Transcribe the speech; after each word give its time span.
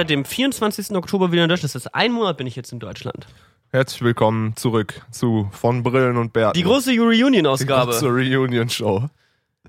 Seit 0.00 0.08
dem 0.08 0.24
24. 0.24 0.92
Oktober 0.92 1.30
wieder 1.30 1.42
in 1.42 1.50
Deutschland. 1.50 1.74
Das 1.74 1.84
ist 1.84 1.94
ein 1.94 2.12
Monat 2.12 2.38
bin 2.38 2.46
ich 2.46 2.56
jetzt 2.56 2.72
in 2.72 2.78
Deutschland. 2.78 3.26
Herzlich 3.70 4.00
willkommen 4.00 4.56
zurück 4.56 5.02
zu 5.10 5.50
Von 5.52 5.82
Brillen 5.82 6.16
und 6.16 6.32
Bärten. 6.32 6.58
Die 6.58 6.64
große 6.64 6.92
Reunion-Ausgabe. 6.92 7.92
zur 7.92 8.12
Reunion-Show. 8.12 9.10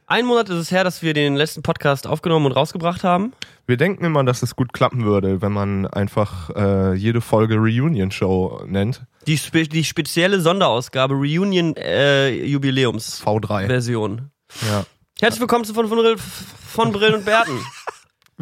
Ein 0.07 0.25
Monat 0.25 0.47
ist 0.47 0.55
es 0.55 0.71
her, 0.71 0.85
dass 0.85 1.01
wir 1.01 1.13
den 1.13 1.35
letzten 1.35 1.63
Podcast 1.63 2.07
aufgenommen 2.07 2.45
und 2.45 2.53
rausgebracht 2.53 3.03
haben. 3.03 3.33
Wir 3.67 3.75
denken 3.75 4.05
immer, 4.05 4.23
dass 4.23 4.41
es 4.41 4.55
gut 4.55 4.71
klappen 4.71 5.03
würde, 5.03 5.41
wenn 5.41 5.51
man 5.51 5.85
einfach 5.85 6.49
äh, 6.55 6.93
jede 6.93 7.19
Folge 7.19 7.55
Reunion-Show 7.55 8.63
nennt. 8.67 9.01
Die, 9.27 9.37
spe 9.37 9.67
die 9.67 9.83
spezielle 9.83 10.39
Sonderausgabe 10.39 11.13
Reunion 11.13 11.75
äh, 11.75 12.29
Jubiläums 12.29 13.21
V3. 13.21 13.67
Version. 13.67 14.31
Ja. 14.61 14.85
Herzlich 15.19 15.41
willkommen 15.41 15.65
zu 15.65 15.73
von, 15.73 15.89
von, 15.89 16.17
von 16.17 16.91
Brillen 16.93 17.15
und 17.15 17.25
Bärten. 17.25 17.59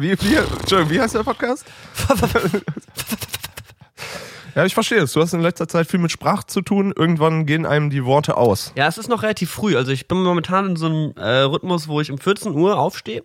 Wie, 0.00 0.18
wie, 0.22 0.34
Entschuldigung, 0.34 0.90
wie 0.90 0.98
heißt 0.98 1.14
der 1.14 1.22
Podcast? 1.24 1.66
ja, 4.54 4.64
ich 4.64 4.72
verstehe 4.72 5.00
es. 5.00 5.12
Du 5.12 5.20
hast 5.20 5.34
in 5.34 5.42
letzter 5.42 5.68
Zeit 5.68 5.88
viel 5.88 6.00
mit 6.00 6.10
Sprache 6.10 6.46
zu 6.46 6.62
tun. 6.62 6.94
Irgendwann 6.96 7.44
gehen 7.44 7.66
einem 7.66 7.90
die 7.90 8.06
Worte 8.06 8.38
aus. 8.38 8.72
Ja, 8.76 8.88
es 8.88 8.96
ist 8.96 9.08
noch 9.08 9.22
relativ 9.22 9.50
früh. 9.50 9.76
Also 9.76 9.92
ich 9.92 10.08
bin 10.08 10.22
momentan 10.22 10.70
in 10.70 10.76
so 10.76 10.86
einem 10.86 11.12
äh, 11.16 11.42
Rhythmus, 11.42 11.86
wo 11.86 12.00
ich 12.00 12.10
um 12.10 12.16
14 12.16 12.54
Uhr 12.54 12.78
aufstehe 12.78 13.24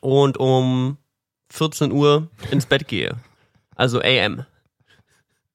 und 0.00 0.36
um 0.36 0.98
14 1.50 1.92
Uhr 1.92 2.28
ins 2.50 2.66
Bett 2.66 2.88
gehe. 2.88 3.14
Also 3.76 4.00
AM. 4.00 4.46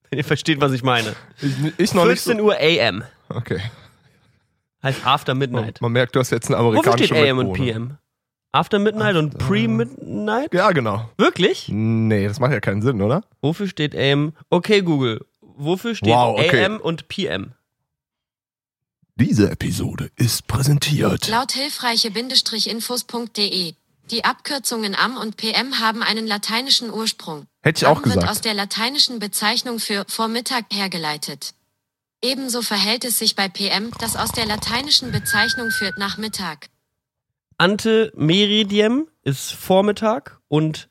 Wenn 0.10 0.20
ihr 0.20 0.24
versteht, 0.24 0.62
was 0.62 0.72
ich 0.72 0.84
meine. 0.84 1.18
Ich, 1.42 1.52
ich 1.78 1.94
noch 1.94 2.06
nicht 2.06 2.24
14 2.24 2.38
so, 2.38 2.46
Uhr 2.46 2.56
AM. 2.58 3.04
Okay. 3.28 3.60
Heißt 4.84 5.06
After 5.06 5.36
Midnight. 5.36 5.82
Man 5.82 5.92
merkt, 5.92 6.16
du 6.16 6.22
hast 6.22 6.30
jetzt 6.30 6.48
eine 6.48 6.56
Wofür 6.64 6.80
amerikanische 6.80 7.14
steht 7.14 7.30
AM 7.30 7.40
und. 7.40 7.54
PM? 7.54 7.98
After 8.52 8.80
Midnight 8.80 9.16
und 9.16 9.38
Pre-Midnight? 9.38 10.52
Ja, 10.54 10.72
genau. 10.72 11.08
Wirklich? 11.18 11.68
Nee, 11.70 12.28
das 12.28 12.40
macht 12.40 12.52
ja 12.52 12.60
keinen 12.60 12.82
Sinn, 12.82 13.00
oder? 13.02 13.24
Wofür 13.42 13.68
steht 13.68 13.96
AM? 13.96 14.34
Okay, 14.50 14.82
Google. 14.82 15.24
Wofür 15.42 15.94
steht 15.94 16.10
Wow, 16.10 16.40
okay. 16.40 16.66
AM 16.66 16.78
und 16.82 17.08
PM? 17.10 17.52
Diese 19.16 19.52
Episode 19.52 20.10
ist 20.16 20.48
präsentiert. 20.48 21.28
Laut 21.28 21.52
hilfreiche-infos.de. 21.52 23.74
Die 24.12 24.26
Abkürzungen 24.26 24.96
AM 24.96 25.18
und 25.18 25.38
PM 25.38 25.80
haben 25.80 26.02
einen 26.02 26.26
lateinischen 26.26 26.92
Ursprung. 26.92 27.46
Hätte 27.62 27.82
ich 27.82 27.86
auch 27.86 27.98
AM 27.98 28.06
wird 28.06 28.18
aus 28.24 28.30
gesagt. 28.30 28.46
der 28.46 28.54
lateinischen 28.56 29.20
Bezeichnung 29.20 29.78
für 29.80 30.06
Vormittag 30.08 30.66
hergeleitet. 30.72 31.54
Ebenso 32.24 32.64
verhält 32.64 33.06
es 33.06 33.20
sich 33.20 33.36
bei 33.36 33.48
PM, 33.48 33.92
das 34.00 34.16
aus 34.16 34.32
der 34.32 34.48
lateinischen 34.48 35.12
Bezeichnung 35.12 35.70
für 35.70 35.94
Nachmittag. 35.98 36.70
Ante 37.60 38.14
Meridiem 38.16 39.08
ist 39.24 39.52
Vormittag 39.52 40.40
und 40.48 40.90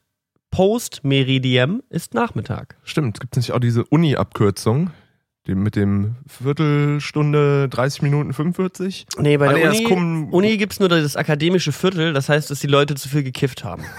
Post 0.50 1.02
Meridiem 1.02 1.82
ist 1.88 2.12
Nachmittag. 2.12 2.76
Stimmt, 2.84 3.20
gibt 3.20 3.34
es 3.38 3.44
nicht 3.44 3.52
auch 3.52 3.58
diese 3.58 3.84
Uni-Abkürzung? 3.86 4.90
Die 5.46 5.54
mit 5.54 5.76
dem 5.76 6.16
Viertelstunde, 6.26 7.70
30 7.70 8.02
Minuten, 8.02 8.34
45? 8.34 9.06
Nee, 9.18 9.38
bei 9.38 9.48
Ah, 9.48 9.54
der 9.54 9.70
nee, 9.70 9.86
Uni, 9.86 10.28
Uni 10.30 10.56
gibt's 10.58 10.78
nur 10.78 10.90
das 10.90 11.16
akademische 11.16 11.72
Viertel, 11.72 12.12
das 12.12 12.28
heißt, 12.28 12.50
dass 12.50 12.60
die 12.60 12.66
Leute 12.66 12.96
zu 12.96 13.08
viel 13.08 13.22
gekifft 13.24 13.64
haben. 13.64 13.82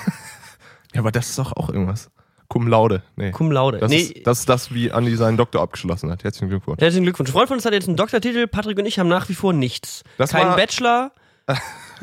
Ja, 0.96 1.02
aber 1.02 1.12
das 1.12 1.30
ist 1.30 1.38
doch 1.38 1.54
auch 1.54 1.70
irgendwas. 1.70 2.10
Cum 2.48 2.68
laude. 2.68 3.04
Nee. 3.16 3.30
Cum 3.30 3.52
laude. 3.52 3.78
Das, 3.78 3.92
nee, 3.92 3.98
ist, 3.98 4.26
das 4.26 4.40
ist 4.40 4.50
das, 4.50 4.74
wie 4.74 4.92
Andi 4.92 5.16
seinen 5.16 5.38
Doktor 5.38 5.62
abgeschlossen 5.62 6.10
hat. 6.10 6.24
Herzlichen 6.24 6.50
Glückwunsch. 6.50 6.82
herzlichen 6.82 7.04
Glückwunsch. 7.04 7.30
Freund 7.30 7.48
von 7.48 7.58
uns 7.58 7.66
hat 7.66 7.74
jetzt 7.74 7.88
einen 7.88 7.96
Doktortitel, 7.96 8.48
Patrick 8.48 8.80
und 8.80 8.88
ich 8.88 8.98
haben 8.98 9.08
nach 9.08 9.30
wie 9.30 9.36
vor 9.36 9.54
nichts. 9.54 10.04
Das 10.18 10.32
Kein 10.32 10.56
Bachelor. 10.56 11.12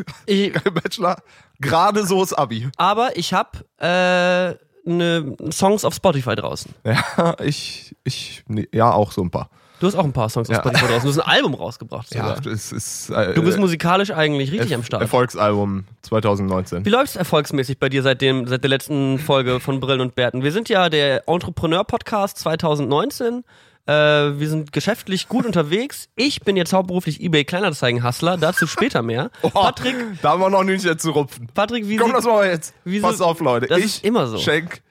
ich, 0.26 0.52
Bachelor, 0.52 1.16
gerade 1.60 2.06
so 2.06 2.22
ist 2.22 2.32
Abi. 2.32 2.68
aber 2.76 3.16
ich 3.16 3.32
habe 3.32 3.58
äh, 3.78 4.54
ne 4.88 5.36
Songs 5.52 5.84
auf 5.84 5.94
Spotify 5.94 6.34
draußen. 6.36 6.72
Ja, 6.84 7.34
ich, 7.42 7.94
ich, 8.04 8.44
nee, 8.48 8.68
ja, 8.72 8.90
auch 8.92 9.12
so 9.12 9.22
ein 9.22 9.30
paar. 9.30 9.50
Du 9.78 9.86
hast 9.86 9.94
auch 9.94 10.04
ein 10.04 10.12
paar 10.14 10.30
Songs 10.30 10.48
auf 10.48 10.56
Ja. 10.56 10.62
Spotify 10.62 10.86
draußen. 10.86 11.02
Du 11.02 11.08
hast 11.08 11.18
ein 11.18 11.30
Album 11.30 11.52
rausgebracht 11.52 12.14
Ja, 12.14 12.36
sogar. 12.36 12.52
es 12.52 12.72
ist. 12.72 13.10
Äh, 13.10 13.34
Du 13.34 13.42
bist 13.42 13.58
musikalisch 13.58 14.10
eigentlich 14.10 14.50
richtig 14.50 14.70
Erf- 14.72 14.76
am 14.76 14.82
Start. 14.84 15.02
Erfolgsalbum 15.02 15.84
2019. 16.00 16.86
Wie 16.86 16.88
läuft's 16.88 17.14
erfolgsmäßig 17.14 17.78
bei 17.78 17.90
dir 17.90 18.02
seit, 18.02 18.22
dem, 18.22 18.46
seit 18.46 18.62
der 18.62 18.70
letzten 18.70 19.18
Folge 19.18 19.60
von 19.60 19.78
Brillen 19.80 20.00
und 20.00 20.14
Bärten? 20.14 20.42
Wir 20.42 20.52
sind 20.52 20.70
ja 20.70 20.88
der 20.88 21.28
Entrepreneur-Podcast 21.28 22.38
2019. 22.38 23.44
Äh, 23.86 23.92
wir 24.38 24.48
sind 24.48 24.72
geschäftlich 24.72 25.28
gut 25.28 25.46
unterwegs. 25.46 26.08
Ich 26.16 26.40
bin 26.40 26.56
jetzt 26.56 26.72
hauptberuflich 26.72 27.20
eBay 27.22 27.44
Kleinanzeigen-Hustler, 27.44 28.36
dazu 28.36 28.66
später 28.66 29.02
mehr. 29.02 29.30
Patrick, 29.42 29.96
Da 30.22 30.30
haben 30.30 30.40
wir 30.40 30.50
noch 30.50 30.64
nicht 30.64 30.84
jetzt 30.84 31.02
zu 31.02 31.10
rupfen. 31.12 31.48
Patrick, 31.54 31.88
wie 31.88 31.96
Komm, 31.96 32.12
das 32.12 32.24
machen 32.24 32.40
wir 32.40 32.50
jetzt. 32.50 32.74
wieso- 32.84 33.06
Pass 33.06 33.20
auf, 33.20 33.40
Leute. 33.40 33.66
Das 33.68 33.78
ich 33.78 33.84
ist 33.84 34.04
immer 34.04 34.26
so. 34.26 34.38
schenk 34.38 34.82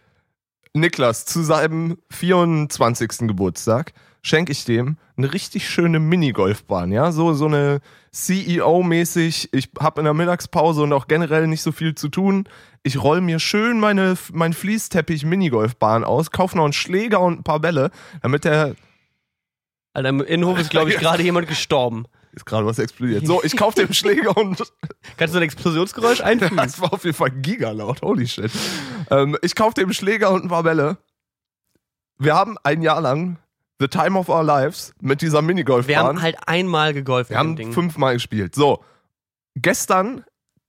Niklas 0.74 1.26
zu 1.26 1.42
seinem 1.44 1.98
24. 2.12 3.28
Geburtstag 3.28 3.94
schenke 4.22 4.52
ich 4.52 4.66
dem 4.66 4.98
eine 5.18 5.32
richtig 5.32 5.70
schöne 5.70 6.00
Minigolfbahn, 6.00 6.92
ja, 6.92 7.12
so 7.14 7.34
so 7.34 7.46
eine 7.46 7.80
CEO-mäßig. 8.12 9.50
Ich 9.54 9.70
habe 9.80 10.02
in 10.02 10.06
der 10.06 10.14
Mittagspause 10.14 10.84
und 10.84 10.94
auch 10.94 11.08
generell 11.08 11.48
nicht 11.48 11.62
so 11.62 11.72
viel 11.72 11.96
zu 11.96 12.10
tun. 12.10 12.48
Ich 12.86 13.02
roll 13.02 13.20
mir 13.20 13.40
schön 13.40 13.80
meine 13.80 14.16
mein 14.32 14.54
Fließteppich 14.54 15.26
Minigolfbahn 15.26 16.04
aus, 16.04 16.30
kauf 16.30 16.54
noch 16.54 16.66
einen 16.66 16.74
Schläger 16.74 17.20
und 17.20 17.40
ein 17.40 17.44
paar 17.44 17.60
Bälle, 17.60 17.90
damit 18.22 18.46
der 18.46 18.76
Alter, 19.94 20.10
im 20.10 20.22
Innenhof 20.22 20.60
ist, 20.60 20.70
glaube 20.70 20.92
ich, 20.92 20.98
gerade 21.00 21.24
jemand 21.24 21.48
gestorben. 21.48 22.06
ist 22.34 22.46
gerade 22.46 22.64
was 22.68 22.78
explodiert. 22.78 23.26
So, 23.26 23.44
ich 23.44 23.58
kauf 23.58 23.74
dem 23.74 23.92
Schläger 23.92 24.38
und 24.38 24.62
Kannst 25.18 25.34
du 25.34 25.40
ein 25.40 25.44
Explosionsgeräusch 25.44 26.22
einfügen? 26.22 26.58
Das 26.58 26.80
war 26.80 26.94
auf 26.94 27.04
jeden 27.06 27.18
Fall 27.18 27.32
gigalaut, 27.32 28.04
holy 28.04 28.28
shit. 28.28 28.52
Ähm, 29.10 29.36
ich 29.42 29.56
kauf 29.56 29.74
dem 29.74 29.92
Schläger 29.92 30.30
und 30.30 30.44
ein 30.44 30.50
paar 30.50 30.62
Bälle. 30.62 30.98
Wir 32.20 32.36
haben 32.36 32.56
ein 32.62 32.84
Jahr 32.84 33.02
lang 33.02 33.40
The 33.80 33.88
Time 33.88 34.20
of 34.20 34.30
Our 34.30 34.44
Lives 34.44 34.94
mit 35.02 35.24
dieser 35.24 35.42
Minigolfbahn. 35.42 35.88
Wir 35.88 36.00
haben 36.00 36.22
halt 36.22 36.38
einmal 36.46 36.94
gegolft 36.94 37.32
Wir 37.32 37.40
haben 37.40 37.56
Ding. 37.56 37.74
fünfmal 37.74 38.14
gespielt. 38.14 38.54
So, 38.54 38.84
gestern 39.56 40.24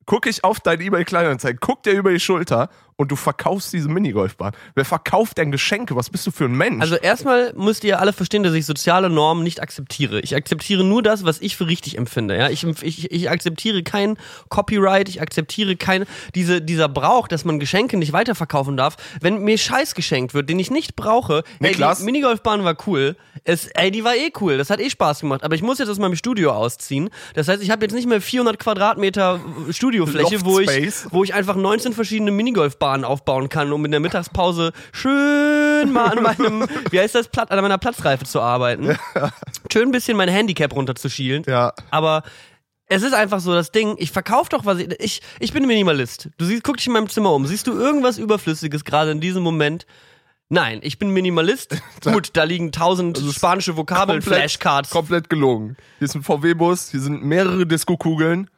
gucke 0.06 0.30
ich 0.30 0.44
auf 0.44 0.60
dein 0.60 0.80
eBay 0.80 1.04
Kleinanzeigen, 1.04 1.58
guck 1.60 1.82
dir 1.82 1.92
über 1.92 2.10
die 2.10 2.20
Schulter 2.20 2.70
und 2.96 3.12
du 3.12 3.16
verkaufst 3.16 3.72
diese 3.72 3.88
Minigolfbahn. 3.88 4.52
Wer 4.74 4.84
verkauft 4.84 5.36
denn 5.38 5.52
Geschenke? 5.52 5.96
Was 5.96 6.08
bist 6.08 6.26
du 6.26 6.30
für 6.30 6.46
ein 6.46 6.56
Mensch? 6.56 6.80
Also 6.80 6.96
erstmal 6.96 7.52
müsst 7.54 7.84
ihr 7.84 8.00
alle 8.00 8.12
verstehen, 8.12 8.42
dass 8.42 8.54
ich 8.54 8.64
soziale 8.64 9.10
Normen 9.10 9.44
nicht 9.44 9.60
akzeptiere. 9.60 10.20
Ich 10.20 10.34
akzeptiere 10.34 10.82
nur 10.82 11.02
das, 11.02 11.24
was 11.24 11.40
ich 11.40 11.56
für 11.56 11.66
richtig 11.66 11.98
empfinde. 11.98 12.36
Ja, 12.36 12.48
ich, 12.48 12.64
ich, 12.82 13.10
ich 13.10 13.30
akzeptiere 13.30 13.82
kein 13.82 14.16
Copyright, 14.48 15.10
ich 15.10 15.20
akzeptiere 15.20 15.76
kein 15.76 16.04
diese 16.34 16.62
dieser 16.62 16.88
Brauch, 16.88 17.28
dass 17.28 17.44
man 17.44 17.58
Geschenke 17.58 17.98
nicht 17.98 18.14
weiterverkaufen 18.14 18.76
darf. 18.78 18.96
Wenn 19.20 19.40
mir 19.40 19.58
Scheiß 19.58 19.94
geschenkt 19.94 20.32
wird, 20.32 20.48
den 20.48 20.58
ich 20.58 20.70
nicht 20.70 20.96
brauche, 20.96 21.44
Niklas? 21.58 21.98
ey, 21.98 22.02
die 22.02 22.06
Minigolfbahn 22.06 22.64
war 22.64 22.76
cool, 22.86 23.16
es, 23.44 23.66
ey, 23.68 23.90
die 23.90 24.04
war 24.04 24.16
eh 24.16 24.32
cool, 24.40 24.56
das 24.56 24.70
hat 24.70 24.80
eh 24.80 24.88
Spaß 24.88 25.20
gemacht. 25.20 25.44
Aber 25.44 25.54
ich 25.54 25.62
muss 25.62 25.78
jetzt 25.78 25.90
aus 25.90 25.98
meinem 25.98 26.16
Studio 26.16 26.52
ausziehen. 26.52 27.10
Das 27.34 27.48
heißt, 27.48 27.62
ich 27.62 27.70
habe 27.70 27.84
jetzt 27.84 27.94
nicht 27.94 28.08
mehr 28.08 28.22
400 28.22 28.58
Quadratmeter 28.58 29.40
Studiofläche, 29.70 30.44
wo 30.44 30.60
ich 30.60 30.94
wo 31.10 31.24
ich 31.24 31.34
einfach 31.34 31.56
19 31.56 31.92
verschiedene 31.92 32.30
Minigolfbahnen 32.30 32.85
aufbauen 33.04 33.48
kann, 33.48 33.72
um 33.72 33.84
in 33.84 33.90
der 33.90 34.00
Mittagspause 34.00 34.72
schön 34.92 35.92
mal 35.92 36.16
an 36.16 36.22
meinem, 36.22 36.66
wie 36.90 37.00
heißt 37.00 37.14
das, 37.14 37.28
Platt, 37.28 37.50
an 37.50 37.60
meiner 37.60 37.78
Platzreife 37.78 38.24
zu 38.24 38.40
arbeiten. 38.40 38.96
Schön 39.72 39.88
ein 39.88 39.92
bisschen 39.92 40.16
mein 40.16 40.28
Handicap 40.28 40.74
runterzuschielen. 40.74 41.44
ja, 41.46 41.72
Aber 41.90 42.22
es 42.88 43.02
ist 43.02 43.14
einfach 43.14 43.40
so 43.40 43.52
das 43.52 43.72
Ding, 43.72 43.96
ich 43.98 44.10
verkaufe 44.12 44.50
doch 44.50 44.64
was 44.64 44.78
ich, 44.78 44.88
ich, 45.00 45.22
ich 45.40 45.52
bin 45.52 45.66
Minimalist. 45.66 46.30
Du 46.38 46.44
siehst, 46.44 46.62
guck 46.62 46.76
dich 46.76 46.86
in 46.86 46.92
meinem 46.92 47.08
Zimmer 47.08 47.32
um. 47.32 47.46
Siehst 47.46 47.66
du 47.66 47.72
irgendwas 47.72 48.18
Überflüssiges 48.18 48.84
gerade 48.84 49.10
in 49.10 49.20
diesem 49.20 49.42
Moment? 49.42 49.86
Nein, 50.48 50.78
ich 50.82 50.98
bin 50.98 51.10
Minimalist. 51.10 51.76
Gut, 52.04 52.30
da 52.34 52.44
liegen 52.44 52.70
tausend 52.70 53.20
spanische 53.34 53.76
Vokabeln, 53.76 54.22
Flashcards. 54.22 54.90
komplett 54.90 55.28
gelogen. 55.28 55.76
Hier 55.98 56.04
ist 56.06 56.14
ein 56.14 56.22
VW-Bus, 56.22 56.90
hier 56.92 57.00
sind 57.00 57.24
mehrere 57.24 57.66
Disco-Kugeln. 57.66 58.48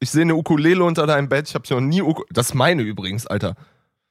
Ich 0.00 0.10
sehe 0.10 0.22
eine 0.22 0.34
Ukulele 0.34 0.82
unter 0.82 1.06
deinem 1.06 1.28
Bett. 1.28 1.48
Ich 1.48 1.54
habe 1.54 1.66
sie 1.66 1.74
noch 1.74 1.80
nie. 1.80 2.02
Uk 2.02 2.24
das 2.30 2.48
ist 2.48 2.54
meine 2.54 2.82
übrigens, 2.82 3.26
Alter. 3.26 3.54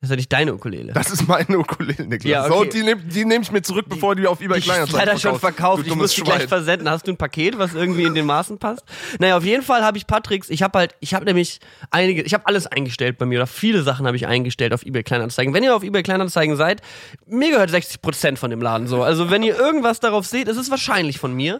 Das 0.02 0.08
ist 0.08 0.12
ja 0.12 0.16
nicht 0.16 0.32
deine 0.32 0.54
Ukulele. 0.54 0.94
Das 0.94 1.12
ist 1.12 1.28
meine 1.28 1.60
Ukulele, 1.60 2.08
Niklas. 2.08 2.24
Ja, 2.24 2.48
So, 2.48 2.60
okay. 2.60 2.70
die 2.72 2.84
nehme 2.84 3.02
die 3.04 3.26
nehm 3.26 3.42
ich 3.42 3.52
mir 3.52 3.62
zurück, 3.62 3.88
bevor 3.90 4.16
die 4.16 4.28
auf 4.28 4.40
eBay 4.40 4.54
Die 4.56 4.60
ist 4.62 4.68
leider 4.68 4.86
Kleinanzeigen 4.86 5.20
schon 5.20 5.40
verkauft. 5.40 5.86
Du 5.86 5.90
Ich 5.90 5.96
muss 5.96 6.14
die 6.14 6.22
gleich 6.22 6.48
versenden. 6.48 6.90
Hast 6.90 7.06
du 7.06 7.12
ein 7.12 7.18
Paket, 7.18 7.58
was 7.58 7.74
irgendwie 7.74 8.04
in 8.04 8.14
den 8.16 8.26
Maßen 8.26 8.60
passt? 8.60 8.86
Naja, 9.20 9.36
auf 9.36 9.44
jeden 9.44 9.62
Fall 9.62 9.84
habe 9.84 9.98
ich 9.98 10.08
Patricks. 10.08 10.50
Ich 10.50 10.64
habe 10.64 10.80
halt, 10.80 10.96
ich 11.02 11.14
habe 11.14 11.26
nämlich 11.26 11.60
einige, 11.92 12.22
ich 12.22 12.34
habe 12.34 12.48
alles 12.48 12.66
eingestellt 12.66 13.18
bei 13.18 13.26
mir 13.26 13.40
oder 13.40 13.48
viele 13.48 13.84
Sachen 13.84 14.08
habe 14.08 14.16
ich 14.16 14.26
eingestellt 14.26 14.74
auf 14.74 14.86
eBay 14.86 15.04
Kleinanzeigen. 15.04 15.54
Wenn 15.54 15.64
ihr 15.64 15.76
auf 15.76 15.84
eBay 15.84 16.02
Kleinanzeigen 16.02 16.56
seid, 16.56 16.82
mir 17.26 17.52
gehört 17.52 17.70
60% 17.72 18.38
von 18.38 18.52
dem 18.52 18.62
Laden 18.62 18.88
so. 18.88 19.04
Also 19.04 19.30
wenn 19.30 19.44
ihr 19.44 19.58
irgendwas 19.60 20.00
darauf 20.00 20.26
seht, 20.26 20.48
ist 20.48 20.58
es 20.58 20.72
wahrscheinlich 20.72 21.20
von 21.20 21.34
mir. 21.34 21.60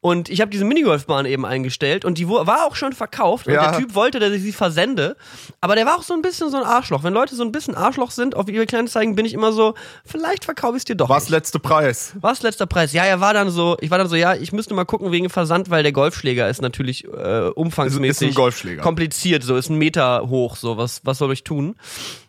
Und 0.00 0.28
ich 0.28 0.40
habe 0.40 0.50
diese 0.50 0.64
Minigolfbahn 0.64 1.26
eben 1.26 1.44
eingestellt 1.44 2.04
und 2.04 2.18
die 2.18 2.28
war 2.28 2.66
auch 2.66 2.76
schon 2.76 2.92
verkauft. 2.92 3.46
Und 3.48 3.54
Ja. 3.54 3.70
der 3.70 3.80
Typ 3.80 3.94
wollte, 3.94 4.20
dass 4.20 4.30
ich 4.32 4.42
sie 4.42 4.52
versende. 4.52 5.16
Aber 5.60 5.74
der 5.74 5.86
war 5.86 5.96
auch 5.96 6.02
so 6.04 6.14
ein 6.14 6.22
bisschen 6.22 6.50
so 6.50 6.56
ein 6.56 6.62
Arschloch. 6.62 7.02
Wenn 7.02 7.12
Leute 7.14 7.34
so 7.34 7.42
ein 7.42 7.50
bisschen 7.50 7.74
Arschloch 7.74 8.10
sind 8.12 8.36
auf 8.36 8.46
eBay 8.48 8.66
Kleinanzeigen, 8.66 9.16
bin 9.16 9.26
ich 9.26 9.34
immer 9.34 9.52
so, 9.52 9.74
vielleicht 10.04 10.44
verkaufe 10.44 10.76
ich 10.76 10.82
es 10.82 10.84
dir 10.84 10.94
doch. 10.94 11.08
Was 11.08 11.24
nicht. 11.24 11.30
letzte 11.32 11.58
Preis? 11.58 12.12
Was 12.20 12.42
letzter 12.42 12.66
Preis? 12.66 12.92
Ja, 12.92 13.04
er 13.04 13.20
war 13.20 13.34
dann 13.34 13.50
so, 13.50 13.76
ich 13.80 13.90
war 13.90 13.98
dann 13.98 14.08
so, 14.08 14.14
ja, 14.16 14.34
ich 14.34 14.52
müsste 14.52 14.72
mal 14.74 14.84
gucken 14.84 15.10
wegen 15.10 15.30
Versand, 15.30 15.68
weil 15.70 15.82
der 15.82 15.92
Golfschläger 15.92 16.48
ist 16.48 16.62
natürlich 16.62 17.04
äh, 17.04 17.48
umfangsmäßig 17.54 18.10
Ist- 18.10 18.22
ist 18.22 18.28
ein 18.28 18.34
Golfschläger. 18.42 18.82
kompliziert, 18.82 19.42
so 19.42 19.56
ist 19.56 19.68
ein 19.68 19.76
Meter 19.78 20.28
hoch, 20.28 20.56
so 20.56 20.76
was 20.76 21.00
was 21.04 21.18
soll 21.18 21.32
ich 21.32 21.42
tun? 21.44 21.74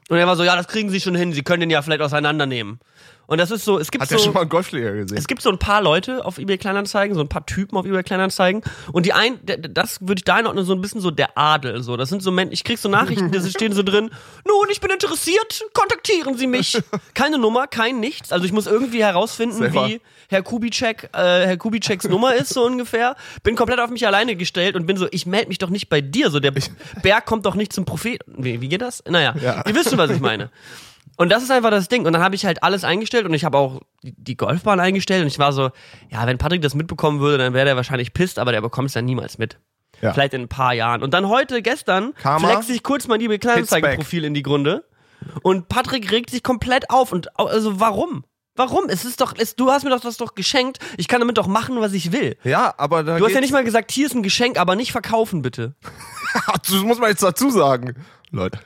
Und 0.10 0.18
er 0.18 0.26
war 0.26 0.36
so, 0.36 0.44
ja, 0.44 0.56
das 0.56 0.68
kriegen 0.68 0.90
sie 0.90 1.00
schon 1.00 1.14
hin, 1.14 1.34
sie 1.34 1.44
können 1.44 1.60
den 1.60 1.70
ja 1.70 1.84
vielleicht 1.84 2.02
auseinandernehmen. 2.02 2.80
Und 3.30 3.38
das 3.38 3.52
ist 3.52 3.64
so, 3.64 3.78
es 3.78 3.92
gibt 3.92 4.02
Hat 4.02 4.10
so. 4.10 4.16
er 4.16 4.20
schon 4.20 4.34
mal 4.34 4.40
einen 4.42 4.50
Golfschläger 4.50 4.92
gesehen? 4.92 5.16
Es 5.16 5.28
gibt 5.28 5.44
so 5.44 5.52
ein 5.52 5.60
paar 5.60 5.84
Leute 5.84 6.26
auf 6.26 6.40
eBay 6.40 6.58
Kleinanzeigen, 6.58 7.14
so 7.16 7.22
ein 7.22 7.30
paar 7.30 7.46
Typen 7.46 7.78
auf 7.78 7.86
eBay 7.86 8.02
Kleinanzeigen. 8.02 8.64
Und 8.92 9.06
die 9.06 9.14
ein, 9.14 9.40
das 9.46 10.02
würde 10.02 10.16
ich 10.20 10.24
da 10.24 10.36
einordnen, 10.38 10.66
so 10.66 10.74
ein 10.74 10.82
bisschen 10.82 11.00
so 11.00 11.12
der 11.12 11.38
Adel. 11.38 11.84
So, 11.84 11.96
das 11.96 12.10
sind 12.10 12.24
so 12.24 12.32
Menschen, 12.32 12.54
ich 12.54 12.64
krieg 12.64 12.80
so 12.80 12.90
Nachrichten, 12.90 13.32
da 13.32 13.40
stehen 13.48 13.74
so 13.74 13.84
drin, 13.84 14.10
nun, 14.48 14.68
ich 14.72 14.82
bin 14.82 14.90
interessiert, 14.90 15.64
kontaktieren 15.74 16.38
Sie 16.38 16.48
mich. 16.48 16.82
Keine 17.14 17.38
Nummer, 17.38 17.68
kein 17.68 18.00
nichts. 18.00 18.32
Also 18.32 18.46
ich 18.46 18.52
muss 18.52 18.66
irgendwie 18.66 19.04
herausfinden, 19.04 19.58
Selber. 19.58 19.88
wie 19.88 20.02
Herr 20.30 20.42
Kubitschek, 20.42 21.10
äh, 21.14 21.46
Herr 21.46 21.58
Kubitscheks 21.58 22.08
Nummer 22.10 22.34
ist, 22.34 22.50
so 22.54 22.66
ungefähr. 22.66 23.16
Bin 23.44 23.56
komplett 23.56 23.80
auf 23.80 23.92
mich 23.92 24.08
alleine 24.08 24.36
gestellt 24.36 24.76
und 24.76 24.88
bin 24.88 24.98
so, 24.98 25.08
ich 25.12 25.28
melde 25.28 25.50
mich 25.50 25.60
doch 25.60 25.70
nicht 25.70 25.88
bei 25.90 26.02
dir. 26.02 26.32
So, 26.32 26.40
der 26.40 26.52
Berg 27.04 27.26
kommt 27.28 27.46
doch 27.46 27.54
nicht 27.56 27.74
zum 27.74 27.86
Propheten. 27.86 28.44
Wie, 28.44 28.60
wie 28.60 28.70
geht 28.70 28.82
das? 28.82 29.04
Naja, 29.08 29.36
Ja. 29.40 29.64
ihr 29.68 29.76
wisst 29.76 29.90
schon, 29.90 30.00
was 30.00 30.10
ich 30.10 30.20
meine. 30.20 30.50
Und 31.20 31.28
das 31.28 31.44
ist 31.44 31.52
einfach 31.52 31.70
das 31.70 31.90
Ding. 31.90 32.06
Und 32.06 32.14
dann 32.14 32.24
habe 32.24 32.36
ich 32.36 32.46
halt 32.46 32.64
alles 32.64 32.86
eingestellt 32.86 33.26
und 33.26 33.34
ich 33.34 33.44
habe 33.44 33.58
auch 33.58 33.82
die, 34.04 34.38
Golfbahn 34.38 34.80
eingestellt 34.80 35.22
und 35.22 35.28
ich 35.28 35.38
war 35.38 35.52
so, 35.52 35.70
ja, 36.10 36.26
wenn 36.26 36.38
Patrick 36.38 36.62
das 36.62 36.76
mitbekommen 36.76 37.20
würde, 37.20 37.40
dann 37.40 37.54
wäre 37.54 37.66
der 37.66 37.76
wahrscheinlich 37.76 38.14
pisst, 38.14 38.40
aber 38.40 38.54
der 38.54 38.62
bekommt 38.62 38.88
es 38.88 38.94
dann 38.94 39.04
niemals 39.04 39.38
mit. 39.38 39.58
Ja. 40.00 40.14
Vielleicht 40.14 40.34
in 40.34 40.44
ein 40.44 40.48
paar 40.48 40.74
Jahren. 40.74 41.04
Und 41.04 41.14
dann 41.14 41.28
heute, 41.28 41.62
gestern, 41.62 42.14
Karma. 42.14 42.48
flex 42.48 42.70
ich 42.70 42.84
kurz 42.84 43.08
mein 43.08 43.20
eBay 43.20 43.38
Kleinanzeigen-Profil 43.38 44.24
in 44.24 44.34
die 44.34 44.44
Gründe 44.44 44.86
und 45.42 45.68
Patrick 45.68 46.10
regt 46.10 46.30
sich 46.30 46.42
komplett 46.42 46.90
auf. 46.90 47.12
Und 47.12 47.38
also 47.38 47.82
warum? 47.82 48.24
Warum? 48.56 48.86
Es 48.88 49.04
ist 49.04 49.20
doch, 49.20 49.34
es, 49.38 49.58
du 49.58 49.72
hast 49.72 49.84
mir 49.84 49.90
doch 49.90 50.00
das 50.00 50.16
doch 50.16 50.36
geschenkt. 50.36 50.80
Ich 50.96 51.10
kann 51.10 51.20
damit 51.20 51.38
doch 51.38 51.48
machen, 51.48 51.82
was 51.82 51.92
ich 51.92 52.14
will. 52.14 52.38
ja, 52.46 52.74
aber 52.78 53.04
da 53.04 53.18
Du 53.18 53.26
hast 53.26 53.34
ja 53.34 53.42
nicht 53.42 53.52
mal 53.52 53.66
gesagt, 53.66 53.92
hier 53.92 54.06
ist 54.06 54.16
ein 54.16 54.24
Geschenk, 54.24 54.58
aber 54.58 54.78
nicht 54.78 54.94
verkaufen, 54.94 55.42
bitte. 55.42 55.76
Das 56.64 56.72
muss 56.84 56.98
man 56.98 57.10
jetzt 57.10 57.24
dazu 57.24 57.50
sagen. 57.50 57.96
Leute. 58.32 58.60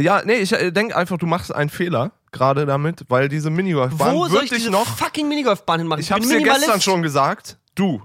Ja, 0.00 0.22
nee, 0.24 0.36
ich 0.36 0.50
denke 0.50 0.96
einfach, 0.96 1.18
du 1.18 1.26
machst 1.26 1.54
einen 1.54 1.70
Fehler 1.70 2.12
gerade 2.32 2.66
damit, 2.66 3.04
weil 3.08 3.28
diese 3.28 3.50
Minigolfbahn 3.50 4.14
Wo 4.14 4.26
soll 4.26 4.44
ich 4.44 4.50
wirklich 4.50 4.60
diese 4.60 4.70
noch. 4.70 4.86
fucking 4.86 5.28
Minigolfbahn 5.28 5.80
hinmachen? 5.80 6.00
Ich 6.00 6.12
hab's 6.12 6.28
bin 6.28 6.38
dir 6.38 6.44
gestern 6.44 6.80
schon 6.80 7.02
gesagt. 7.02 7.58
Du, 7.74 8.02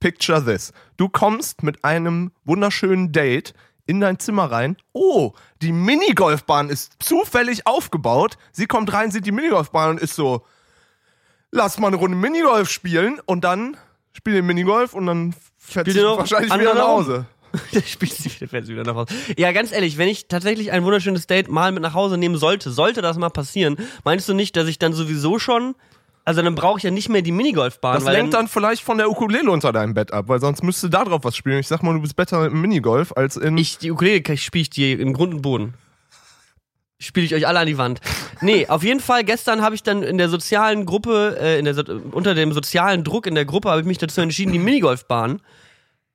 picture 0.00 0.44
this. 0.44 0.72
Du 0.96 1.08
kommst 1.08 1.62
mit 1.62 1.84
einem 1.84 2.32
wunderschönen 2.44 3.12
Date 3.12 3.54
in 3.86 4.00
dein 4.00 4.18
Zimmer 4.18 4.50
rein. 4.50 4.76
Oh, 4.92 5.32
die 5.60 5.72
Minigolfbahn 5.72 6.70
ist 6.70 6.94
zufällig 7.00 7.66
aufgebaut. 7.66 8.38
Sie 8.52 8.66
kommt 8.66 8.92
rein, 8.92 9.10
sieht 9.10 9.26
die 9.26 9.32
Minigolfbahn 9.32 9.90
und 9.90 10.00
ist 10.00 10.14
so, 10.14 10.44
lass 11.50 11.78
mal 11.78 11.88
eine 11.88 11.96
Runde 11.96 12.16
Minigolf 12.16 12.70
spielen 12.70 13.20
und 13.26 13.44
dann 13.44 13.76
spiel 14.12 14.34
den 14.34 14.46
Minigolf 14.46 14.94
und 14.94 15.06
dann 15.06 15.34
fährt 15.58 15.86
Spiel 15.86 15.94
sie 15.94 16.00
den 16.00 16.08
noch 16.08 16.18
wahrscheinlich 16.18 16.52
wieder 16.54 16.74
nach 16.74 16.86
Hause. 16.86 17.26
Der 17.74 17.82
spielt 17.82 18.12
sie 18.12 18.34
wieder, 18.34 18.48
fährt 18.48 18.66
sie 18.66 18.72
wieder 18.72 18.84
nach 18.84 18.94
Hause. 18.94 19.14
Ja, 19.36 19.52
ganz 19.52 19.72
ehrlich, 19.72 19.98
wenn 19.98 20.08
ich 20.08 20.28
tatsächlich 20.28 20.72
ein 20.72 20.84
wunderschönes 20.84 21.26
Date 21.26 21.48
mal 21.48 21.72
mit 21.72 21.82
nach 21.82 21.94
Hause 21.94 22.16
nehmen 22.18 22.36
sollte, 22.36 22.70
sollte 22.70 23.02
das 23.02 23.16
mal 23.16 23.30
passieren, 23.30 23.76
meinst 24.04 24.28
du 24.28 24.34
nicht, 24.34 24.56
dass 24.56 24.68
ich 24.68 24.78
dann 24.78 24.92
sowieso 24.92 25.38
schon, 25.38 25.74
also 26.24 26.40
dann 26.40 26.54
brauche 26.54 26.78
ich 26.78 26.84
ja 26.84 26.90
nicht 26.90 27.08
mehr 27.08 27.22
die 27.22 27.32
Minigolfbahn, 27.32 27.94
Das 27.94 28.04
lenkt 28.04 28.34
dann 28.34 28.46
vielleicht 28.46 28.82
von 28.82 28.96
der 28.96 29.10
Ukulele 29.10 29.50
unter 29.50 29.72
deinem 29.72 29.94
Bett 29.94 30.12
ab, 30.12 30.26
weil 30.28 30.40
sonst 30.40 30.62
müsste 30.62 30.88
da 30.88 31.04
drauf 31.04 31.24
was 31.24 31.36
spielen. 31.36 31.58
Ich 31.58 31.68
sag 31.68 31.82
mal, 31.82 31.92
du 31.94 32.00
bist 32.00 32.14
besser 32.14 32.46
im 32.46 32.60
Minigolf 32.60 33.12
als 33.16 33.36
in. 33.36 33.56
ich 33.58 33.78
die 33.78 33.90
Ukulele 33.90 34.36
spiele 34.36 34.62
ich 34.62 34.70
die 34.70 34.92
in 34.92 35.12
Grund 35.12 35.34
und 35.34 35.42
Boden. 35.42 35.74
Spiele 37.00 37.26
ich 37.26 37.34
euch 37.34 37.48
alle 37.48 37.58
an 37.58 37.66
die 37.66 37.78
Wand. 37.78 38.00
Nee, 38.40 38.66
auf 38.68 38.84
jeden 38.84 39.00
Fall, 39.00 39.24
gestern 39.24 39.62
habe 39.62 39.74
ich 39.74 39.82
dann 39.82 40.04
in 40.04 40.18
der 40.18 40.28
sozialen 40.28 40.86
Gruppe, 40.86 41.36
äh, 41.40 41.58
in 41.58 41.64
der, 41.64 41.74
unter 42.12 42.36
dem 42.36 42.52
sozialen 42.52 43.02
Druck 43.02 43.26
in 43.26 43.34
der 43.34 43.44
Gruppe, 43.44 43.70
habe 43.70 43.80
ich 43.80 43.86
mich 43.86 43.98
dazu 43.98 44.20
entschieden, 44.20 44.52
die 44.52 44.60
Minigolfbahn 44.60 45.42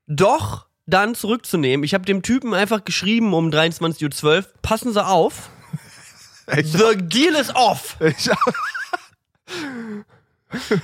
doch 0.07 0.67
dann 0.88 1.13
zurückzunehmen. 1.16 1.84
Ich 1.84 1.94
habe 1.94 2.06
dem 2.06 2.22
Typen 2.24 2.54
einfach 2.54 2.84
geschrieben 2.86 3.34
um 3.34 3.50
23.12 3.50 4.24
Uhr, 4.25 4.45
passen 4.62 4.92
Sie 4.94 5.06
auf, 5.06 5.50
Echt? 6.48 6.72
the 6.72 6.95
deal 6.98 7.36
is 7.36 7.54
off. 7.56 7.98
Ich, 8.06 8.30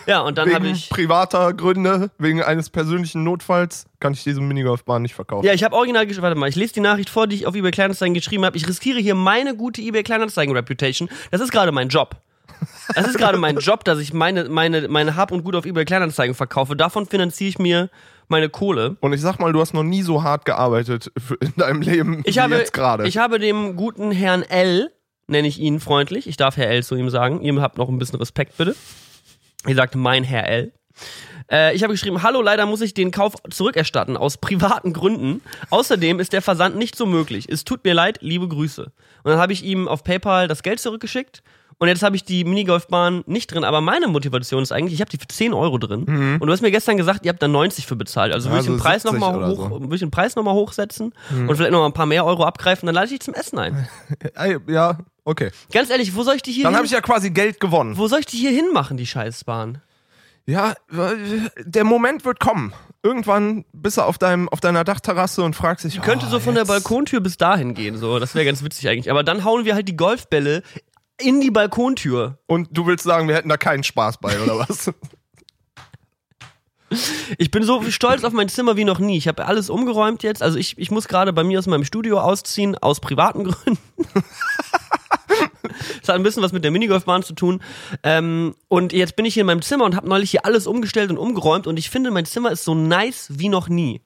Ja, 0.05 0.19
und 0.21 0.37
dann 0.37 0.53
habe 0.53 0.67
ich. 0.67 0.89
privater 0.89 1.53
Gründe, 1.53 2.11
wegen 2.17 2.43
eines 2.43 2.69
persönlichen 2.69 3.23
Notfalls, 3.23 3.85
kann 4.01 4.11
ich 4.11 4.21
diese 4.23 4.41
Minigolfbahn 4.41 5.01
nicht 5.01 5.15
verkaufen. 5.15 5.45
Ja, 5.45 5.53
ich 5.53 5.63
habe 5.63 5.73
original 5.75 6.03
gesch- 6.03 6.21
Warte 6.21 6.37
mal, 6.37 6.49
ich 6.49 6.55
lese 6.57 6.73
die 6.73 6.79
Nachricht 6.81 7.09
vor, 7.09 7.27
die 7.27 7.37
ich 7.37 7.47
auf 7.47 7.55
eBay 7.55 7.71
Kleinanzeigen 7.71 8.13
geschrieben 8.13 8.43
habe. 8.43 8.57
Ich 8.57 8.67
riskiere 8.67 8.99
hier 8.99 9.15
meine 9.15 9.55
gute 9.55 9.81
eBay 9.81 10.03
Kleinanzeigen 10.03 10.53
Reputation. 10.53 11.07
Das 11.31 11.39
ist 11.39 11.51
gerade 11.53 11.71
mein 11.71 11.87
Job. 11.87 12.17
Das 12.95 13.07
ist 13.07 13.17
gerade 13.17 13.37
mein 13.37 13.57
Job, 13.57 13.83
dass 13.83 13.99
ich 13.99 14.13
meine, 14.13 14.49
meine, 14.49 14.87
meine 14.87 15.15
Hab 15.15 15.31
und 15.31 15.43
Gut 15.43 15.55
auf 15.55 15.65
eBay 15.65 15.85
Kleinanzeigen 15.85 16.35
verkaufe. 16.35 16.75
Davon 16.75 17.05
finanziere 17.05 17.49
ich 17.49 17.59
mir 17.59 17.89
meine 18.27 18.49
Kohle. 18.49 18.97
Und 18.99 19.13
ich 19.13 19.21
sag 19.21 19.39
mal, 19.39 19.53
du 19.53 19.59
hast 19.59 19.73
noch 19.73 19.83
nie 19.83 20.01
so 20.01 20.23
hart 20.23 20.45
gearbeitet 20.45 21.11
in 21.39 21.53
deinem 21.57 21.81
Leben 21.81 22.21
Ich 22.25 22.35
wie 22.37 22.41
habe, 22.41 22.55
jetzt 22.55 22.73
gerade. 22.73 23.07
ich 23.07 23.17
habe 23.17 23.39
dem 23.39 23.75
guten 23.75 24.11
Herrn 24.11 24.43
L, 24.43 24.91
nenne 25.27 25.47
ich 25.47 25.59
ihn 25.59 25.79
freundlich, 25.79 26.27
ich 26.27 26.37
darf 26.37 26.57
Herr 26.57 26.69
L 26.69 26.83
zu 26.83 26.95
ihm 26.95 27.09
sagen, 27.09 27.41
ihr 27.41 27.61
habt 27.61 27.77
noch 27.77 27.89
ein 27.89 27.99
bisschen 27.99 28.19
Respekt 28.19 28.57
bitte. 28.57 28.75
Ihr 29.67 29.75
sagt 29.75 29.95
mein 29.95 30.23
Herr 30.23 30.47
L. 30.47 30.73
Äh, 31.51 31.75
ich 31.75 31.83
habe 31.83 31.93
geschrieben, 31.93 32.23
hallo, 32.23 32.41
leider 32.41 32.65
muss 32.65 32.81
ich 32.81 32.93
den 32.93 33.11
Kauf 33.11 33.35
zurückerstatten, 33.49 34.17
aus 34.17 34.37
privaten 34.37 34.93
Gründen. 34.93 35.41
Außerdem 35.69 36.19
ist 36.19 36.33
der 36.33 36.41
Versand 36.41 36.75
nicht 36.75 36.95
so 36.95 37.05
möglich. 37.05 37.47
Es 37.49 37.63
tut 37.63 37.83
mir 37.83 37.93
leid, 37.93 38.19
liebe 38.21 38.47
Grüße. 38.47 38.83
Und 38.85 39.31
dann 39.31 39.39
habe 39.39 39.53
ich 39.53 39.63
ihm 39.63 39.87
auf 39.87 40.03
PayPal 40.03 40.47
das 40.47 40.63
Geld 40.63 40.79
zurückgeschickt. 40.79 41.43
Und 41.79 41.87
jetzt 41.87 42.03
habe 42.03 42.15
ich 42.15 42.23
die 42.23 42.43
Minigolfbahn 42.45 43.23
nicht 43.25 43.47
drin, 43.53 43.63
aber 43.63 43.81
meine 43.81 44.07
Motivation 44.07 44.63
ist 44.63 44.71
eigentlich, 44.71 44.93
ich 44.93 45.01
habe 45.01 45.09
die 45.09 45.17
für 45.17 45.27
10 45.27 45.53
Euro 45.53 45.77
drin. 45.77 46.37
Und 46.39 46.47
du 46.47 46.51
hast 46.51 46.61
mir 46.61 46.71
gestern 46.71 46.97
gesagt, 46.97 47.25
ihr 47.25 47.29
habt 47.29 47.41
da 47.41 47.47
90 47.47 47.85
für 47.87 47.95
bezahlt. 47.95 48.33
Also 48.33 48.49
würde 48.49 48.61
ich 48.61 48.69
Mhm. 48.69 48.73
Ja, 48.73 48.77
den 48.77 48.79
so 48.79 48.83
Preis 48.83 49.01
70 49.03 49.19
nochmal 49.19 49.37
oder 49.37 49.47
hoch, 49.49 49.55
so. 49.57 49.65
Mhm. 49.79 49.81
würde 49.83 49.95
ich 49.95 49.99
den 50.01 50.11
Preis 50.11 50.35
noch 50.35 50.43
mal 50.43 50.53
hochsetzen 50.53 51.13
und 51.31 51.55
vielleicht 51.55 51.71
noch 51.71 51.79
mal 51.79 51.85
ein 51.87 51.93
paar 51.93 52.05
mehr 52.05 52.25
Euro 52.25 52.43
abgreifen, 52.45 52.85
dann 52.87 52.95
lade 52.95 53.05
ich 53.07 53.11
dich 53.11 53.19
zum 53.21 53.33
Essen 53.33 53.59
ein. 53.59 53.87
Ja, 54.67 54.97
okay. 55.25 55.51
Ganz 55.71 55.89
ehrlich, 55.89 56.15
wo 56.15 56.23
soll 56.23 56.35
ich 56.35 56.41
die 56.41 56.51
hier 56.51 56.63
Dann 56.63 56.75
habe 56.75 56.85
ich 56.85 56.91
ja 56.91 57.01
quasi 57.01 57.29
Geld 57.31 57.59
gewonnen. 57.59 57.97
wo 57.97 58.07
soll 58.07 58.19
ich 58.19 58.25
die 58.25 58.37
hier 58.37 58.51
hinmachen, 58.51 58.97
die 58.97 59.05
Scheißbahn? 59.07 59.79
Ja, 60.45 60.73
der 61.63 61.83
Moment 61.85 62.25
wird 62.25 62.39
kommen. 62.39 62.73
Irgendwann 63.01 63.65
bist 63.73 63.97
du 63.97 64.01
auf, 64.01 64.17
deinem, 64.17 64.47
auf 64.49 64.59
deiner 64.61 64.83
Dachterrasse 64.83 65.43
und 65.43 65.55
fragst 65.55 65.85
dich, 65.85 66.01
Könnte 66.01 66.25
oh, 66.27 66.31
so 66.31 66.39
von 66.39 66.53
der 66.53 66.63
jetzt- 66.63 66.67
Balkontür 66.69 67.19
bis 67.21 67.37
dahin 67.37 67.73
gehen, 67.73 67.97
so. 67.97 68.19
Das 68.19 68.35
wäre 68.35 68.45
ganz 68.45 68.63
witzig 68.63 68.87
eigentlich. 68.89 69.09
Aber 69.11 69.23
dann 69.23 69.43
hauen 69.45 69.65
wir 69.65 69.73
halt 69.75 69.87
die 69.87 69.95
Golfbälle 69.97 70.63
in 71.23 71.41
die 71.41 71.51
Balkontür. 71.51 72.37
Und 72.47 72.69
du 72.71 72.85
willst 72.85 73.03
sagen, 73.03 73.27
wir 73.27 73.35
hätten 73.35 73.49
da 73.49 73.57
keinen 73.57 73.83
Spaß 73.83 74.17
bei, 74.19 74.39
oder 74.41 74.59
was? 74.59 74.91
Ich 77.37 77.49
bin 77.49 77.63
so 77.63 77.81
stolz 77.89 78.23
auf 78.23 78.33
mein 78.33 78.49
Zimmer 78.49 78.75
wie 78.77 78.85
noch 78.85 78.99
nie. 78.99 79.17
Ich 79.17 79.27
habe 79.27 79.45
alles 79.45 79.69
umgeräumt 79.69 80.21
jetzt. 80.23 80.43
Also 80.43 80.57
ich, 80.57 80.77
ich 80.77 80.91
muss 80.91 81.07
gerade 81.07 81.33
bei 81.33 81.43
mir 81.43 81.57
aus 81.59 81.65
meinem 81.65 81.85
Studio 81.85 82.19
ausziehen, 82.19 82.77
aus 82.77 82.99
privaten 82.99 83.43
Gründen. 83.45 83.79
Das 86.01 86.09
hat 86.09 86.15
ein 86.15 86.23
bisschen 86.23 86.43
was 86.43 86.51
mit 86.51 86.63
der 86.63 86.71
Minigolfbahn 86.71 87.23
zu 87.23 87.33
tun. 87.33 87.61
Ähm, 88.03 88.55
und 88.67 88.93
jetzt 88.93 89.15
bin 89.15 89.25
ich 89.25 89.33
hier 89.33 89.41
in 89.41 89.47
meinem 89.47 89.61
Zimmer 89.61 89.85
und 89.85 89.95
habe 89.95 90.07
neulich 90.07 90.31
hier 90.31 90.45
alles 90.45 90.67
umgestellt 90.67 91.09
und 91.09 91.17
umgeräumt. 91.17 91.65
Und 91.65 91.77
ich 91.77 91.89
finde, 91.89 92.11
mein 92.11 92.25
Zimmer 92.25 92.51
ist 92.51 92.63
so 92.63 92.75
nice 92.75 93.27
wie 93.31 93.49
noch 93.49 93.69
nie. 93.69 94.01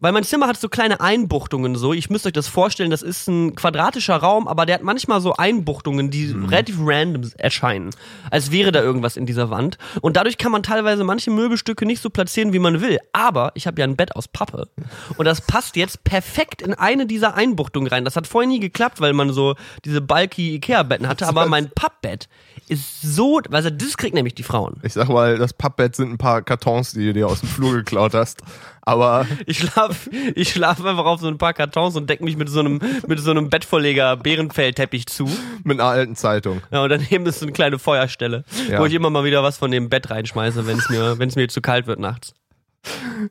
Weil 0.00 0.12
mein 0.12 0.22
Zimmer 0.22 0.46
hat 0.46 0.56
so 0.56 0.68
kleine 0.68 1.00
Einbuchtungen 1.00 1.74
so. 1.74 1.92
Ich 1.92 2.08
müsst 2.08 2.24
euch 2.24 2.32
das 2.32 2.46
vorstellen, 2.46 2.90
das 2.90 3.02
ist 3.02 3.26
ein 3.26 3.56
quadratischer 3.56 4.14
Raum, 4.14 4.46
aber 4.46 4.64
der 4.64 4.76
hat 4.76 4.82
manchmal 4.84 5.20
so 5.20 5.34
Einbuchtungen, 5.34 6.08
die 6.08 6.30
relativ 6.46 6.76
random 6.78 7.28
erscheinen. 7.36 7.90
Als 8.30 8.52
wäre 8.52 8.70
da 8.70 8.80
irgendwas 8.80 9.16
in 9.16 9.26
dieser 9.26 9.50
Wand. 9.50 9.76
Und 10.00 10.16
dadurch 10.16 10.38
kann 10.38 10.52
man 10.52 10.62
teilweise 10.62 11.02
manche 11.02 11.32
Möbelstücke 11.32 11.84
nicht 11.84 12.00
so 12.00 12.10
platzieren, 12.10 12.52
wie 12.52 12.60
man 12.60 12.80
will. 12.80 12.98
Aber 13.12 13.50
ich 13.54 13.66
habe 13.66 13.80
ja 13.80 13.88
ein 13.88 13.96
Bett 13.96 14.14
aus 14.14 14.28
Pappe. 14.28 14.68
Und 15.16 15.24
das 15.24 15.40
passt 15.40 15.74
jetzt 15.74 16.04
perfekt 16.04 16.62
in 16.62 16.74
eine 16.74 17.06
dieser 17.06 17.34
Einbuchtungen 17.34 17.88
rein. 17.88 18.04
Das 18.04 18.14
hat 18.14 18.28
vorher 18.28 18.48
nie 18.48 18.60
geklappt, 18.60 19.00
weil 19.00 19.14
man 19.14 19.32
so 19.32 19.56
diese 19.84 20.00
bulky 20.00 20.54
Ikea-Betten 20.54 21.08
hatte. 21.08 21.26
Aber 21.26 21.46
mein 21.46 21.70
Pappbett 21.70 22.28
ist 22.68 23.02
so, 23.02 23.40
also 23.50 23.70
das 23.70 23.96
kriegt 23.96 24.14
nämlich 24.14 24.34
die 24.34 24.42
Frauen. 24.42 24.76
Ich 24.82 24.92
sag 24.92 25.08
mal, 25.08 25.38
das 25.38 25.52
Pappbett 25.52 25.96
sind 25.96 26.12
ein 26.12 26.18
paar 26.18 26.42
Kartons, 26.42 26.92
die 26.92 27.06
du 27.06 27.14
dir 27.14 27.26
aus 27.26 27.40
dem 27.40 27.48
Flur 27.48 27.72
geklaut 27.72 28.14
hast. 28.14 28.42
Aber 28.88 29.26
Ich 29.46 29.58
schlaf, 29.58 30.08
ich 30.34 30.50
schlaf 30.50 30.82
einfach 30.82 31.04
auf 31.04 31.20
so 31.20 31.28
ein 31.28 31.36
paar 31.36 31.52
Kartons 31.52 31.94
und 31.96 32.08
deck 32.08 32.22
mich 32.22 32.36
mit 32.38 32.48
so 32.48 32.60
einem, 32.60 32.80
mit 33.06 33.20
so 33.20 33.30
einem 33.30 33.50
Bettvorleger 33.50 34.16
Bärenfellteppich 34.16 35.06
zu. 35.06 35.28
mit 35.62 35.78
einer 35.78 35.90
alten 35.90 36.16
Zeitung. 36.16 36.62
Ja, 36.70 36.82
und 36.84 36.88
daneben 36.88 37.26
ist 37.26 37.40
so 37.40 37.44
eine 37.44 37.52
kleine 37.52 37.78
Feuerstelle, 37.78 38.44
Ja. 38.70 38.80
wo 38.80 38.86
ich 38.86 38.94
immer 38.94 39.10
mal 39.10 39.24
wieder 39.24 39.42
was 39.42 39.58
von 39.58 39.70
dem 39.70 39.90
Bett 39.90 40.08
reinschmeiße, 40.08 40.66
wenn 40.66 40.78
es 40.78 40.88
mir, 40.88 41.18
wenn 41.18 41.28
es 41.28 41.36
mir 41.36 41.48
zu 41.48 41.60
kalt 41.60 41.86
wird 41.86 41.98
nachts. 41.98 42.32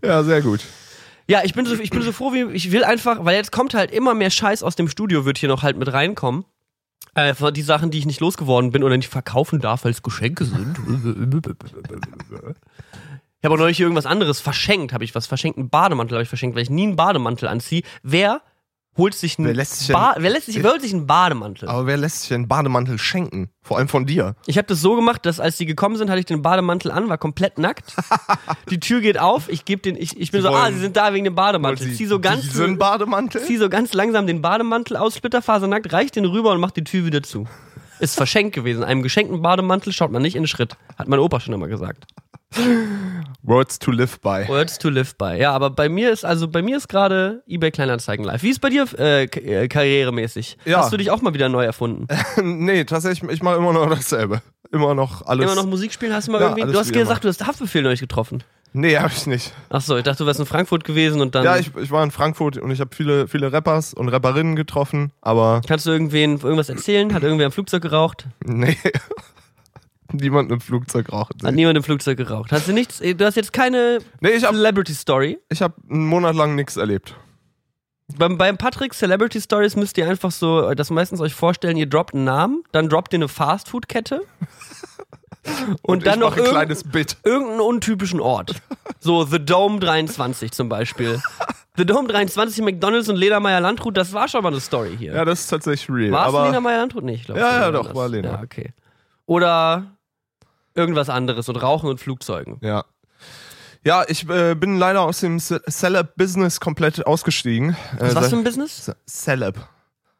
Ja, 0.03 0.23
sehr 0.23 0.41
gut. 0.43 0.59
Ja, 1.27 1.41
ich 1.43 1.53
bin 1.55 1.65
so, 1.65 1.73
ich 1.73 1.89
bin 1.89 2.03
so 2.03 2.11
froh, 2.11 2.33
wie, 2.33 2.43
ich 2.53 2.71
will 2.71 2.83
einfach, 2.83 3.25
weil 3.25 3.35
jetzt 3.35 3.51
kommt 3.51 3.73
halt 3.73 3.89
immer 3.91 4.13
mehr 4.13 4.29
Scheiß 4.29 4.61
aus 4.61 4.75
dem 4.75 4.87
Studio, 4.87 5.25
wird 5.25 5.39
hier 5.39 5.49
noch 5.49 5.63
halt 5.63 5.75
mit 5.77 5.91
reinkommen. 5.91 6.45
Äh, 7.15 7.33
die 7.51 7.63
Sachen, 7.63 7.89
die 7.89 7.97
ich 7.97 8.05
nicht 8.05 8.19
losgeworden 8.19 8.71
bin 8.71 8.83
oder 8.83 8.95
nicht 8.95 9.09
verkaufen 9.09 9.59
darf, 9.59 9.83
weil 9.85 9.91
es 9.91 10.03
Geschenke 10.03 10.45
sind. 10.45 10.77
Habe 13.47 13.55
auch 13.55 13.59
neulich 13.59 13.79
irgendwas 13.79 14.05
anderes 14.05 14.41
verschenkt, 14.41 14.91
habe 14.91 15.05
ich 15.05 15.15
was 15.15 15.25
verschenkt, 15.25 15.57
einen 15.57 15.69
Bademantel 15.69 16.15
habe 16.17 16.23
ich 16.23 16.27
verschenkt, 16.29 16.55
weil 16.57 16.63
ich 16.63 16.69
nie 16.69 16.83
einen 16.83 16.97
Bademantel 16.97 17.47
anziehe. 17.47 17.81
Wer 18.03 18.41
holt 18.97 19.13
sich 19.13 19.37
einen 19.37 19.47
Wer 19.47 19.53
lässt 19.53 19.79
sich 19.79 19.93
ba 19.93 20.15
wer 20.17 20.29
lässt 20.29 20.47
sich, 20.47 20.61
wer 20.61 20.71
holt 20.71 20.81
sich 20.81 20.93
einen 20.93 21.07
Bademantel? 21.07 21.69
Aber 21.69 21.85
wer 21.85 21.95
lässt 21.95 22.23
sich 22.23 22.33
einen 22.33 22.49
Bademantel 22.49 22.99
schenken? 22.99 23.49
Vor 23.61 23.77
allem 23.77 23.87
von 23.87 24.05
dir. 24.05 24.35
Ich 24.47 24.57
habe 24.57 24.67
das 24.67 24.81
so 24.81 24.95
gemacht, 24.97 25.25
dass 25.25 25.39
als 25.39 25.55
die 25.55 25.65
gekommen 25.65 25.95
sind, 25.95 26.09
hatte 26.09 26.19
ich 26.19 26.25
den 26.25 26.41
Bademantel 26.41 26.91
an, 26.91 27.07
war 27.07 27.17
komplett 27.17 27.57
nackt. 27.57 27.95
die 28.69 28.81
Tür 28.81 28.99
geht 28.99 29.17
auf, 29.17 29.47
ich 29.47 29.63
gebe 29.63 29.81
den, 29.81 29.95
ich, 29.95 30.19
ich 30.19 30.31
bin 30.31 30.41
Sie 30.41 30.47
so, 30.47 30.53
ah, 30.53 30.63
wollen- 30.63 30.73
sie 30.73 30.81
sind 30.81 30.97
da 30.97 31.13
wegen 31.13 31.23
dem 31.23 31.35
Bademantel. 31.35 31.87
Sie 31.87 31.95
Zieh 31.95 32.05
so 32.07 32.19
ganz, 32.19 32.41
diesen 32.41 32.77
Bademantel? 32.77 33.41
zieh 33.43 33.55
so 33.55 33.69
ganz 33.69 33.93
langsam 33.93 34.27
den 34.27 34.41
Bademantel 34.41 34.97
aus, 34.97 35.15
splitterfasernackt, 35.15 35.93
reich 35.93 36.11
den 36.11 36.25
rüber 36.25 36.51
und 36.51 36.59
mach 36.59 36.71
die 36.71 36.83
Tür 36.83 37.05
wieder 37.05 37.23
zu. 37.23 37.45
Ist 37.99 38.15
verschenkt 38.15 38.53
gewesen. 38.53 38.83
Einem 38.83 39.01
geschenkten 39.03 39.41
Bademantel 39.41 39.93
schaut 39.93 40.11
man 40.11 40.21
nicht 40.21 40.35
in 40.35 40.43
den 40.43 40.47
Schritt. 40.47 40.75
Hat 40.97 41.07
mein 41.07 41.19
Opa 41.19 41.39
schon 41.39 41.53
immer 41.53 41.67
gesagt. 41.67 42.05
Words 43.43 43.79
to 43.79 43.91
live 43.91 44.19
by. 44.21 44.47
Words 44.47 44.77
to 44.79 44.89
live 44.89 45.15
by. 45.17 45.37
Ja, 45.37 45.53
aber 45.53 45.69
bei 45.69 45.89
mir 45.89 46.11
ist, 46.11 46.25
also 46.25 46.47
bei 46.47 46.61
mir 46.61 46.77
ist 46.77 46.87
gerade 46.87 47.43
eBay 47.47 47.71
Kleinanzeigen 47.71 48.25
live. 48.25 48.43
Wie 48.43 48.49
ist 48.49 48.59
bei 48.59 48.69
dir 48.69 48.85
äh, 48.97 49.23
äh, 49.23 49.67
karrieremäßig? 49.67 50.57
Ja. 50.65 50.79
Hast 50.79 50.93
du 50.93 50.97
dich 50.97 51.11
auch 51.11 51.21
mal 51.21 51.33
wieder 51.33 51.49
neu 51.49 51.63
erfunden? 51.63 52.07
nee, 52.41 52.83
tatsächlich, 52.83 53.31
ich 53.31 53.43
mache 53.43 53.57
immer 53.57 53.73
noch 53.73 53.89
dasselbe. 53.89 54.41
Immer 54.71 54.95
noch 54.95 55.25
alles. 55.25 55.45
Immer 55.45 55.55
noch 55.55 55.65
Musik 55.65 55.93
spielen? 55.93 56.13
Hast 56.13 56.27
du 56.27 56.33
mal 56.33 56.41
Ja, 56.41 56.49
irgendwie. 56.49 56.73
Du 56.73 56.79
hast 56.79 56.91
gesagt, 56.91 57.23
du 57.23 57.29
hast 57.29 57.45
Haftbefehl 57.45 57.83
neulich 57.83 58.01
getroffen. 58.01 58.43
Nee, 58.73 58.97
habe 58.97 59.13
ich 59.15 59.25
nicht. 59.27 59.53
Ach 59.69 59.81
so, 59.81 59.95
ich 59.95 60.03
dachte, 60.03 60.23
du 60.23 60.27
wärst 60.27 60.41
in 60.41 60.45
Frankfurt 60.45 60.83
gewesen 60.83 61.21
und 61.21 61.35
dann. 61.35 61.45
Ja, 61.45 61.57
ich, 61.57 61.71
ich 61.75 61.89
war 61.89 62.03
in 62.03 62.11
Frankfurt 62.11 62.57
und 62.57 62.69
ich 62.69 62.81
habe 62.81 62.93
viele, 62.93 63.27
viele 63.27 63.51
Rappers 63.53 63.93
und 63.93 64.09
Rapperinnen 64.09 64.55
getroffen, 64.55 65.13
aber 65.21 65.61
Kannst 65.65 65.85
du 65.85 65.91
irgendwen 65.91 66.39
irgendwas 66.39 66.69
erzählen? 66.69 67.13
Hat 67.13 67.23
irgendwer 67.23 67.45
im 67.45 67.51
Flugzeug 67.51 67.81
geraucht? 67.81 68.27
nee. 68.43 68.77
Niemand 70.13 70.51
im 70.51 70.61
Flugzeug 70.61 71.11
raucht. 71.11 71.33
Hat 71.43 71.53
niemand 71.55 71.77
im 71.77 71.83
Flugzeug 71.83 72.17
geraucht? 72.17 72.51
Hast 72.51 72.67
du 72.67 72.73
nichts? 72.73 72.99
Du 72.99 73.25
hast 73.25 73.35
jetzt 73.35 73.53
keine 73.53 73.99
Nee, 74.21 74.29
ich 74.29 74.43
habe 74.43 74.55
Celebrity 74.55 74.93
Story. 74.93 75.39
ich 75.49 75.61
hab 75.61 75.73
einen 75.89 76.05
Monat 76.05 76.35
lang 76.35 76.55
nichts 76.55 76.77
erlebt. 76.77 77.15
Beim, 78.17 78.37
beim 78.37 78.57
Patrick 78.57 78.93
Celebrity 78.93 79.41
Stories 79.41 79.75
müsst 79.75 79.97
ihr 79.97 80.07
einfach 80.09 80.31
so 80.31 80.73
das 80.73 80.89
meistens 80.91 81.19
euch 81.19 81.33
vorstellen, 81.33 81.75
ihr 81.75 81.87
droppt 81.87 82.13
einen 82.15 82.23
Namen, 82.23 82.63
dann 82.71 82.87
droppt 82.87 83.11
ihr 83.13 83.17
eine 83.17 83.27
Fastfood-Kette 83.27 84.21
und, 85.81 86.05
dann 86.05 86.15
ich 86.15 86.19
noch 86.21 86.29
mach 86.29 86.37
ein 86.37 86.39
irgend- 86.39 86.53
kleines 86.53 86.83
Bit. 86.85 87.17
irgendeinen 87.23 87.59
untypischen 87.61 88.19
Ort. 88.21 88.55
So 88.99 89.25
The 89.25 89.43
Dome 89.43 89.79
23 89.79 90.51
zum 90.51 90.69
Beispiel. 90.69 91.21
The 91.75 91.85
Dome 91.85 92.07
23, 92.07 92.63
McDonalds 92.63 93.09
und 93.09 93.17
Ledermeier 93.17 93.59
Landrut, 93.59 93.95
das 93.97 94.11
war 94.13 94.27
schon 94.29 94.41
mal 94.41 94.49
eine 94.51 94.59
Story 94.61 94.95
hier. 94.97 95.13
Ja, 95.13 95.25
das 95.25 95.41
ist 95.41 95.47
tatsächlich 95.47 95.89
real. 95.95 96.11
war 96.11 96.27
es 96.43 96.47
Ledermeier 96.47 96.77
Landrut? 96.79 97.03
Nee, 97.03 97.15
ich 97.15 97.25
glaube 97.25 97.39
Ja, 97.41 97.59
ja, 97.61 97.71
doch, 97.71 97.93
war 97.93 98.07
Lena. 98.09 98.29
Ja, 98.35 98.41
okay. 98.41 98.73
Oder 99.25 99.96
irgendwas 100.77 101.09
anderes 101.09 101.49
und 101.49 101.55
Rauchen 101.57 101.89
und 101.89 101.99
Flugzeugen. 101.99 102.57
ja. 102.61 102.85
Ja, 103.85 104.03
ich 104.07 104.27
äh, 104.27 104.53
bin 104.55 104.77
leider 104.77 105.01
aus 105.03 105.19
dem 105.21 105.39
Ce- 105.39 105.61
Celeb-Business 105.69 106.59
komplett 106.59 107.05
ausgestiegen. 107.07 107.77
Was 107.99 108.11
äh, 108.11 108.15
war's 108.15 108.29
für 108.29 108.35
ein 108.35 108.43
Business? 108.43 108.85
Ce- 108.85 108.95
Celeb. 109.07 109.59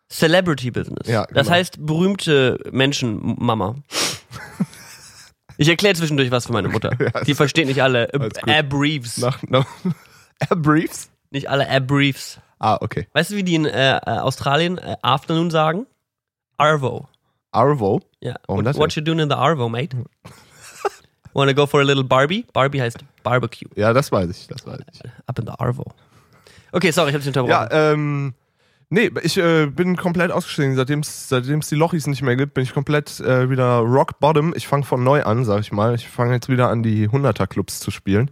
Celebrity 0.10 0.72
Business. 0.72 1.06
Ja, 1.08 1.26
Das 1.26 1.48
genau. 1.48 1.56
heißt 1.58 1.86
berühmte 1.86 2.60
Menschen, 2.72 3.36
Mama. 3.40 3.76
Ich 5.58 5.68
erkläre 5.68 5.96
zwischendurch 5.96 6.32
was 6.32 6.46
für 6.46 6.54
meine 6.54 6.70
Mutter. 6.70 6.92
Ja, 7.00 7.22
Die 7.24 7.34
versteht 7.34 7.68
nicht 7.68 7.82
alle. 7.84 8.08
Abriefs. 8.46 9.18
Nach? 9.18 9.40
Nicht 11.32 11.50
alle 11.50 11.70
Abriefs. 11.70 12.40
Ah, 12.60 12.78
okay. 12.80 13.08
Weißt 13.14 13.32
du, 13.32 13.36
wie 13.36 13.44
die 13.44 13.56
in 13.56 13.66
äh, 13.66 13.98
äh, 13.98 14.00
Australien 14.20 14.78
äh, 14.78 14.96
Afternoon 15.02 15.50
sagen? 15.52 15.88
Arvo. 16.58 17.10
Arvo. 17.52 18.02
Ja. 18.22 18.36
What, 18.48 18.66
das 18.66 18.78
what 18.78 18.94
you 18.96 19.02
doing 19.04 19.20
in 19.20 19.30
the 19.30 19.36
Arvo, 19.36 19.68
mate? 19.68 19.98
Wanna 21.38 21.54
go 21.54 21.68
for 21.68 21.82
a 21.82 21.84
little 21.84 22.04
Barbie? 22.04 22.48
Barbie 22.52 22.82
heißt 22.82 22.98
Barbecue. 23.22 23.70
Ja, 23.76 23.94
das 23.94 24.12
weiß 24.12 24.28
ich, 24.32 24.48
das 24.48 24.66
weiß 24.66 24.80
ich. 24.92 25.02
Up 25.28 25.38
in 25.38 25.46
the 25.46 25.52
Arvo. 25.60 25.86
Okay, 26.72 26.90
sorry, 26.90 27.10
ich 27.10 27.14
hab 27.14 27.22
dich 27.22 27.28
unterbrochen. 27.28 27.52
Ja, 27.52 27.92
ähm, 27.92 28.34
nee, 28.90 29.12
ich 29.22 29.38
äh, 29.38 29.68
bin 29.68 29.98
komplett 29.98 30.32
ausgestiegen. 30.32 30.76
Seitdem 30.76 31.02
es 31.02 31.70
die 31.70 31.76
Lochis 31.76 32.08
nicht 32.08 32.24
mehr 32.24 32.36
gibt, 32.36 32.56
bin 32.56 32.64
ich 32.64 32.74
komplett 32.74 33.20
äh, 33.20 33.52
wieder 33.52 33.78
rock 33.82 34.20
bottom. 34.20 34.56
Ich 34.56 34.68
fange 34.68 34.84
von 34.84 35.04
neu 35.04 35.22
an, 35.22 35.46
sag 35.46 35.60
ich 35.60 35.72
mal. 35.72 35.94
Ich 35.94 36.08
fange 36.08 36.34
jetzt 36.34 36.50
wieder 36.50 36.70
an, 36.70 36.82
die 36.82 37.08
100er-Clubs 37.08 37.82
zu 37.82 37.92
spielen. 37.92 38.32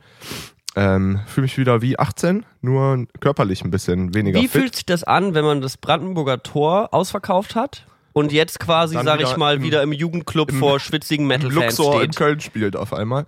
Ähm, 0.76 1.20
Fühle 1.28 1.44
mich 1.44 1.60
wieder 1.60 1.84
wie 1.84 2.00
18, 2.00 2.44
nur 2.62 3.06
körperlich 3.20 3.64
ein 3.64 3.70
bisschen 3.70 4.16
weniger 4.16 4.40
Wie 4.40 4.48
fit. 4.48 4.62
fühlt 4.62 4.76
sich 4.78 4.86
das 4.88 5.04
an, 5.04 5.36
wenn 5.36 5.46
man 5.46 5.62
das 5.62 5.78
Brandenburger 5.78 6.42
Tor 6.42 6.92
ausverkauft 6.92 7.54
hat 7.56 7.86
und 8.16 8.32
jetzt 8.32 8.60
quasi, 8.60 8.96
Dann 8.96 9.06
sag 9.06 9.22
ich 9.22 9.36
mal, 9.38 9.58
im- 9.58 9.64
wieder 9.64 9.84
im 9.84 9.92
Jugendclub 9.92 10.52
vor 10.54 10.80
schwitzigen 10.80 11.28
Metal-Fans 11.28 11.78
Luxor 11.78 11.96
in 11.96 12.12
steht? 12.12 12.16
Köln 12.16 12.40
spielt 12.40 12.76
auf 12.76 12.94
einmal. 12.94 13.26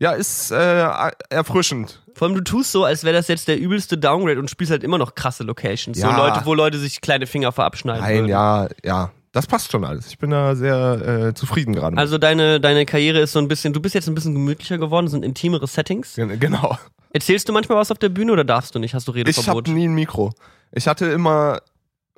Ja, 0.00 0.10
ist 0.10 0.50
äh, 0.50 0.86
erfrischend. 1.30 2.02
Vor 2.14 2.26
allem, 2.28 2.36
du 2.36 2.42
tust 2.42 2.72
so, 2.72 2.84
als 2.84 3.04
wäre 3.04 3.14
das 3.14 3.28
jetzt 3.28 3.46
der 3.48 3.58
übelste 3.58 3.96
Downgrade 3.96 4.38
und 4.40 4.50
spielst 4.50 4.72
halt 4.72 4.82
immer 4.82 4.98
noch 4.98 5.14
krasse 5.14 5.44
Locations. 5.44 5.96
So 5.98 6.06
Ja. 6.06 6.16
Leute, 6.16 6.44
wo 6.44 6.54
Leute 6.54 6.78
sich 6.78 7.00
kleine 7.00 7.26
Finger 7.26 7.52
verabschneiden. 7.52 8.02
Nein, 8.02 8.14
würden. 8.16 8.28
ja, 8.28 8.68
ja. 8.84 9.10
Das 9.32 9.46
passt 9.46 9.70
schon 9.72 9.84
alles. 9.84 10.08
Ich 10.08 10.18
bin 10.18 10.30
da 10.30 10.54
sehr 10.54 11.28
äh, 11.28 11.34
zufrieden 11.34 11.72
gerade. 11.74 11.96
Also 11.96 12.18
deine, 12.18 12.60
deine 12.60 12.86
Karriere 12.86 13.18
ist 13.20 13.32
so 13.32 13.40
ein 13.40 13.48
bisschen, 13.48 13.72
du 13.72 13.80
bist 13.80 13.94
jetzt 13.94 14.08
ein 14.08 14.14
bisschen 14.14 14.32
gemütlicher 14.32 14.78
geworden, 14.78 15.08
sind 15.08 15.24
intimere 15.24 15.66
Settings. 15.66 16.14
Gen- 16.14 16.38
genau. 16.38 16.76
Erzählst 17.12 17.48
du 17.48 17.52
manchmal 17.52 17.78
was 17.78 17.90
auf 17.92 17.98
der 17.98 18.08
Bühne 18.10 18.32
oder 18.32 18.44
darfst 18.44 18.74
du 18.74 18.78
nicht? 18.80 18.94
Hast 18.94 19.06
du 19.08 19.12
Ich 19.12 19.18
Redeverbot? 19.18 19.66
habe 19.68 19.70
nie 19.76 19.86
ein 19.88 19.94
Mikro. 19.94 20.32
Ich 20.72 20.86
hatte 20.88 21.06
immer, 21.06 21.60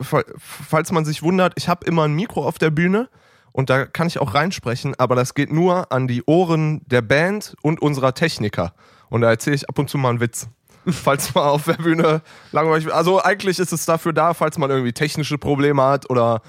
falls 0.00 0.92
man 0.92 1.04
sich 1.04 1.22
wundert, 1.22 1.54
ich 1.56 1.68
habe 1.68 1.86
immer 1.86 2.04
ein 2.04 2.14
Mikro 2.14 2.46
auf 2.46 2.58
der 2.58 2.70
Bühne 2.70 3.08
und 3.52 3.70
da 3.70 3.86
kann 3.86 4.06
ich 4.06 4.18
auch 4.18 4.34
reinsprechen, 4.34 4.94
aber 4.98 5.14
das 5.14 5.34
geht 5.34 5.50
nur 5.50 5.90
an 5.90 6.06
die 6.06 6.22
Ohren 6.26 6.82
der 6.86 7.02
Band 7.02 7.56
und 7.62 7.80
unserer 7.80 8.12
Techniker. 8.12 8.74
Und 9.08 9.22
da 9.22 9.30
erzähle 9.30 9.56
ich 9.56 9.68
ab 9.68 9.78
und 9.78 9.88
zu 9.88 9.96
mal 9.96 10.10
einen 10.10 10.20
Witz. 10.20 10.48
Falls 10.86 11.34
man 11.34 11.44
auf 11.44 11.64
der 11.64 11.74
Bühne 11.74 12.20
langweilig. 12.52 12.92
Also 12.92 13.22
eigentlich 13.22 13.58
ist 13.58 13.72
es 13.72 13.86
dafür 13.86 14.12
da, 14.12 14.34
falls 14.34 14.56
man 14.58 14.70
irgendwie 14.70 14.92
technische 14.92 15.36
Probleme 15.36 15.82
hat 15.82 16.08
oder 16.10 16.42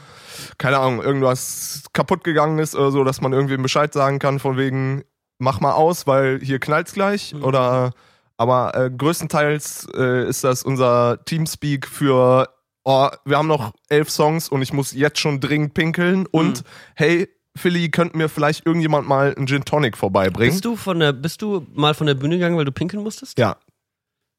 keine 0.60 0.78
Ahnung, 0.78 1.02
irgendwas 1.02 1.84
kaputt 1.94 2.24
gegangen 2.24 2.60
ist 2.60 2.76
oder 2.76 2.92
so, 2.92 3.04
dass 3.04 3.22
man 3.22 3.34
irgendwie 3.34 3.58
Bescheid 3.58 3.92
sagen 3.94 4.20
kann 4.20 4.40
von 4.40 4.58
wegen, 4.58 5.04
mach 5.40 5.60
mal 5.60 5.72
aus, 5.72 6.06
weil 6.06 6.40
hier 6.44 6.60
knallt's 6.60 6.94
gleich. 6.94 7.34
Oder 7.42 7.94
aber 8.38 8.76
äh, 8.76 8.92
größtenteils 8.92 9.88
äh, 9.96 10.28
ist 10.28 10.44
das 10.44 10.62
unser 10.62 11.24
Teamspeak 11.26 11.88
für, 11.88 12.50
oh, 12.88 13.10
wir 13.26 13.38
haben 13.38 13.48
noch 13.48 13.74
elf 13.90 14.10
Songs 14.10 14.48
und 14.50 14.62
ich 14.62 14.72
muss 14.72 14.94
jetzt 14.94 15.20
schon 15.20 15.40
dringend 15.42 15.74
pinkeln. 15.74 16.26
Und 16.26 16.64
hey, 16.96 17.28
Philly, 17.56 17.90
könnte 17.90 18.18
mir 18.18 18.30
vielleicht 18.30 18.66
irgendjemand 18.66 19.08
mal 19.08 19.36
einen 19.36 19.46
Gin 19.46 19.66
Tonic 19.66 19.98
vorbeibringen? 19.98 20.54
Bist 20.54 20.64
du 20.64 20.76
von 20.78 21.00
der, 21.00 21.12
bist 21.12 21.42
du 21.42 21.68
mal 21.74 21.94
von 21.94 22.08
der 22.08 22.16
Bühne 22.16 22.36
gegangen, 22.36 22.56
weil 22.56 22.66
du 22.66 22.72
pinkeln 22.72 23.04
musstest? 23.04 23.38
Ja. 23.38 23.58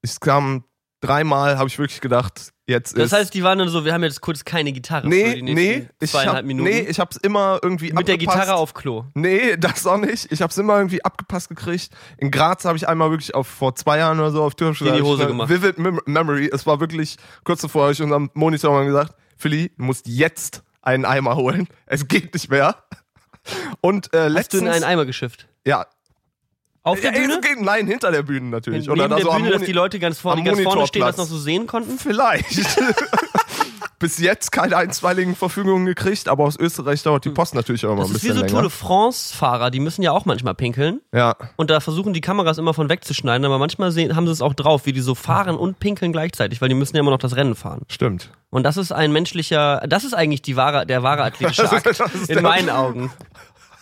Es 0.00 0.18
kam 0.18 0.64
dreimal, 1.00 1.58
habe 1.58 1.68
ich 1.68 1.78
wirklich 1.78 2.00
gedacht, 2.00 2.52
jetzt 2.66 2.96
Das 2.96 3.04
ist. 3.06 3.12
heißt, 3.12 3.34
die 3.34 3.42
waren 3.42 3.58
dann 3.58 3.68
so, 3.68 3.84
wir 3.84 3.92
haben 3.92 4.02
jetzt 4.02 4.20
kurz 4.20 4.44
keine 4.44 4.72
Gitarre 4.72 5.08
nee, 5.08 5.40
nee, 5.42 5.88
ich 6.00 6.10
zweieinhalb 6.10 6.38
hab, 6.38 6.44
Minuten. 6.44 6.68
nee, 6.68 6.80
ich 6.80 6.98
hab's 7.00 7.16
immer 7.16 7.58
irgendwie 7.62 7.92
Mit 7.92 8.08
der 8.08 8.14
abgepasst. 8.16 8.38
Gitarre 8.40 8.58
auf 8.58 8.74
Klo. 8.74 9.04
Nee, 9.14 9.56
das 9.58 9.86
auch 9.86 9.96
nicht. 9.98 10.30
Ich 10.32 10.42
habe 10.42 10.50
es 10.50 10.58
immer 10.58 10.76
irgendwie 10.76 11.04
abgepasst 11.04 11.48
gekriegt. 11.48 11.90
In 12.18 12.30
Graz 12.30 12.64
habe 12.64 12.76
ich 12.76 12.88
einmal 12.88 13.10
wirklich 13.10 13.34
auf 13.34 13.46
vor 13.46 13.74
zwei 13.74 13.98
Jahren 13.98 14.18
oder 14.18 14.30
so 14.32 14.42
auf 14.42 14.54
Türkisch 14.54 14.82
In 14.82 14.94
die 14.94 15.02
Hose 15.02 15.26
gemacht. 15.26 15.48
Vivid 15.48 15.78
Mem 15.78 16.00
Memory. 16.06 16.50
Es 16.52 16.66
war 16.66 16.80
wirklich 16.80 17.16
kurz 17.44 17.60
zuvor 17.60 17.82
habe 17.84 17.92
ich 17.92 18.02
unserem 18.02 18.30
Monitor 18.34 18.72
mal 18.72 18.84
gesagt, 18.86 19.14
Philly, 19.36 19.72
du 19.76 19.84
musst 19.84 20.06
jetzt 20.08 20.62
einen 20.82 21.04
Eimer 21.04 21.36
holen. 21.36 21.68
Es 21.86 22.08
geht 22.08 22.34
nicht 22.34 22.50
mehr. 22.50 22.76
Und 23.80 24.12
äh, 24.12 24.18
Hast 24.18 24.28
du 24.28 24.32
letztens 24.34 24.62
in 24.62 24.68
einen 24.68 24.84
Eimer 24.84 25.06
geschifft? 25.06 25.48
ja, 25.64 25.86
Auf 26.82 27.00
der 27.00 27.12
ja, 27.12 27.18
Bühne? 27.20 27.40
geht 27.40 27.60
nein 27.60 27.86
hinter 27.86 28.10
der 28.10 28.22
Bühne 28.22 28.46
natürlich. 28.48 28.82
Neben 28.86 28.92
Oder 28.92 29.08
da 29.08 29.16
der 29.16 29.24
so 29.24 29.30
am 29.30 29.42
Bühne, 29.42 29.52
dass 29.54 29.62
die 29.62 29.72
Leute 29.72 29.98
ganz 29.98 30.18
vorne, 30.18 30.42
ganz 30.42 30.60
vorne 30.62 30.86
stehen, 30.86 31.02
das 31.02 31.16
noch 31.16 31.26
so 31.26 31.36
sehen 31.38 31.66
konnten? 31.66 31.98
Vielleicht. 31.98 32.48
Bis 33.98 34.18
jetzt 34.18 34.52
keine 34.52 34.76
einstweiligen 34.76 35.34
Verfügungen 35.34 35.84
gekriegt, 35.84 36.28
aber 36.28 36.44
aus 36.44 36.56
Österreich 36.56 37.02
dauert 37.02 37.24
die 37.24 37.30
Post 37.30 37.56
natürlich 37.56 37.84
auch 37.84 37.90
immer 37.94 38.02
Das 38.02 38.10
ein 38.10 38.14
ist 38.14 38.22
wie 38.22 38.28
bisschen 38.28 38.42
so 38.42 38.46
Tour 38.46 38.58
länger. 38.60 38.68
de 38.68 38.70
France-Fahrer, 38.70 39.70
die 39.72 39.80
müssen 39.80 40.02
ja 40.02 40.12
auch 40.12 40.24
manchmal 40.24 40.54
pinkeln. 40.54 41.00
Ja, 41.12 41.34
Und 41.56 41.68
da 41.70 41.80
versuchen 41.80 42.12
die 42.12 42.20
Kameras 42.20 42.58
immer 42.58 42.74
von 42.74 42.88
wegzuschneiden, 42.88 43.44
aber 43.44 43.58
manchmal 43.58 43.90
sehen, 43.90 44.14
haben 44.14 44.26
sie 44.26 44.32
es 44.32 44.40
auch 44.40 44.54
drauf, 44.54 44.86
wie 44.86 44.92
die 44.92 45.00
so 45.00 45.16
fahren 45.16 45.56
und 45.56 45.80
pinkeln 45.80 46.12
gleichzeitig, 46.12 46.60
weil 46.60 46.68
die 46.68 46.76
müssen 46.76 46.94
ja 46.94 47.00
immer 47.00 47.10
noch 47.10 47.18
das 47.18 47.34
Rennen 47.34 47.56
fahren. 47.56 47.82
stimmt. 47.88 48.30
Und 48.50 48.62
das 48.62 48.76
ist 48.76 48.92
ein 48.92 49.10
menschlicher, 49.10 49.82
das 49.88 50.04
ist 50.04 50.14
eigentlich 50.14 50.42
die 50.42 50.54
wahre, 50.54 50.86
der 50.86 51.02
wahre 51.02 51.24
athletische 51.24 51.62
Das 51.68 51.72
ist- 51.72 52.00
Akt, 52.00 52.14
das 52.14 52.28
in 52.28 52.40
meinen 52.42 52.70
Augen. 52.70 53.10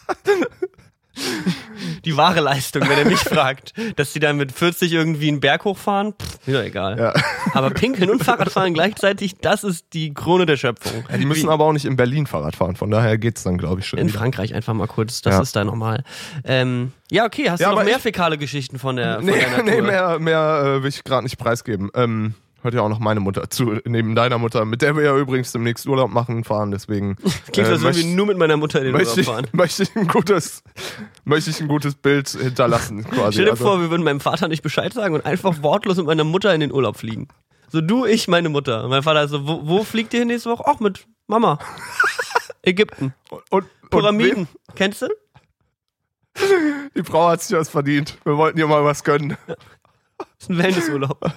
Die 2.04 2.16
wahre 2.16 2.40
Leistung, 2.40 2.82
wenn 2.88 2.98
er 2.98 3.04
mich 3.04 3.18
fragt. 3.20 3.72
Dass 3.96 4.12
sie 4.12 4.20
dann 4.20 4.36
mit 4.36 4.52
40 4.52 4.92
irgendwie 4.92 5.28
einen 5.28 5.40
Berg 5.40 5.64
hochfahren, 5.64 6.14
pff, 6.14 6.46
wieder 6.46 6.64
egal. 6.64 6.98
Ja. 6.98 7.14
Aber 7.52 7.70
pinkeln 7.70 8.10
und 8.10 8.22
Fahrradfahren 8.24 8.74
gleichzeitig, 8.74 9.36
das 9.40 9.64
ist 9.64 9.86
die 9.92 10.14
Krone 10.14 10.46
der 10.46 10.56
Schöpfung. 10.56 11.04
Ja, 11.10 11.16
die 11.18 11.26
müssen 11.26 11.48
Wie- 11.48 11.52
aber 11.52 11.64
auch 11.64 11.72
nicht 11.72 11.84
in 11.84 11.96
Berlin 11.96 12.26
Fahrrad 12.26 12.54
fahren, 12.56 12.76
von 12.76 12.90
daher 12.90 13.18
geht's 13.18 13.42
dann, 13.42 13.58
glaube 13.58 13.80
ich, 13.80 13.86
schon. 13.88 13.98
in 13.98 14.08
wieder. 14.08 14.18
Frankreich 14.18 14.54
einfach 14.54 14.74
mal 14.74 14.86
kurz, 14.86 15.22
das 15.22 15.34
Ja. 15.34 15.42
ist 15.42 15.56
da 15.56 15.64
normal. 15.64 16.04
Ähm, 16.44 16.92
ja, 17.10 17.24
okay, 17.24 17.50
hast 17.50 17.60
du 17.64 17.68
noch 17.68 17.82
mehr 17.84 17.96
ich- 17.96 18.02
fäkale 18.02 18.38
Geschichten 18.38 18.78
von 18.78 18.96
der, 18.96 19.16
von 19.16 19.24
Nee, 19.26 19.34
nee 19.64 19.82
mehr, 19.82 20.18
mehr 20.18 20.62
äh, 20.78 20.82
will 20.82 20.88
ich 20.88 21.02
gerade 21.04 21.24
nicht 21.24 21.38
preisgeben. 21.38 21.90
Ähm, 21.94 22.34
hört 22.66 22.74
ja 22.74 22.82
auch 22.82 22.88
noch 22.88 22.98
meine 22.98 23.20
Mutter 23.20 23.48
zu, 23.48 23.78
neben 23.84 24.16
deiner 24.16 24.38
Mutter, 24.38 24.64
mit 24.64 24.82
der 24.82 24.96
wir 24.96 25.04
ja 25.04 25.16
übrigens 25.16 25.52
demnächst 25.52 25.86
Urlaub 25.86 26.10
machen, 26.10 26.42
fahren, 26.42 26.72
deswegen. 26.72 27.16
Klingt, 27.52 27.68
äh, 27.68 27.72
als 27.72 27.80
würden 27.80 27.96
wir 27.96 28.16
nur 28.16 28.26
mit 28.26 28.38
meiner 28.38 28.56
Mutter 28.56 28.80
in 28.80 28.86
den 28.86 28.94
Urlaub 28.96 29.16
ich, 29.16 29.26
fahren. 29.26 29.46
möchte 29.52 29.84
ich 29.84 29.94
ein 29.96 30.08
gutes, 30.08 30.64
möchte 31.24 31.50
ich 31.50 31.60
ein 31.60 31.68
gutes 31.68 31.94
Bild 31.94 32.28
hinterlassen, 32.28 33.04
quasi. 33.10 33.34
Stell 33.34 33.44
dir 33.44 33.52
Also, 33.52 33.64
vor, 33.64 33.80
wir 33.80 33.90
würden 33.90 34.02
meinem 34.02 34.20
Vater 34.20 34.48
nicht 34.48 34.62
Bescheid 34.62 34.92
sagen 34.92 35.14
und 35.14 35.24
einfach 35.24 35.62
wortlos 35.62 35.96
mit 35.96 36.06
meiner 36.06 36.24
Mutter 36.24 36.52
in 36.52 36.60
den 36.60 36.72
Urlaub 36.72 36.96
fliegen. 36.96 37.28
So 37.68 37.80
du, 37.80 38.04
ich, 38.04 38.28
meine 38.28 38.48
Mutter. 38.48 38.84
Und 38.84 38.90
mein 38.90 39.04
Vater 39.04 39.28
so, 39.28 39.46
wo, 39.46 39.60
wo 39.64 39.84
fliegt 39.84 40.12
ihr 40.12 40.24
nächste 40.24 40.50
Woche? 40.50 40.64
Ach, 40.66 40.80
mit 40.80 41.06
Mama. 41.28 41.58
Ägypten. 42.62 43.14
Und, 43.30 43.42
und 43.50 43.90
Pyramiden. 43.90 44.48
Kennst 44.74 45.02
du? 45.02 45.08
Die 46.94 47.04
Frau 47.04 47.28
hat 47.28 47.42
sich 47.42 47.56
das 47.56 47.68
verdient. 47.68 48.18
Wir 48.24 48.36
wollten 48.36 48.58
ihr 48.58 48.66
mal 48.66 48.84
was 48.84 49.04
gönnen. 49.04 49.36
Das 49.46 49.56
ist 50.40 50.50
ein 50.50 50.58
Wellnessurlaub. 50.58 51.32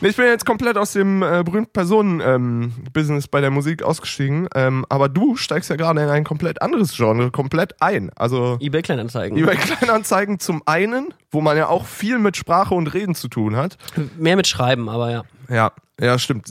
Ich 0.00 0.16
bin 0.16 0.24
jetzt 0.26 0.46
komplett 0.46 0.78
aus 0.78 0.92
dem 0.94 1.22
äh, 1.22 1.42
berühmten 1.44 1.72
Personen-Business 1.72 3.28
bei 3.28 3.42
der 3.42 3.50
Musik 3.50 3.82
ausgestiegen. 3.82 4.48
Ähm, 4.54 4.86
aber 4.88 5.10
du 5.10 5.36
steigst 5.36 5.68
ja 5.68 5.76
gerade 5.76 6.02
in 6.02 6.08
ein 6.08 6.24
komplett 6.24 6.62
anderes 6.62 6.96
Genre, 6.96 7.30
komplett 7.30 7.80
ein. 7.82 8.10
Also 8.16 8.56
eBay 8.60 8.80
Kleinanzeigen. 8.80 9.36
eBay 9.36 9.56
Kleinanzeigen 9.56 10.38
zum 10.38 10.62
einen, 10.64 11.12
wo 11.30 11.42
man 11.42 11.58
ja 11.58 11.68
auch 11.68 11.84
viel 11.84 12.18
mit 12.18 12.38
Sprache 12.38 12.74
und 12.74 12.86
Reden 12.88 13.14
zu 13.14 13.28
tun 13.28 13.56
hat. 13.56 13.76
Mehr 14.16 14.36
mit 14.36 14.46
Schreiben, 14.46 14.88
aber 14.88 15.10
ja. 15.10 15.24
Ja, 15.50 15.72
ja, 16.00 16.18
stimmt. 16.18 16.50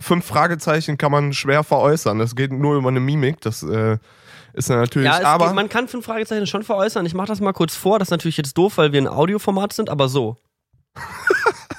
Fünf 0.00 0.24
Fragezeichen 0.24 0.98
kann 0.98 1.12
man 1.12 1.32
schwer 1.32 1.62
veräußern. 1.62 2.18
Das 2.18 2.34
geht 2.34 2.50
nur 2.50 2.76
über 2.76 2.88
eine 2.88 3.00
Mimik. 3.00 3.40
Das 3.42 3.62
äh, 3.62 3.98
ist 4.54 4.68
ja 4.68 4.76
natürlich. 4.76 5.06
Ja, 5.06 5.22
aber 5.22 5.46
geht, 5.46 5.54
man 5.54 5.68
kann 5.68 5.86
fünf 5.86 6.04
Fragezeichen 6.06 6.48
schon 6.48 6.64
veräußern. 6.64 7.06
Ich 7.06 7.14
mache 7.14 7.28
das 7.28 7.40
mal 7.40 7.52
kurz 7.52 7.76
vor. 7.76 8.00
Das 8.00 8.08
ist 8.08 8.10
natürlich 8.10 8.38
jetzt 8.38 8.58
doof, 8.58 8.78
weil 8.78 8.92
wir 8.92 9.00
ein 9.00 9.06
Audioformat 9.06 9.72
sind, 9.72 9.88
aber 9.88 10.08
so. 10.08 10.36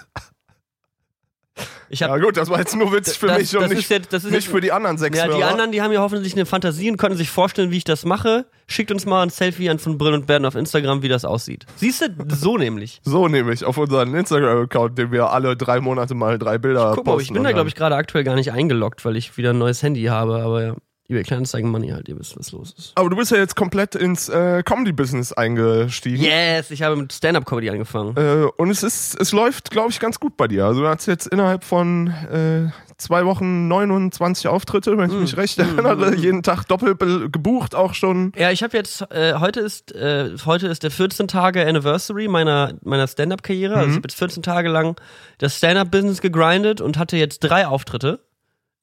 Ich 1.91 2.01
ja 2.01 2.09
hab, 2.09 2.21
gut, 2.21 2.37
das 2.37 2.49
war 2.49 2.59
jetzt 2.59 2.75
nur 2.75 2.91
witzig 2.93 3.17
für 3.17 3.27
das- 3.27 3.37
mich 3.39 3.55
und 3.55 3.61
das 3.63 3.69
nicht, 3.71 3.79
ist 3.79 3.89
jetzt- 3.89 4.11
nicht 4.11 4.31
jetzt- 4.33 4.47
für 4.47 4.61
die 4.61 4.71
anderen 4.71 4.97
sechs 4.97 5.17
ja, 5.17 5.25
die 5.27 5.33
Hörer. 5.33 5.47
anderen, 5.49 5.71
die 5.71 5.81
haben 5.81 5.91
ja 5.91 6.01
hoffentlich 6.01 6.33
eine 6.33 6.45
Fantasie 6.45 6.89
und 6.91 6.97
können 6.97 7.17
sich 7.17 7.29
vorstellen, 7.29 7.71
wie 7.71 7.77
ich 7.77 7.83
das 7.83 8.05
mache. 8.05 8.45
Schickt 8.67 8.91
uns 8.91 9.05
mal 9.07 9.23
ein 9.23 9.29
Selfie 9.31 9.69
an 9.69 9.79
von 9.79 9.97
Brill 9.97 10.13
und 10.13 10.27
Berden 10.27 10.45
auf 10.45 10.53
Instagram, 10.55 11.01
wie 11.01 11.07
das 11.09 11.25
aussieht. 11.25 11.65
Siehst 11.77 12.01
du, 12.01 12.07
so 12.35 12.57
nämlich. 12.57 13.01
So 13.09 13.27
nämlich 13.27 13.65
auf 13.65 13.77
unseren 13.77 14.13
Instagram-Account, 14.13 14.97
den 14.97 15.11
wir 15.11 15.31
alle 15.31 15.57
drei 15.57 15.79
Monate 15.79 16.13
mal 16.13 16.37
drei 16.37 16.57
Bilder 16.59 16.93
Guck 16.95 17.05
mal, 17.07 17.19
ich 17.19 17.29
bin 17.29 17.37
und 17.37 17.43
da, 17.43 17.51
glaube 17.51 17.69
ich, 17.69 17.75
gerade 17.75 17.95
aktuell 17.95 18.23
gar 18.23 18.35
nicht 18.35 18.51
eingeloggt, 18.51 19.03
weil 19.05 19.17
ich 19.17 19.35
wieder 19.37 19.49
ein 19.51 19.57
neues 19.57 19.81
Handy 19.81 20.03
habe, 20.03 20.43
aber 20.43 20.63
ja. 20.63 20.75
eBay 21.09 21.23
Kleinanzeigen 21.23 21.71
Money 21.71 21.89
halt, 21.89 22.07
ihr 22.07 22.19
wisst, 22.19 22.37
was 22.37 22.51
los 22.51 22.73
ist. 22.77 22.91
Aber 22.95 23.09
du 23.09 23.15
bist 23.15 23.31
ja 23.31 23.37
jetzt 23.37 23.55
komplett 23.55 23.95
ins 23.95 24.29
äh, 24.29 24.61
Comedy-Business 24.63 25.33
eingestiegen. 25.33 26.23
Yes, 26.23 26.69
ich 26.69 26.83
habe 26.83 26.95
mit 26.97 27.11
Stand-Up-Comedy 27.11 27.71
angefangen. 27.71 28.15
Äh, 28.15 28.45
und 28.57 28.69
es 28.69 28.83
ist, 28.83 29.19
es 29.19 29.31
läuft, 29.31 29.71
glaube 29.71 29.89
ich, 29.89 29.99
ganz 29.99 30.19
gut 30.19 30.37
bei 30.37 30.47
dir. 30.47 30.65
Also 30.65 30.81
du 30.81 30.87
hast 30.87 31.07
jetzt 31.07 31.25
innerhalb 31.25 31.63
von 31.63 32.07
äh, 32.07 32.69
zwei 32.97 33.25
Wochen 33.25 33.67
29 33.67 34.47
Auftritte, 34.49 34.99
wenn 34.99 35.09
ich 35.09 35.13
Hm. 35.15 35.21
mich 35.21 35.35
recht 35.35 35.57
erinnere, 35.57 36.13
jeden 36.15 36.43
Tag 36.43 36.65
doppelt 36.65 36.99
gebucht 37.33 37.73
auch 37.73 37.95
schon. 37.95 38.31
Ja, 38.37 38.51
ich 38.51 38.61
habe 38.61 38.77
jetzt, 38.77 39.01
äh, 39.11 39.33
heute 39.39 39.61
ist, 39.61 39.91
äh, 39.95 40.35
heute 40.45 40.67
ist 40.67 40.83
der 40.83 40.91
14 40.91 41.27
Tage 41.27 41.65
Anniversary 41.65 42.27
meiner, 42.27 42.73
meiner 42.83 43.07
Stand-Up-Karriere. 43.07 43.73
Also 43.75 43.89
ich 43.89 43.95
habe 43.95 44.07
jetzt 44.07 44.17
14 44.19 44.43
Tage 44.43 44.69
lang 44.69 44.95
das 45.39 45.57
Stand-Up-Business 45.57 46.21
gegrindet 46.21 46.81
und 46.81 46.99
hatte 46.99 47.17
jetzt 47.17 47.39
drei 47.39 47.65
Auftritte 47.65 48.19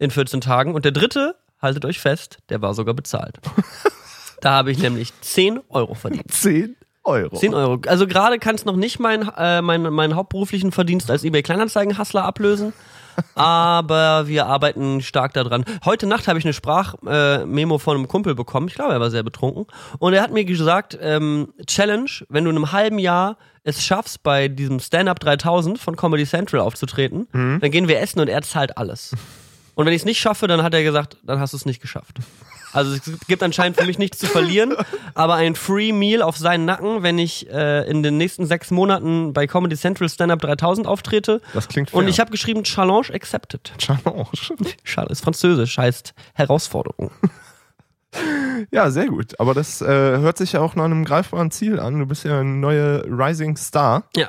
in 0.01 0.11
14 0.11 0.41
Tagen. 0.41 0.75
Und 0.75 0.85
der 0.85 0.93
dritte, 0.93 1.37
haltet 1.61 1.85
euch 1.85 1.99
fest, 1.99 2.39
der 2.49 2.63
war 2.63 2.75
sogar 2.75 2.95
bezahlt. 2.95 3.39
da 4.41 4.53
habe 4.53 4.71
ich 4.71 4.79
nämlich 4.79 5.13
10 5.21 5.61
Euro 5.69 5.95
verdient. 5.95 6.31
10 6.31 6.77
Euro. 7.05 7.37
10 7.37 7.55
Euro. 7.55 7.81
Also 7.87 8.07
gerade 8.07 8.39
kann 8.39 8.57
es 8.57 8.65
noch 8.65 8.77
nicht 8.77 8.99
mein, 8.99 9.29
äh, 9.37 9.63
mein, 9.63 9.83
meinen 9.83 10.17
hauptberuflichen 10.17 10.73
Verdienst 10.73 11.11
als 11.11 11.25
eBay 11.25 11.43
Kleinanzeigen-Hustler 11.43 12.25
ablösen. 12.25 12.73
Aber 13.35 14.29
wir 14.29 14.47
arbeiten 14.47 15.01
stark 15.01 15.33
daran. 15.33 15.65
Heute 15.85 16.07
Nacht 16.07 16.29
habe 16.29 16.39
ich 16.39 16.45
eine 16.45 16.53
Sprachmemo 16.53 17.77
äh, 17.77 17.79
von 17.79 17.97
einem 17.97 18.09
Kumpel 18.09 18.35
bekommen. 18.35 18.69
Ich 18.69 18.75
glaube, 18.75 18.93
er 18.93 19.01
war 19.01 19.11
sehr 19.11 19.23
betrunken. 19.23 19.67
Und 19.99 20.13
er 20.13 20.23
hat 20.23 20.33
mir 20.33 20.45
gesagt, 20.45 20.99
ähm, 21.01 21.55
Challenge, 21.67 22.11
wenn 22.29 22.45
du 22.45 22.51
in 22.51 22.57
einem 22.57 22.73
halben 22.73 22.99
Jahr 22.99 23.39
es 23.63 23.85
schaffst, 23.85 24.23
bei 24.23 24.49
diesem 24.49 24.81
Stand-Up 24.81 25.19
3000 25.19 25.79
von 25.79 25.97
Comedy 25.97 26.27
Central 26.27 26.61
aufzutreten, 26.61 27.27
dann 27.33 27.71
gehen 27.71 27.89
wir 27.89 28.01
essen 28.01 28.21
und 28.21 28.29
er 28.29 28.43
zahlt 28.43 28.77
alles. 28.79 29.15
Und 29.77 29.85
wenn 29.85 29.93
ich 29.93 30.01
es 30.01 30.05
nicht 30.07 30.19
schaffe, 30.19 30.49
dann 30.49 30.63
hat 30.63 30.73
er 30.73 30.83
gesagt, 30.83 31.19
dann 31.23 31.39
hast 31.39 31.53
du 31.53 31.59
es 31.59 31.67
nicht 31.67 31.83
geschafft. 31.83 32.17
Also 32.73 32.95
es 32.95 33.27
gibt 33.29 33.43
anscheinend 33.43 33.79
für 33.79 33.85
mich 33.85 33.99
nichts 33.99 34.19
zu 34.19 34.27
verlieren, 34.27 34.75
aber 35.15 35.35
ein 35.35 35.55
Free 35.55 35.93
Meal 35.93 36.23
auf 36.23 36.39
seinen 36.39 36.65
Nacken, 36.65 37.03
wenn 37.03 37.19
ich 37.19 37.49
äh, 37.51 37.89
in 37.89 38.03
den 38.03 38.17
nächsten 38.17 38.47
sechs 38.47 38.71
Monaten 38.71 39.35
bei 39.35 39.47
Comedy 39.47 39.77
Central 39.77 40.09
Stand-Up 40.09 40.41
3000 40.41 40.87
auftrete. 40.87 41.43
Das 41.53 41.69
klingt 41.69 41.91
fair. 41.91 41.99
Und 41.99 42.09
ich 42.09 42.21
habe 42.21 42.31
geschrieben, 42.31 42.65
Challenge 42.65 43.07
accepted. 43.13 43.71
Challenge. 43.77 44.27
Challenge 44.85 45.13
ist 45.13 45.23
französisch, 45.23 45.77
heißt 45.77 46.15
Herausforderung. 46.35 47.11
Ja, 48.71 48.91
sehr 48.91 49.09
gut. 49.09 49.39
Aber 49.39 49.53
das 49.53 49.83
äh, 49.83 49.87
hört 49.87 50.39
sich 50.39 50.53
ja 50.53 50.61
auch 50.61 50.75
nach 50.75 50.85
einem 50.85 51.05
greifbaren 51.05 51.51
Ziel 51.51 51.79
an. 51.79 51.99
Du 51.99 52.07
bist 52.07 52.25
ja 52.25 52.41
ein 52.41 52.61
neuer 52.61 53.05
Rising 53.05 53.59
Star. 53.59 54.05
Ja. 54.17 54.29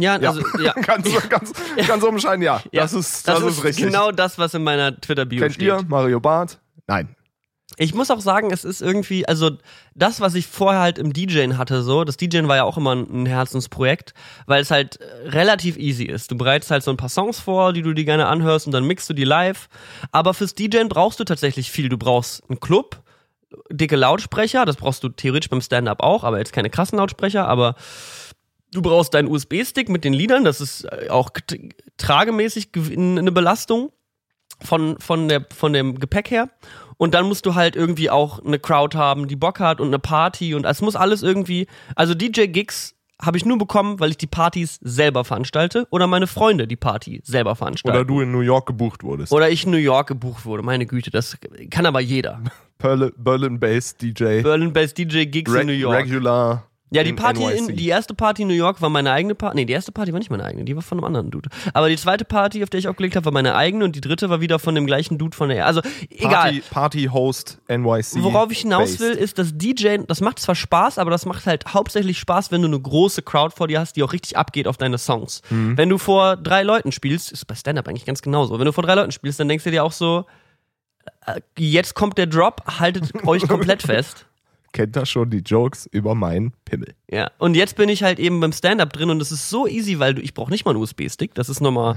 Ja, 0.00 0.14
also 0.14 0.42
ja. 0.60 0.72
ganz, 0.74 1.28
ganz, 1.28 1.52
ganz 1.86 2.02
umscheiden, 2.04 2.42
ja. 2.42 2.62
ja. 2.70 2.82
Das 2.82 2.92
ist, 2.92 3.26
das, 3.26 3.42
ist, 3.42 3.64
richtig. 3.64 3.84
genau 3.84 4.12
das, 4.12 4.38
was 4.38 4.54
in 4.54 4.62
meiner 4.62 4.98
Twitter-Bio 4.98 5.40
Kennt 5.40 5.54
steht. 5.54 5.66
ihr 5.66 5.82
Mario 5.88 6.20
Barth? 6.20 6.58
Nein. 6.86 7.14
Ich 7.76 7.94
muss 7.94 8.10
auch 8.10 8.20
sagen, 8.20 8.50
es 8.50 8.64
ist 8.64 8.80
irgendwie, 8.80 9.28
also 9.28 9.50
das, 9.94 10.20
was 10.20 10.34
ich 10.34 10.46
vorher 10.46 10.80
halt 10.80 10.98
im 10.98 11.12
DJen 11.12 11.58
hatte, 11.58 11.82
so, 11.82 12.04
das 12.04 12.16
DJen 12.16 12.48
war 12.48 12.56
ja 12.56 12.64
auch 12.64 12.78
immer 12.78 12.94
ein 12.94 13.26
Herzensprojekt, 13.26 14.14
weil 14.46 14.62
es 14.62 14.70
halt 14.70 15.00
äh, 15.00 15.28
relativ 15.28 15.76
easy 15.76 16.04
ist. 16.04 16.30
Du 16.30 16.38
bereitest 16.38 16.70
halt 16.70 16.82
so 16.82 16.90
ein 16.90 16.96
paar 16.96 17.10
Songs 17.10 17.38
vor, 17.38 17.72
die 17.72 17.82
du 17.82 17.92
dir 17.92 18.04
gerne 18.04 18.26
anhörst 18.26 18.66
und 18.66 18.72
dann 18.72 18.84
mixst 18.84 19.10
du 19.10 19.14
die 19.14 19.24
live. 19.24 19.68
Aber 20.12 20.32
fürs 20.32 20.54
DJen 20.54 20.88
brauchst 20.88 21.20
du 21.20 21.24
tatsächlich 21.24 21.70
viel. 21.70 21.88
Du 21.88 21.98
brauchst 21.98 22.42
einen 22.48 22.58
Club, 22.58 23.02
dicke 23.70 23.96
Lautsprecher, 23.96 24.64
das 24.64 24.76
brauchst 24.76 25.04
du 25.04 25.08
theoretisch 25.10 25.50
beim 25.50 25.60
Stand-Up 25.60 26.02
auch, 26.02 26.24
aber 26.24 26.38
jetzt 26.38 26.52
keine 26.52 26.70
krassen 26.70 26.98
Lautsprecher, 26.98 27.46
aber 27.46 27.74
du 28.72 28.82
brauchst 28.82 29.14
deinen 29.14 29.28
USB-Stick 29.28 29.88
mit 29.88 30.04
den 30.04 30.12
Liedern, 30.12 30.44
das 30.44 30.60
ist 30.60 30.84
äh, 30.84 31.08
auch 31.10 31.30
tragemäßig 31.96 32.68
eine 32.76 33.32
Belastung 33.32 33.92
von, 34.60 34.98
von, 34.98 35.28
der, 35.28 35.46
von 35.54 35.72
dem 35.72 35.98
Gepäck 35.98 36.30
her. 36.30 36.50
Und 36.96 37.14
dann 37.14 37.26
musst 37.26 37.46
du 37.46 37.54
halt 37.54 37.76
irgendwie 37.76 38.10
auch 38.10 38.44
eine 38.44 38.58
Crowd 38.58 38.96
haben, 38.98 39.28
die 39.28 39.36
Bock 39.36 39.60
hat 39.60 39.80
und 39.80 39.86
eine 39.88 40.00
Party 40.00 40.54
und 40.54 40.64
es 40.64 40.80
muss 40.80 40.96
alles 40.96 41.22
irgendwie, 41.22 41.68
also 41.94 42.14
DJ-Gigs 42.14 42.96
habe 43.20 43.36
ich 43.36 43.44
nur 43.44 43.58
bekommen, 43.58 43.98
weil 43.98 44.10
ich 44.10 44.16
die 44.16 44.26
Partys 44.28 44.78
selber 44.80 45.24
veranstalte 45.24 45.86
oder 45.90 46.06
meine 46.06 46.26
Freunde 46.28 46.68
die 46.68 46.76
Party 46.76 47.20
selber 47.24 47.56
veranstalten. 47.56 47.96
Oder 47.96 48.04
du 48.04 48.20
in 48.20 48.30
New 48.30 48.40
York 48.40 48.66
gebucht 48.66 49.02
wurdest. 49.02 49.32
Oder 49.32 49.50
ich 49.50 49.64
in 49.64 49.72
New 49.72 49.76
York 49.76 50.08
gebucht 50.08 50.44
wurde, 50.44 50.62
meine 50.62 50.86
Güte, 50.86 51.10
das 51.10 51.36
kann 51.70 51.86
aber 51.86 52.00
jeder. 52.00 52.40
Berlin- 52.78 53.12
Berlin-based 53.16 54.00
DJ. 54.02 54.42
Berlin-based 54.42 54.98
DJ-Gigs 54.98 55.52
Re 55.52 55.60
in 55.62 55.66
New 55.66 55.72
York. 55.72 56.04
Regular. 56.04 56.68
Ja, 56.90 57.04
die 57.04 57.12
Party, 57.12 57.42
in, 57.44 57.76
die 57.76 57.88
erste 57.88 58.14
Party 58.14 58.42
in 58.42 58.48
New 58.48 58.54
York 58.54 58.80
war 58.80 58.88
meine 58.88 59.12
eigene 59.12 59.34
Party. 59.34 59.56
Nee, 59.56 59.64
die 59.66 59.72
erste 59.72 59.92
Party 59.92 60.12
war 60.12 60.18
nicht 60.18 60.30
meine 60.30 60.44
eigene, 60.44 60.64
die 60.64 60.74
war 60.74 60.82
von 60.82 60.98
einem 60.98 61.04
anderen 61.04 61.30
Dude. 61.30 61.50
Aber 61.74 61.88
die 61.88 61.96
zweite 61.96 62.24
Party, 62.24 62.62
auf 62.62 62.70
der 62.70 62.80
ich 62.80 62.88
aufgelegt 62.88 63.14
habe, 63.16 63.26
war 63.26 63.32
meine 63.32 63.54
eigene 63.54 63.84
und 63.84 63.94
die 63.94 64.00
dritte 64.00 64.30
war 64.30 64.40
wieder 64.40 64.58
von 64.58 64.74
dem 64.74 64.86
gleichen 64.86 65.18
Dude 65.18 65.36
von 65.36 65.50
der. 65.50 65.66
Also, 65.66 65.82
egal. 66.10 66.30
Party, 66.30 66.62
Party 66.70 67.04
Host 67.12 67.58
NYC. 67.68 68.22
Worauf 68.22 68.50
ich 68.50 68.60
hinaus 68.60 68.90
based. 68.90 69.00
will, 69.00 69.10
ist, 69.10 69.38
dass 69.38 69.56
DJ, 69.56 69.98
das 70.06 70.20
macht 70.20 70.38
zwar 70.38 70.54
Spaß, 70.54 70.98
aber 70.98 71.10
das 71.10 71.26
macht 71.26 71.46
halt 71.46 71.74
hauptsächlich 71.74 72.18
Spaß, 72.18 72.50
wenn 72.52 72.62
du 72.62 72.68
eine 72.68 72.80
große 72.80 73.22
Crowd 73.22 73.54
vor 73.54 73.68
dir 73.68 73.80
hast, 73.80 73.96
die 73.96 74.02
auch 74.02 74.12
richtig 74.12 74.36
abgeht 74.36 74.66
auf 74.66 74.76
deine 74.76 74.98
Songs. 74.98 75.42
Mhm. 75.50 75.76
Wenn 75.76 75.88
du 75.88 75.98
vor 75.98 76.36
drei 76.36 76.62
Leuten 76.62 76.92
spielst, 76.92 77.32
ist 77.32 77.44
bei 77.46 77.54
Stand-Up 77.54 77.86
eigentlich 77.88 78.06
ganz 78.06 78.22
genauso. 78.22 78.58
Wenn 78.58 78.66
du 78.66 78.72
vor 78.72 78.84
drei 78.84 78.94
Leuten 78.94 79.12
spielst, 79.12 79.38
dann 79.40 79.48
denkst 79.48 79.64
du 79.64 79.70
dir 79.70 79.84
auch 79.84 79.92
so, 79.92 80.24
äh, 81.26 81.40
jetzt 81.58 81.94
kommt 81.94 82.18
der 82.18 82.26
Drop, 82.26 82.62
haltet 82.78 83.12
euch 83.26 83.42
komplett 83.48 83.82
fest. 83.82 84.27
Kennt 84.72 84.96
er 84.96 85.06
schon 85.06 85.30
die 85.30 85.38
Jokes 85.38 85.86
über 85.86 86.14
meinen 86.14 86.52
Pimmel. 86.64 86.94
Ja, 87.10 87.30
und 87.38 87.54
jetzt 87.54 87.76
bin 87.76 87.88
ich 87.88 88.02
halt 88.02 88.18
eben 88.18 88.40
beim 88.40 88.52
Stand-Up 88.52 88.92
drin 88.92 89.10
und 89.10 89.20
es 89.22 89.32
ist 89.32 89.48
so 89.48 89.66
easy, 89.66 89.98
weil 89.98 90.14
du, 90.14 90.22
ich 90.22 90.34
brauche 90.34 90.50
nicht 90.50 90.64
mal 90.64 90.72
einen 90.72 90.82
USB-Stick, 90.82 91.34
das 91.34 91.48
ist 91.48 91.60
nochmal 91.60 91.96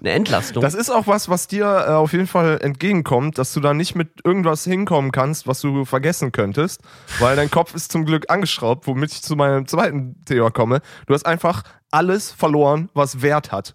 eine 0.00 0.10
Entlastung. 0.10 0.62
Das 0.62 0.74
ist 0.74 0.90
auch 0.90 1.06
was, 1.06 1.28
was 1.28 1.46
dir 1.46 1.64
äh, 1.64 1.90
auf 1.92 2.12
jeden 2.12 2.26
Fall 2.26 2.58
entgegenkommt, 2.60 3.38
dass 3.38 3.52
du 3.52 3.60
da 3.60 3.72
nicht 3.72 3.94
mit 3.94 4.08
irgendwas 4.24 4.64
hinkommen 4.64 5.12
kannst, 5.12 5.46
was 5.46 5.60
du 5.60 5.84
vergessen 5.84 6.32
könntest, 6.32 6.80
weil 7.20 7.36
dein 7.36 7.50
Kopf 7.50 7.74
ist 7.74 7.92
zum 7.92 8.04
Glück 8.04 8.28
angeschraubt, 8.28 8.86
womit 8.88 9.12
ich 9.12 9.22
zu 9.22 9.36
meinem 9.36 9.68
zweiten 9.68 10.20
Thema 10.24 10.50
komme. 10.50 10.80
Du 11.06 11.14
hast 11.14 11.24
einfach 11.24 11.62
alles 11.92 12.32
verloren, 12.32 12.90
was 12.94 13.22
Wert 13.22 13.52
hat. 13.52 13.74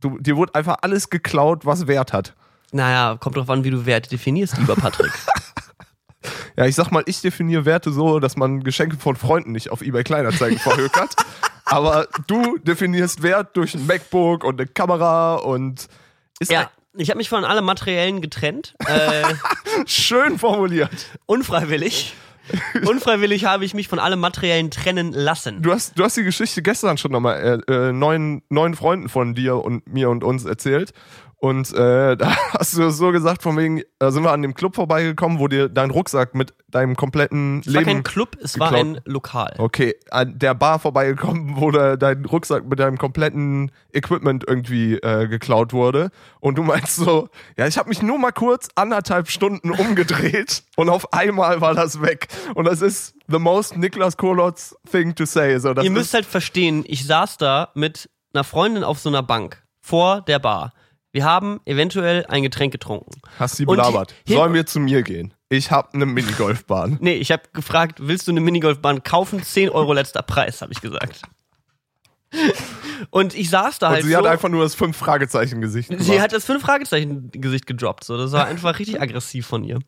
Du, 0.00 0.18
dir 0.18 0.36
wurde 0.36 0.54
einfach 0.54 0.76
alles 0.82 1.10
geklaut, 1.10 1.66
was 1.66 1.88
Wert 1.88 2.12
hat. 2.12 2.34
naja, 2.72 3.16
kommt 3.18 3.36
drauf 3.36 3.50
an, 3.50 3.64
wie 3.64 3.70
du 3.70 3.84
Werte 3.84 4.08
definierst, 4.10 4.58
lieber 4.58 4.76
Patrick. 4.76 5.12
Ja, 6.56 6.66
ich 6.66 6.74
sag 6.74 6.90
mal, 6.90 7.02
ich 7.06 7.20
definiere 7.20 7.64
Werte 7.64 7.92
so, 7.92 8.18
dass 8.18 8.36
man 8.36 8.64
Geschenke 8.64 8.96
von 8.96 9.16
Freunden 9.16 9.52
nicht 9.52 9.70
auf 9.70 9.82
eBay 9.82 10.04
Kleinanzeigen 10.04 10.58
verhökert. 10.58 11.14
Aber 11.64 12.08
du 12.26 12.58
definierst 12.58 13.22
Wert 13.22 13.56
durch 13.56 13.74
ein 13.74 13.86
MacBook 13.86 14.42
und 14.42 14.60
eine 14.60 14.68
Kamera 14.68 15.36
und 15.36 15.86
ist 16.40 16.50
ja, 16.50 16.70
ich 16.96 17.10
habe 17.10 17.18
mich 17.18 17.28
von 17.28 17.44
allem 17.44 17.64
Materiellen 17.64 18.20
getrennt. 18.20 18.74
Äh, 18.86 19.22
schön 19.86 20.38
formuliert. 20.38 21.06
unfreiwillig. 21.26 22.14
Unfreiwillig 22.86 23.44
habe 23.44 23.64
ich 23.64 23.74
mich 23.74 23.88
von 23.88 23.98
allem 23.98 24.20
Materiellen 24.20 24.70
trennen 24.70 25.12
lassen. 25.12 25.60
Du 25.62 25.72
hast, 25.72 25.98
du 25.98 26.04
hast 26.04 26.16
die 26.16 26.24
Geschichte 26.24 26.62
gestern 26.62 26.96
schon 26.96 27.12
nochmal 27.12 27.62
äh, 27.68 27.72
äh, 27.72 27.92
neun, 27.92 28.42
neun 28.48 28.74
Freunden 28.74 29.08
von 29.10 29.34
dir 29.34 29.56
und 29.56 29.86
mir 29.92 30.08
und 30.08 30.24
uns 30.24 30.46
erzählt. 30.46 30.92
Und 31.40 31.72
äh, 31.72 32.16
da 32.16 32.36
hast 32.58 32.76
du 32.76 32.90
so 32.90 33.12
gesagt, 33.12 33.42
von 33.42 33.56
wegen, 33.56 33.82
da 33.98 34.10
sind 34.10 34.24
wir 34.24 34.32
an 34.32 34.42
dem 34.42 34.54
Club 34.54 34.74
vorbeigekommen, 34.74 35.38
wo 35.38 35.46
dir 35.46 35.68
dein 35.68 35.90
Rucksack 35.90 36.34
mit 36.34 36.52
deinem 36.68 36.96
kompletten 36.96 37.60
Es 37.60 37.66
war 37.66 37.72
Leben. 37.74 37.84
kein 37.84 38.02
Club, 38.02 38.36
es 38.42 38.58
war 38.58 38.70
geklaut. 38.70 38.86
ein 38.86 39.00
Lokal. 39.04 39.54
Okay, 39.58 39.94
an 40.10 40.38
der 40.38 40.54
Bar 40.54 40.80
vorbeigekommen, 40.80 41.54
wo 41.60 41.70
da 41.70 41.96
dein 41.96 42.24
Rucksack 42.24 42.66
mit 42.66 42.80
deinem 42.80 42.98
kompletten 42.98 43.70
Equipment 43.92 44.44
irgendwie 44.46 44.94
äh, 44.94 45.28
geklaut 45.28 45.72
wurde. 45.72 46.10
Und 46.40 46.58
du 46.58 46.62
meinst 46.64 46.96
so, 46.96 47.28
ja, 47.56 47.66
ich 47.66 47.78
habe 47.78 47.88
mich 47.88 48.02
nur 48.02 48.18
mal 48.18 48.32
kurz 48.32 48.68
anderthalb 48.74 49.30
Stunden 49.30 49.70
umgedreht 49.70 50.64
und 50.76 50.88
auf 50.88 51.12
einmal 51.12 51.60
war 51.60 51.74
das 51.74 52.02
weg. 52.02 52.28
Und 52.54 52.64
das 52.64 52.82
ist 52.82 53.14
the 53.28 53.38
most 53.38 53.76
Niklas 53.76 54.16
Kolotz 54.16 54.74
thing 54.90 55.14
to 55.14 55.24
say. 55.24 55.56
So, 55.58 55.72
das 55.72 55.84
Ihr 55.84 55.90
müsst 55.90 56.14
halt 56.14 56.26
verstehen, 56.26 56.84
ich 56.86 57.06
saß 57.06 57.36
da 57.38 57.70
mit 57.74 58.10
einer 58.34 58.44
Freundin 58.44 58.82
auf 58.82 58.98
so 58.98 59.08
einer 59.08 59.22
Bank 59.22 59.62
vor 59.80 60.22
der 60.22 60.38
Bar. 60.38 60.72
Wir 61.12 61.24
haben 61.24 61.60
eventuell 61.64 62.26
ein 62.26 62.42
Getränk 62.42 62.72
getrunken. 62.72 63.12
hast 63.38 63.56
sie 63.56 63.64
belabert. 63.64 64.14
Sollen 64.26 64.52
wir 64.52 64.66
zu 64.66 64.78
mir 64.78 65.02
gehen? 65.02 65.32
Ich 65.48 65.70
habe 65.70 65.88
eine 65.94 66.04
Minigolfbahn. 66.04 66.98
Nee, 67.00 67.14
ich 67.14 67.32
habe 67.32 67.44
gefragt, 67.54 68.00
willst 68.02 68.28
du 68.28 68.32
eine 68.32 68.40
Minigolfbahn 68.40 69.02
kaufen? 69.02 69.42
10 69.42 69.70
Euro 69.70 69.94
letzter 69.94 70.22
Preis, 70.22 70.60
habe 70.60 70.72
ich 70.72 70.82
gesagt. 70.82 71.22
Und 73.10 73.34
ich 73.34 73.48
saß 73.48 73.78
da 73.78 73.88
Und 73.88 73.94
halt 73.94 74.04
sie 74.04 74.10
so. 74.10 74.18
hat 74.18 74.26
einfach 74.26 74.48
nur 74.48 74.62
das 74.62 74.74
fünf 74.74 74.96
Fragezeichen 74.96 75.60
Gesicht 75.60 75.88
gemacht. 75.88 76.04
Sie 76.04 76.20
hat 76.20 76.32
das 76.32 76.44
fünf 76.44 76.62
Fragezeichen 76.62 77.30
Gesicht 77.32 77.66
gedroppt. 77.66 78.04
So, 78.04 78.18
das 78.18 78.32
war 78.32 78.46
einfach 78.46 78.78
richtig 78.78 79.00
aggressiv 79.00 79.46
von 79.46 79.64
ihr. 79.64 79.78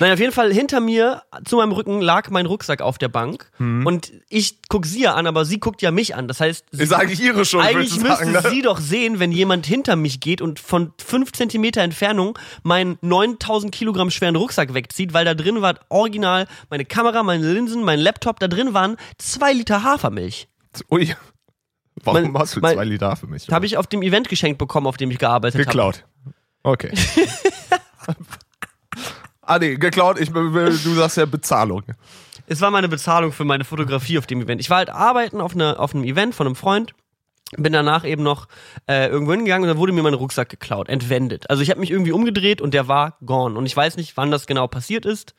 Naja, 0.00 0.14
auf 0.14 0.20
jeden 0.20 0.32
Fall 0.32 0.52
hinter 0.52 0.80
mir, 0.80 1.22
zu 1.44 1.56
meinem 1.56 1.72
Rücken, 1.72 2.00
lag 2.00 2.30
mein 2.30 2.46
Rucksack 2.46 2.80
auf 2.80 2.98
der 2.98 3.08
Bank. 3.08 3.50
Und 3.58 4.12
ich 4.28 4.58
guck 4.68 4.86
sie 4.86 5.02
ja 5.02 5.14
an, 5.14 5.26
aber 5.26 5.44
sie 5.44 5.60
guckt 5.60 5.82
ja 5.82 5.90
mich 5.90 6.14
an. 6.14 6.28
Das 6.28 6.40
heißt, 6.40 6.66
sie, 6.72 6.82
ich 6.82 6.88
sage 6.88 7.12
ihre 7.12 7.44
schon, 7.44 7.60
eigentlich 7.60 7.92
müsste 8.00 8.08
sagen, 8.08 8.32
ne? 8.32 8.42
sie 8.50 8.62
doch 8.62 8.78
sehen, 8.78 9.18
wenn 9.18 9.32
jemand 9.32 9.66
hinter 9.66 9.96
mich 9.96 10.20
geht 10.20 10.40
und 10.40 10.58
von 10.58 10.92
fünf 11.04 11.32
Zentimeter 11.32 11.82
Entfernung 11.82 12.38
meinen 12.62 12.98
9000 13.02 13.72
Kilogramm 13.72 14.10
schweren 14.10 14.36
Rucksack 14.36 14.74
wegzieht, 14.74 15.12
weil 15.12 15.24
da 15.24 15.34
drin 15.34 15.60
war 15.62 15.74
original 15.88 16.46
meine 16.70 16.84
Kamera, 16.84 17.22
meine 17.22 17.52
Linsen, 17.52 17.82
mein 17.84 17.98
Laptop. 17.98 18.40
Da 18.40 18.48
drin 18.48 18.72
waren 18.74 18.96
zwei 19.18 19.52
Liter 19.52 19.82
Hafermilch. 19.82 20.48
Ui. 20.90 21.14
Warum 22.04 22.32
Mein- 22.32 22.40
hast 22.42 22.56
du 22.56 22.60
mein- 22.60 22.74
zwei 22.74 22.84
Liter 22.84 23.16
für 23.16 23.26
mich? 23.26 23.48
Habe 23.50 23.66
ich 23.66 23.76
auf 23.76 23.86
dem 23.86 24.02
Event 24.02 24.28
geschenkt 24.28 24.58
bekommen, 24.58 24.86
auf 24.86 24.96
dem 24.96 25.10
ich 25.10 25.18
gearbeitet 25.18 25.60
habe. 25.60 25.64
Geklaut. 25.64 26.04
Okay. 26.62 26.92
ah, 29.42 29.58
nee, 29.58 29.76
geklaut. 29.76 30.18
Ich, 30.20 30.30
du 30.30 30.94
sagst 30.94 31.16
ja 31.16 31.26
Bezahlung. 31.26 31.82
Es 32.46 32.60
war 32.60 32.70
meine 32.70 32.88
Bezahlung 32.88 33.32
für 33.32 33.44
meine 33.44 33.64
Fotografie 33.64 34.18
auf 34.18 34.26
dem 34.26 34.40
Event. 34.40 34.60
Ich 34.60 34.70
war 34.70 34.78
halt 34.78 34.90
arbeiten 34.90 35.40
auf, 35.40 35.54
eine, 35.54 35.78
auf 35.78 35.94
einem 35.94 36.04
Event 36.04 36.34
von 36.34 36.46
einem 36.46 36.56
Freund. 36.56 36.94
Bin 37.56 37.72
danach 37.72 38.04
eben 38.04 38.22
noch 38.22 38.48
äh, 38.88 39.08
irgendwo 39.08 39.32
hingegangen 39.32 39.64
und 39.64 39.68
dann 39.68 39.76
wurde 39.78 39.92
mir 39.92 40.02
mein 40.02 40.14
Rucksack 40.14 40.48
geklaut, 40.48 40.88
entwendet. 40.88 41.50
Also 41.50 41.62
ich 41.62 41.68
habe 41.68 41.80
mich 41.80 41.90
irgendwie 41.90 42.12
umgedreht 42.12 42.62
und 42.62 42.72
der 42.72 42.88
war 42.88 43.18
gone. 43.26 43.58
Und 43.58 43.66
ich 43.66 43.76
weiß 43.76 43.96
nicht, 43.96 44.16
wann 44.16 44.30
das 44.30 44.46
genau 44.46 44.68
passiert 44.68 45.04
ist. 45.04 45.34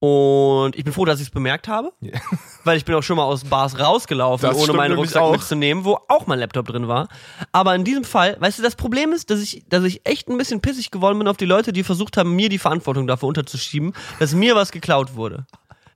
Und 0.00 0.76
ich 0.76 0.84
bin 0.84 0.92
froh, 0.92 1.04
dass 1.04 1.18
ich 1.18 1.26
es 1.26 1.30
bemerkt 1.30 1.66
habe, 1.66 1.92
Ja. 2.00 2.12
weil 2.64 2.76
ich 2.76 2.84
bin 2.84 2.94
auch 2.94 3.02
schon 3.02 3.16
mal 3.16 3.24
aus 3.24 3.42
Bars 3.44 3.78
rausgelaufen, 3.80 4.48
Das 4.48 4.56
ohne 4.56 4.72
meinen 4.74 4.94
Rucksack 4.94 5.22
auch. 5.22 5.32
mitzunehmen, 5.32 5.84
wo 5.84 5.98
auch 6.08 6.26
mein 6.28 6.38
Laptop 6.38 6.66
drin 6.68 6.86
war. 6.86 7.08
Aber 7.50 7.74
in 7.74 7.82
diesem 7.82 8.04
Fall, 8.04 8.36
weißt 8.40 8.58
du, 8.60 8.62
das 8.62 8.76
Problem 8.76 9.12
ist, 9.12 9.30
dass 9.30 9.40
ich, 9.40 9.64
dass 9.68 9.82
ich 9.82 10.06
echt 10.06 10.28
ein 10.28 10.38
bisschen 10.38 10.60
pissig 10.60 10.92
geworden 10.92 11.18
bin 11.18 11.26
auf 11.26 11.36
die 11.36 11.46
Leute, 11.46 11.72
die 11.72 11.82
versucht 11.82 12.16
haben, 12.16 12.36
mir 12.36 12.48
die 12.48 12.58
Verantwortung 12.58 13.08
dafür 13.08 13.26
unterzuschieben, 13.28 13.92
dass 14.20 14.34
mir 14.34 14.54
was 14.54 14.70
geklaut 14.70 15.16
wurde. 15.16 15.46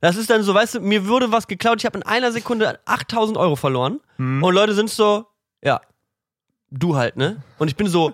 Das 0.01 0.17
ist 0.17 0.29
dann 0.29 0.43
so, 0.43 0.53
weißt 0.53 0.75
du, 0.75 0.79
mir 0.81 1.07
wurde 1.07 1.31
was 1.31 1.47
geklaut, 1.47 1.79
ich 1.79 1.85
habe 1.85 1.97
in 1.97 2.03
einer 2.03 2.33
Sekunde 2.33 2.79
8000 2.85 3.37
Euro 3.37 3.55
verloren 3.55 4.01
Mhm. 4.17 4.43
und 4.43 4.53
Leute 4.53 4.73
sind 4.73 4.89
so, 4.89 5.25
ja, 5.63 5.79
du 6.71 6.97
halt, 6.97 7.15
ne? 7.15 7.41
Und 7.57 7.69
ich 7.69 7.77
bin 7.77 7.87
so, 7.87 8.11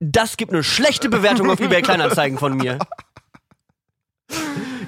das 0.00 0.36
gibt 0.38 0.50
eine 0.52 0.64
schlechte 0.64 1.10
Bewertung 1.10 1.50
auf 1.50 1.60
eBay 1.60 1.82
Kleinanzeigen 1.82 2.38
von 2.38 2.56
mir. 2.56 2.78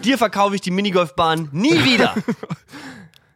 Dir 0.04 0.18
verkaufe 0.18 0.54
ich 0.54 0.60
die 0.60 0.70
Minigolfbahn 0.70 1.48
nie 1.52 1.84
wieder. 1.84 2.14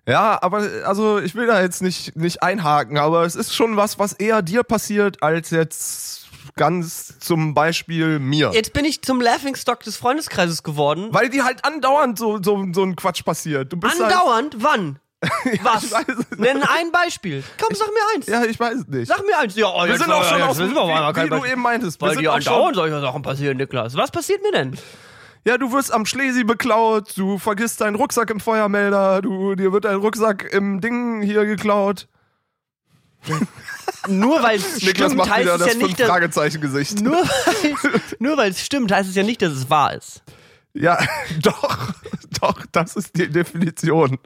Ja, 0.09 0.39
aber 0.41 0.67
also 0.87 1.19
ich 1.19 1.35
will 1.35 1.47
da 1.47 1.61
jetzt 1.61 1.83
nicht, 1.83 2.17
nicht 2.17 2.43
einhaken, 2.43 2.97
aber 2.97 3.27
es 3.27 3.37
ist 3.37 3.55
schon 3.55 3.77
was, 3.77 3.99
was 3.99 4.15
eher 4.15 4.41
dir 4.41 4.63
passiert, 4.63 5.23
als 5.23 5.51
jetzt 5.51 6.29
ganz 6.57 7.19
zum 7.19 7.53
Beispiel 7.53 8.19
mir. 8.19 8.51
Jetzt 8.55 8.73
bin 8.73 8.87
ich 8.87 9.03
zum 9.03 9.21
Laughingstock 9.21 9.81
des 9.81 9.99
Freundeskreises 9.99 10.63
geworden. 10.63 11.09
Weil 11.11 11.29
die 11.29 11.43
halt 11.43 11.63
andauernd 11.63 12.19
so, 12.19 12.43
so, 12.43 12.67
so 12.73 12.85
ein 12.85 12.97
Quatsch 12.97 13.23
passiert. 13.23 13.75
Halt- 13.83 14.01
Andauernd? 14.01 14.57
Wann? 14.59 14.99
Was? 15.63 15.91
nicht. 15.91 16.39
Nenn 16.39 16.63
ein 16.63 16.91
Beispiel. 16.91 17.45
Komm, 17.61 17.75
sag 17.75 17.89
mir 17.89 18.17
eins. 18.17 18.27
Ja, 18.29 18.45
ich 18.45 18.59
weiß 18.59 18.77
es 18.77 18.87
nicht. 18.87 19.09
Sag 19.09 19.27
mir 19.27 19.37
eins. 19.39 19.57
Ja, 19.57 19.67
oh, 19.75 19.85
wir 19.85 19.99
sind 19.99 20.11
auch 20.11 20.25
schon 20.25 20.39
wir 20.39 20.47
aber 20.95 21.25
wie, 21.25 21.29
du 21.29 21.45
eben 21.45 21.61
meintest. 21.61 22.01
Weil 22.01 22.17
dir 22.17 22.33
andauernd 22.33 22.77
solche 22.77 23.01
Sachen 23.01 23.21
passieren, 23.21 23.57
Niklas. 23.59 23.95
Was 23.95 24.11
passiert 24.11 24.43
mir 24.43 24.53
denn? 24.53 24.79
Ja, 25.45 25.59
du 25.59 25.73
wirst 25.73 25.93
am 25.93 26.07
Schlesi 26.07 26.45
beklaut, 26.45 27.17
du 27.17 27.39
vergisst 27.39 27.81
deinen 27.81 27.95
Rucksack 27.95 28.31
im 28.31 28.41
Feuermelder, 28.41 29.23
du, 29.23 29.55
dir 29.55 29.73
wird 29.73 29.85
dein 29.85 29.97
Rucksack 29.97 30.53
im 30.53 30.81
Ding 30.81 31.23
hier 31.23 31.45
geklaut. 31.45 32.09
Nur 34.09 34.43
weil 34.43 34.59
es 34.59 34.83
Niklas 34.83 35.13
stimmt, 35.13 35.17
macht 35.17 35.31
heißt 35.31 35.49
es 35.49 35.59
das 35.59 35.73
ja 35.75 35.75
nicht, 35.75 36.01
dass, 36.01 36.95
nur 37.03 37.17
weil 37.17 38.01
nur 38.19 38.37
weil 38.37 38.51
es 38.51 38.65
stimmt, 38.65 38.93
heißt 38.93 39.09
es 39.09 39.15
ja 39.17 39.23
nicht, 39.23 39.43
dass 39.43 39.53
es 39.53 39.69
wahr 39.71 39.95
ist. 39.95 40.23
Ja, 40.73 40.99
doch, 41.43 41.93
doch, 42.41 42.65
das 42.73 42.97
ist 42.97 43.17
die 43.17 43.29
Definition. 43.29 44.19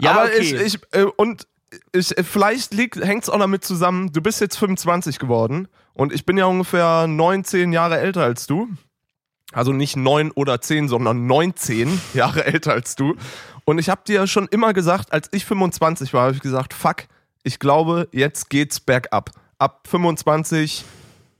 Ja, 0.00 0.12
Aber 0.12 0.24
okay. 0.24 0.40
ich, 0.40 0.52
ich 0.52 0.80
äh, 0.92 1.04
und 1.04 1.46
ich, 1.92 2.14
vielleicht 2.22 2.74
hängt 2.76 3.22
es 3.22 3.30
auch 3.30 3.38
damit 3.38 3.64
zusammen, 3.64 4.12
du 4.12 4.20
bist 4.20 4.40
jetzt 4.40 4.56
25 4.56 5.18
geworden 5.18 5.68
und 5.94 6.12
ich 6.12 6.26
bin 6.26 6.36
ja 6.36 6.46
ungefähr 6.46 7.06
19 7.06 7.72
Jahre 7.72 7.98
älter 7.98 8.24
als 8.24 8.46
du. 8.46 8.68
Also 9.52 9.72
nicht 9.72 9.96
9 9.96 10.30
oder 10.32 10.60
10, 10.60 10.88
sondern 10.88 11.26
19 11.26 12.00
Jahre 12.14 12.44
älter 12.44 12.72
als 12.72 12.96
du. 12.96 13.16
Und 13.64 13.78
ich 13.78 13.88
habe 13.88 14.02
dir 14.06 14.26
schon 14.26 14.46
immer 14.48 14.72
gesagt, 14.72 15.12
als 15.12 15.28
ich 15.32 15.44
25 15.44 16.12
war, 16.14 16.26
habe 16.26 16.34
ich 16.34 16.42
gesagt, 16.42 16.74
fuck, 16.74 17.04
ich 17.42 17.58
glaube, 17.58 18.08
jetzt 18.12 18.50
geht's 18.50 18.80
bergab. 18.80 19.30
Ab 19.58 19.86
25, 19.88 20.84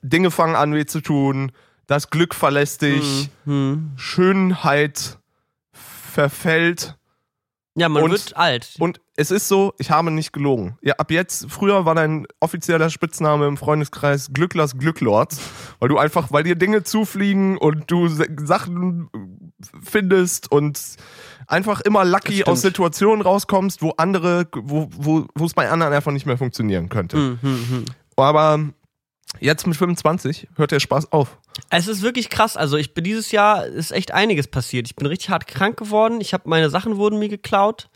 Dinge 0.02 0.30
fangen 0.30 0.56
an 0.56 0.74
weh 0.74 0.86
zu 0.86 1.00
tun, 1.00 1.52
das 1.86 2.10
Glück 2.10 2.34
verlässt 2.34 2.82
dich, 2.82 3.30
Hm. 3.44 3.92
Schönheit 3.96 5.18
verfällt. 5.72 6.96
Ja, 7.78 7.88
man 7.88 8.02
Und- 8.02 8.10
wird 8.10 8.36
alt. 8.36 8.74
Und 8.78 9.00
es 9.16 9.30
ist 9.30 9.48
so, 9.48 9.72
ich 9.78 9.90
habe 9.90 10.10
nicht 10.10 10.32
gelogen. 10.32 10.78
Ja, 10.82 10.94
ab 10.98 11.10
jetzt, 11.10 11.46
früher 11.50 11.84
war 11.84 11.94
dein 11.94 12.26
offizieller 12.40 12.90
Spitzname 12.90 13.46
im 13.46 13.56
Freundeskreis 13.56 14.30
Glücklers 14.32 14.78
Glücklords, 14.78 15.40
weil 15.80 15.88
du 15.88 15.98
einfach, 15.98 16.30
weil 16.30 16.44
dir 16.44 16.54
Dinge 16.54 16.82
zufliegen 16.82 17.56
und 17.58 17.90
du 17.90 18.08
Sachen 18.08 19.08
findest 19.82 20.50
und 20.52 20.80
einfach 21.46 21.80
immer 21.80 22.04
lucky 22.04 22.44
aus 22.44 22.62
Situationen 22.62 23.22
rauskommst, 23.22 23.82
wo 23.82 23.90
andere, 23.96 24.46
wo, 24.54 24.88
wo, 24.96 25.26
wo 25.34 25.44
es 25.44 25.54
bei 25.54 25.68
anderen 25.70 25.92
einfach 25.92 26.12
nicht 26.12 26.26
mehr 26.26 26.38
funktionieren 26.38 26.88
könnte. 26.88 27.16
Hm, 27.16 27.38
hm, 27.40 27.64
hm. 27.70 27.84
Aber 28.16 28.60
jetzt 29.40 29.66
mit 29.66 29.76
25 29.76 30.48
hört 30.56 30.70
der 30.70 30.80
Spaß 30.80 31.12
auf. 31.12 31.38
Es 31.70 31.88
ist 31.88 32.02
wirklich 32.02 32.30
krass. 32.30 32.56
Also 32.56 32.76
ich 32.76 32.94
bin 32.94 33.04
dieses 33.04 33.30
Jahr 33.32 33.66
ist 33.66 33.90
echt 33.92 34.12
einiges 34.12 34.46
passiert. 34.48 34.86
Ich 34.86 34.96
bin 34.96 35.06
richtig 35.06 35.30
hart 35.30 35.46
krank 35.46 35.76
geworden. 35.76 36.20
Ich 36.20 36.32
habe 36.32 36.48
meine 36.48 36.70
Sachen 36.70 36.96
wurden 36.96 37.18
mir 37.18 37.28
geklaut 37.28 37.88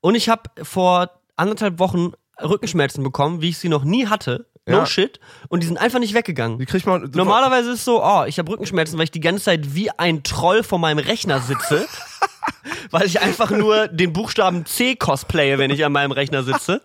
und 0.00 0.14
ich 0.14 0.28
habe 0.28 0.42
vor 0.62 1.10
anderthalb 1.36 1.78
Wochen 1.78 2.12
Rückenschmerzen 2.42 3.04
bekommen, 3.04 3.42
wie 3.42 3.50
ich 3.50 3.58
sie 3.58 3.68
noch 3.68 3.84
nie 3.84 4.06
hatte. 4.06 4.46
No 4.66 4.78
Ja. 4.78 4.86
shit. 4.86 5.20
Und 5.48 5.62
die 5.62 5.66
sind 5.66 5.78
einfach 5.78 5.98
nicht 5.98 6.14
weggegangen. 6.14 6.58
Wie 6.58 6.66
kriegt 6.66 6.86
man. 6.86 7.10
Normalerweise 7.14 7.70
ist 7.70 7.80
es 7.80 7.84
so, 7.84 8.02
oh, 8.04 8.24
ich 8.26 8.38
habe 8.38 8.50
Rückenschmerzen, 8.52 8.98
weil 8.98 9.04
ich 9.04 9.10
die 9.10 9.20
ganze 9.20 9.44
Zeit 9.44 9.74
wie 9.74 9.90
ein 9.90 10.22
Troll 10.22 10.62
vor 10.62 10.78
meinem 10.78 10.98
Rechner 10.98 11.40
sitze. 11.40 11.86
weil 12.90 13.06
ich 13.06 13.20
einfach 13.20 13.50
nur 13.50 13.88
den 13.88 14.12
Buchstaben 14.12 14.66
C 14.66 14.96
cosplaye, 14.96 15.58
wenn 15.58 15.70
ich 15.70 15.84
an 15.84 15.92
meinem 15.92 16.12
Rechner 16.12 16.42
sitze. 16.42 16.80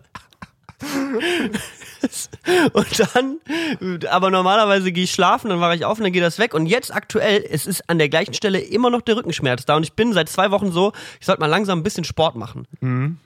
Und 2.72 3.14
dann, 3.14 3.38
aber 4.10 4.30
normalerweise 4.30 4.92
gehe 4.92 5.04
ich 5.04 5.10
schlafen, 5.10 5.48
dann 5.48 5.60
wache 5.60 5.74
ich 5.74 5.84
auf 5.84 5.98
und 5.98 6.04
dann 6.04 6.12
geht 6.12 6.22
das 6.22 6.38
weg. 6.38 6.54
Und 6.54 6.66
jetzt 6.66 6.94
aktuell, 6.94 7.44
es 7.48 7.66
ist 7.66 7.88
an 7.88 7.98
der 7.98 8.08
gleichen 8.08 8.34
Stelle 8.34 8.58
immer 8.60 8.90
noch 8.90 9.00
der 9.02 9.16
Rückenschmerz 9.16 9.64
da. 9.64 9.76
Und 9.76 9.82
ich 9.82 9.94
bin 9.94 10.12
seit 10.12 10.28
zwei 10.28 10.50
Wochen 10.50 10.72
so, 10.72 10.92
ich 11.20 11.26
sollte 11.26 11.40
mal 11.40 11.46
langsam 11.46 11.80
ein 11.80 11.82
bisschen 11.82 12.04
Sport 12.04 12.36
machen. 12.36 12.66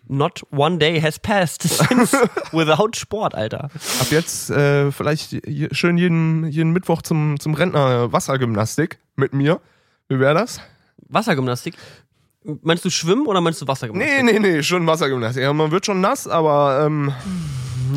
Not 0.08 0.42
one 0.50 0.78
day 0.78 1.00
has 1.00 1.18
passed 1.18 1.62
since 1.62 2.16
without 2.52 2.90
Sport, 2.94 3.34
Alter. 3.34 3.64
Ab 4.00 4.06
jetzt 4.10 4.50
äh, 4.50 4.90
vielleicht 4.90 5.36
schön 5.72 5.98
jeden, 5.98 6.46
jeden 6.46 6.72
Mittwoch 6.72 7.02
zum, 7.02 7.38
zum 7.38 7.54
Rentner 7.54 8.12
Wassergymnastik 8.12 8.98
mit 9.16 9.34
mir. 9.34 9.60
Wie 10.08 10.18
wäre 10.18 10.34
das? 10.34 10.60
Wassergymnastik. 11.08 11.74
Meinst 12.62 12.84
du 12.84 12.90
Schwimmen 12.90 13.26
oder 13.26 13.40
meinst 13.40 13.60
du 13.60 13.68
Wassergymnastik? 13.68 14.24
Nee, 14.24 14.32
nee, 14.32 14.38
nee, 14.38 14.62
schon 14.62 14.86
Wassergymnastik. 14.86 15.42
Ja, 15.42 15.52
man 15.52 15.70
wird 15.70 15.84
schon 15.84 16.00
nass, 16.00 16.26
aber 16.26 16.84
ähm, 16.86 17.12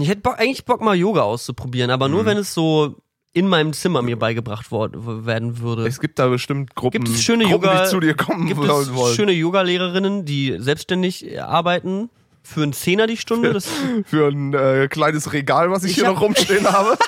Ich 0.01 0.07
hätte 0.09 0.21
Bock, 0.21 0.39
eigentlich 0.39 0.65
Bock, 0.65 0.81
mal 0.81 0.95
Yoga 0.95 1.21
auszuprobieren, 1.21 1.91
aber 1.91 2.07
Mhm. 2.07 2.13
nur 2.13 2.25
wenn 2.25 2.37
es 2.37 2.53
so 2.53 2.95
in 3.33 3.47
meinem 3.47 3.73
Zimmer 3.73 4.01
mir 4.03 4.17
beigebracht 4.17 4.67
wor- 4.71 4.91
werden 5.25 5.59
würde. 5.59 5.87
es 5.87 5.99
gibt 5.99 6.19
da 6.19 6.27
bestimmt 6.27 6.75
Gruppen, 6.75 7.03
Gibt 7.03 7.15
es 7.15 7.23
schöne 7.23 7.45
Gruppen 7.45 7.63
Yoga- 7.65 7.83
die 7.85 7.89
zu 7.89 7.99
dir 7.99 8.13
kommen 8.15 8.47
Gibt 8.47 8.63
es 8.63 8.93
wollen. 8.93 9.15
schöne 9.15 9.31
Yoga-Lehrerinnen, 9.31 10.23
die 10.25 10.55
selbstständig 10.59 11.41
arbeiten 11.41 12.09
für 12.43 12.61
einen 12.63 12.73
Zehner 12.73 13.07
die 13.07 13.17
Stunde? 13.17 13.51
Das, 13.53 13.67
Für 14.05 14.27
ein 14.27 14.53
äh, 14.53 14.87
kleines 14.87 15.33
Regal, 15.33 15.71
was 15.71 15.83
ich, 15.83 15.91
Ich 15.91 15.95
hier 15.97 16.07
hab- 16.07 16.15
noch 16.15 16.21
rumstehen 16.21 16.71
habe. 16.71 16.95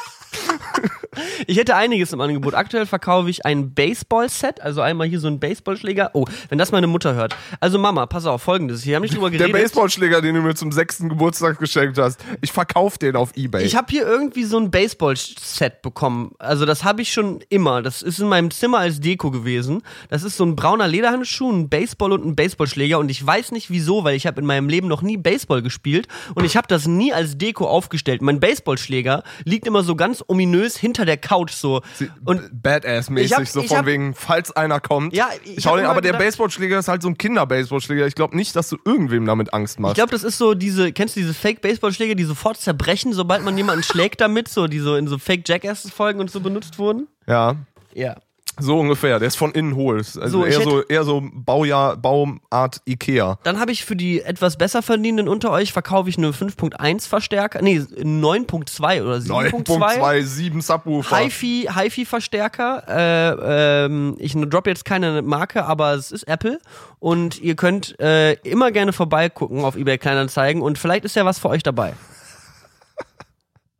Ich 1.47 1.57
hätte 1.57 1.75
einiges 1.75 2.13
im 2.13 2.21
Angebot. 2.21 2.53
Aktuell 2.53 2.85
verkaufe 2.85 3.29
ich 3.29 3.45
ein 3.45 3.73
Baseball-Set, 3.73 4.61
also 4.61 4.81
einmal 4.81 5.07
hier 5.07 5.19
so 5.19 5.27
ein 5.27 5.39
Baseballschläger. 5.39 6.11
Oh, 6.13 6.25
wenn 6.49 6.57
das 6.57 6.71
meine 6.71 6.87
Mutter 6.87 7.15
hört. 7.15 7.35
Also 7.59 7.77
Mama, 7.79 8.05
pass 8.05 8.25
auf, 8.25 8.41
folgendes. 8.41 8.85
Wir 8.85 8.95
haben 8.95 9.03
nicht 9.03 9.15
drüber 9.15 9.29
Der 9.29 9.39
geredet. 9.39 9.61
Baseballschläger, 9.61 10.21
den 10.21 10.35
du 10.35 10.41
mir 10.41 10.55
zum 10.55 10.71
sechsten 10.71 11.09
Geburtstag 11.09 11.59
geschenkt 11.59 11.97
hast, 11.97 12.19
ich 12.41 12.51
verkaufe 12.51 12.99
den 12.99 13.15
auf 13.15 13.35
Ebay. 13.35 13.63
Ich 13.63 13.75
habe 13.75 13.87
hier 13.89 14.05
irgendwie 14.05 14.43
so 14.43 14.57
ein 14.57 14.71
Baseball-Set 14.71 15.81
bekommen. 15.81 16.31
Also 16.39 16.65
das 16.65 16.83
habe 16.83 17.01
ich 17.01 17.11
schon 17.11 17.39
immer. 17.49 17.81
Das 17.81 18.01
ist 18.01 18.19
in 18.19 18.27
meinem 18.27 18.51
Zimmer 18.51 18.79
als 18.79 18.99
Deko 18.99 19.31
gewesen. 19.31 19.81
Das 20.09 20.23
ist 20.23 20.37
so 20.37 20.45
ein 20.45 20.55
brauner 20.55 20.87
Lederhandschuh, 20.87 21.51
ein 21.51 21.69
Baseball 21.69 22.11
und 22.11 22.25
ein 22.25 22.35
Baseballschläger. 22.35 22.99
Und 22.99 23.09
ich 23.09 23.25
weiß 23.25 23.51
nicht 23.51 23.69
wieso, 23.69 24.03
weil 24.03 24.15
ich 24.15 24.27
habe 24.27 24.41
in 24.41 24.47
meinem 24.47 24.69
Leben 24.69 24.87
noch 24.87 25.01
nie 25.01 25.17
Baseball 25.17 25.61
gespielt 25.61 26.07
und 26.35 26.45
ich 26.45 26.57
habe 26.57 26.67
das 26.67 26.87
nie 26.87 27.13
als 27.13 27.37
Deko 27.37 27.67
aufgestellt. 27.67 28.21
Mein 28.21 28.39
Baseballschläger 28.39 29.23
liegt 29.43 29.67
immer 29.67 29.83
so 29.83 29.95
ganz 29.95 30.23
ominös 30.27 30.77
hinter 30.77 31.04
der 31.05 31.17
Couch 31.17 31.51
so. 31.53 31.81
Und 32.25 32.41
Badass-mäßig, 32.63 33.49
so 33.51 33.63
von 33.63 33.77
hab- 33.77 33.85
wegen, 33.85 34.13
falls 34.13 34.51
einer 34.51 34.79
kommt. 34.79 35.13
Ja, 35.13 35.29
ich 35.43 35.57
ich 35.59 35.65
hau 35.67 35.75
den, 35.77 35.85
aber 35.85 36.01
der 36.01 36.11
gedacht- 36.13 36.25
Baseballschläger 36.25 36.79
ist 36.79 36.87
halt 36.87 37.01
so 37.01 37.07
ein 37.09 37.17
Kinder-Baseballschläger. 37.17 38.05
Ich 38.07 38.15
glaube 38.15 38.35
nicht, 38.35 38.55
dass 38.55 38.69
du 38.69 38.77
irgendwem 38.85 39.25
damit 39.25 39.53
Angst 39.53 39.79
machst. 39.79 39.93
ich 39.93 39.95
glaube, 39.95 40.11
das 40.11 40.23
ist 40.23 40.37
so 40.37 40.53
diese, 40.53 40.91
kennst 40.91 41.15
du 41.15 41.19
diese 41.21 41.33
Fake-Baseballschläger, 41.33 42.15
die 42.15 42.23
sofort 42.23 42.57
zerbrechen, 42.57 43.13
sobald 43.13 43.43
man 43.43 43.57
jemanden 43.57 43.83
schlägt 43.83 44.21
damit, 44.21 44.47
so 44.47 44.67
die 44.67 44.79
so 44.79 44.95
in 44.95 45.07
so 45.07 45.17
Fake-Jackass-Folgen 45.17 46.19
und 46.19 46.29
so 46.31 46.39
benutzt 46.41 46.77
wurden? 46.79 47.07
ja, 47.27 47.55
Ja. 47.93 48.15
So 48.59 48.79
ungefähr. 48.79 49.19
Der 49.19 49.27
ist 49.27 49.35
von 49.35 49.51
innen 49.51 49.75
hohl. 49.75 49.97
Also 49.97 50.27
So, 50.27 50.45
eher, 50.45 50.61
so, 50.61 50.81
eher 50.83 51.03
so 51.03 51.23
Baujahr, 51.33 51.97
Baumart 51.97 52.81
Ikea. 52.85 53.39
Dann 53.43 53.59
habe 53.59 53.71
ich 53.71 53.85
für 53.85 53.95
die 53.95 54.21
etwas 54.21 54.57
besser 54.57 54.81
verdienenden 54.81 55.27
unter 55.27 55.51
euch 55.51 55.73
verkaufe 55.73 56.09
ich 56.09 56.17
eine 56.17 56.31
5.1 56.31 57.07
Verstärker, 57.07 57.61
nee, 57.61 57.79
9.2 57.79 59.03
oder 59.03 59.17
7.2. 59.17 59.99
9.2, 59.99 60.21
7 60.23 60.61
Subwoofer. 60.61 61.15
Hi-Fi, 61.15 61.69
Hi-Fi 61.73 62.05
Verstärker. 62.05 62.83
Äh, 62.87 63.85
ähm, 63.85 64.15
ich 64.19 64.33
drop 64.35 64.67
jetzt 64.67 64.85
keine 64.85 65.21
Marke, 65.21 65.65
aber 65.65 65.93
es 65.93 66.11
ist 66.11 66.27
Apple 66.27 66.59
und 66.99 67.39
ihr 67.41 67.55
könnt 67.55 67.99
äh, 67.99 68.33
immer 68.43 68.71
gerne 68.71 68.93
vorbeigucken 68.93 69.63
auf 69.63 69.75
eBay 69.75 69.97
Kleinanzeigen 69.97 70.61
und 70.61 70.77
vielleicht 70.77 71.05
ist 71.05 71.15
ja 71.15 71.25
was 71.25 71.39
für 71.39 71.49
euch 71.49 71.63
dabei. 71.63 71.93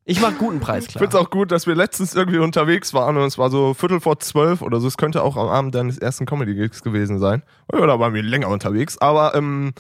Ich 0.07 0.21
mach 0.21 0.37
guten 0.37 0.59
Preis 0.59 0.83
Ich 0.85 0.91
klar. 0.91 1.01
finde 1.01 1.17
es 1.17 1.23
auch 1.23 1.31
gut, 1.31 1.51
dass 1.51 1.65
wir 1.65 1.73
letztens 1.73 2.13
irgendwie 2.13 2.37
unterwegs 2.37 2.93
waren 2.93 3.17
und 3.17 3.23
es 3.23 3.39
war 3.39 3.49
so 3.49 3.73
Viertel 3.73 3.99
vor 3.99 4.19
zwölf 4.19 4.61
oder 4.61 4.79
so. 4.79 4.87
Es 4.87 4.97
könnte 4.97 5.23
auch 5.23 5.35
am 5.35 5.47
Abend 5.47 5.73
deines 5.73 5.97
ersten 5.97 6.27
Comedy-Gigs 6.27 6.83
gewesen 6.83 7.17
sein. 7.17 7.41
Oder 7.73 7.99
waren 7.99 8.13
wir 8.13 8.21
länger 8.21 8.49
unterwegs. 8.49 8.99
Aber 8.99 9.33
ähm, 9.33 9.73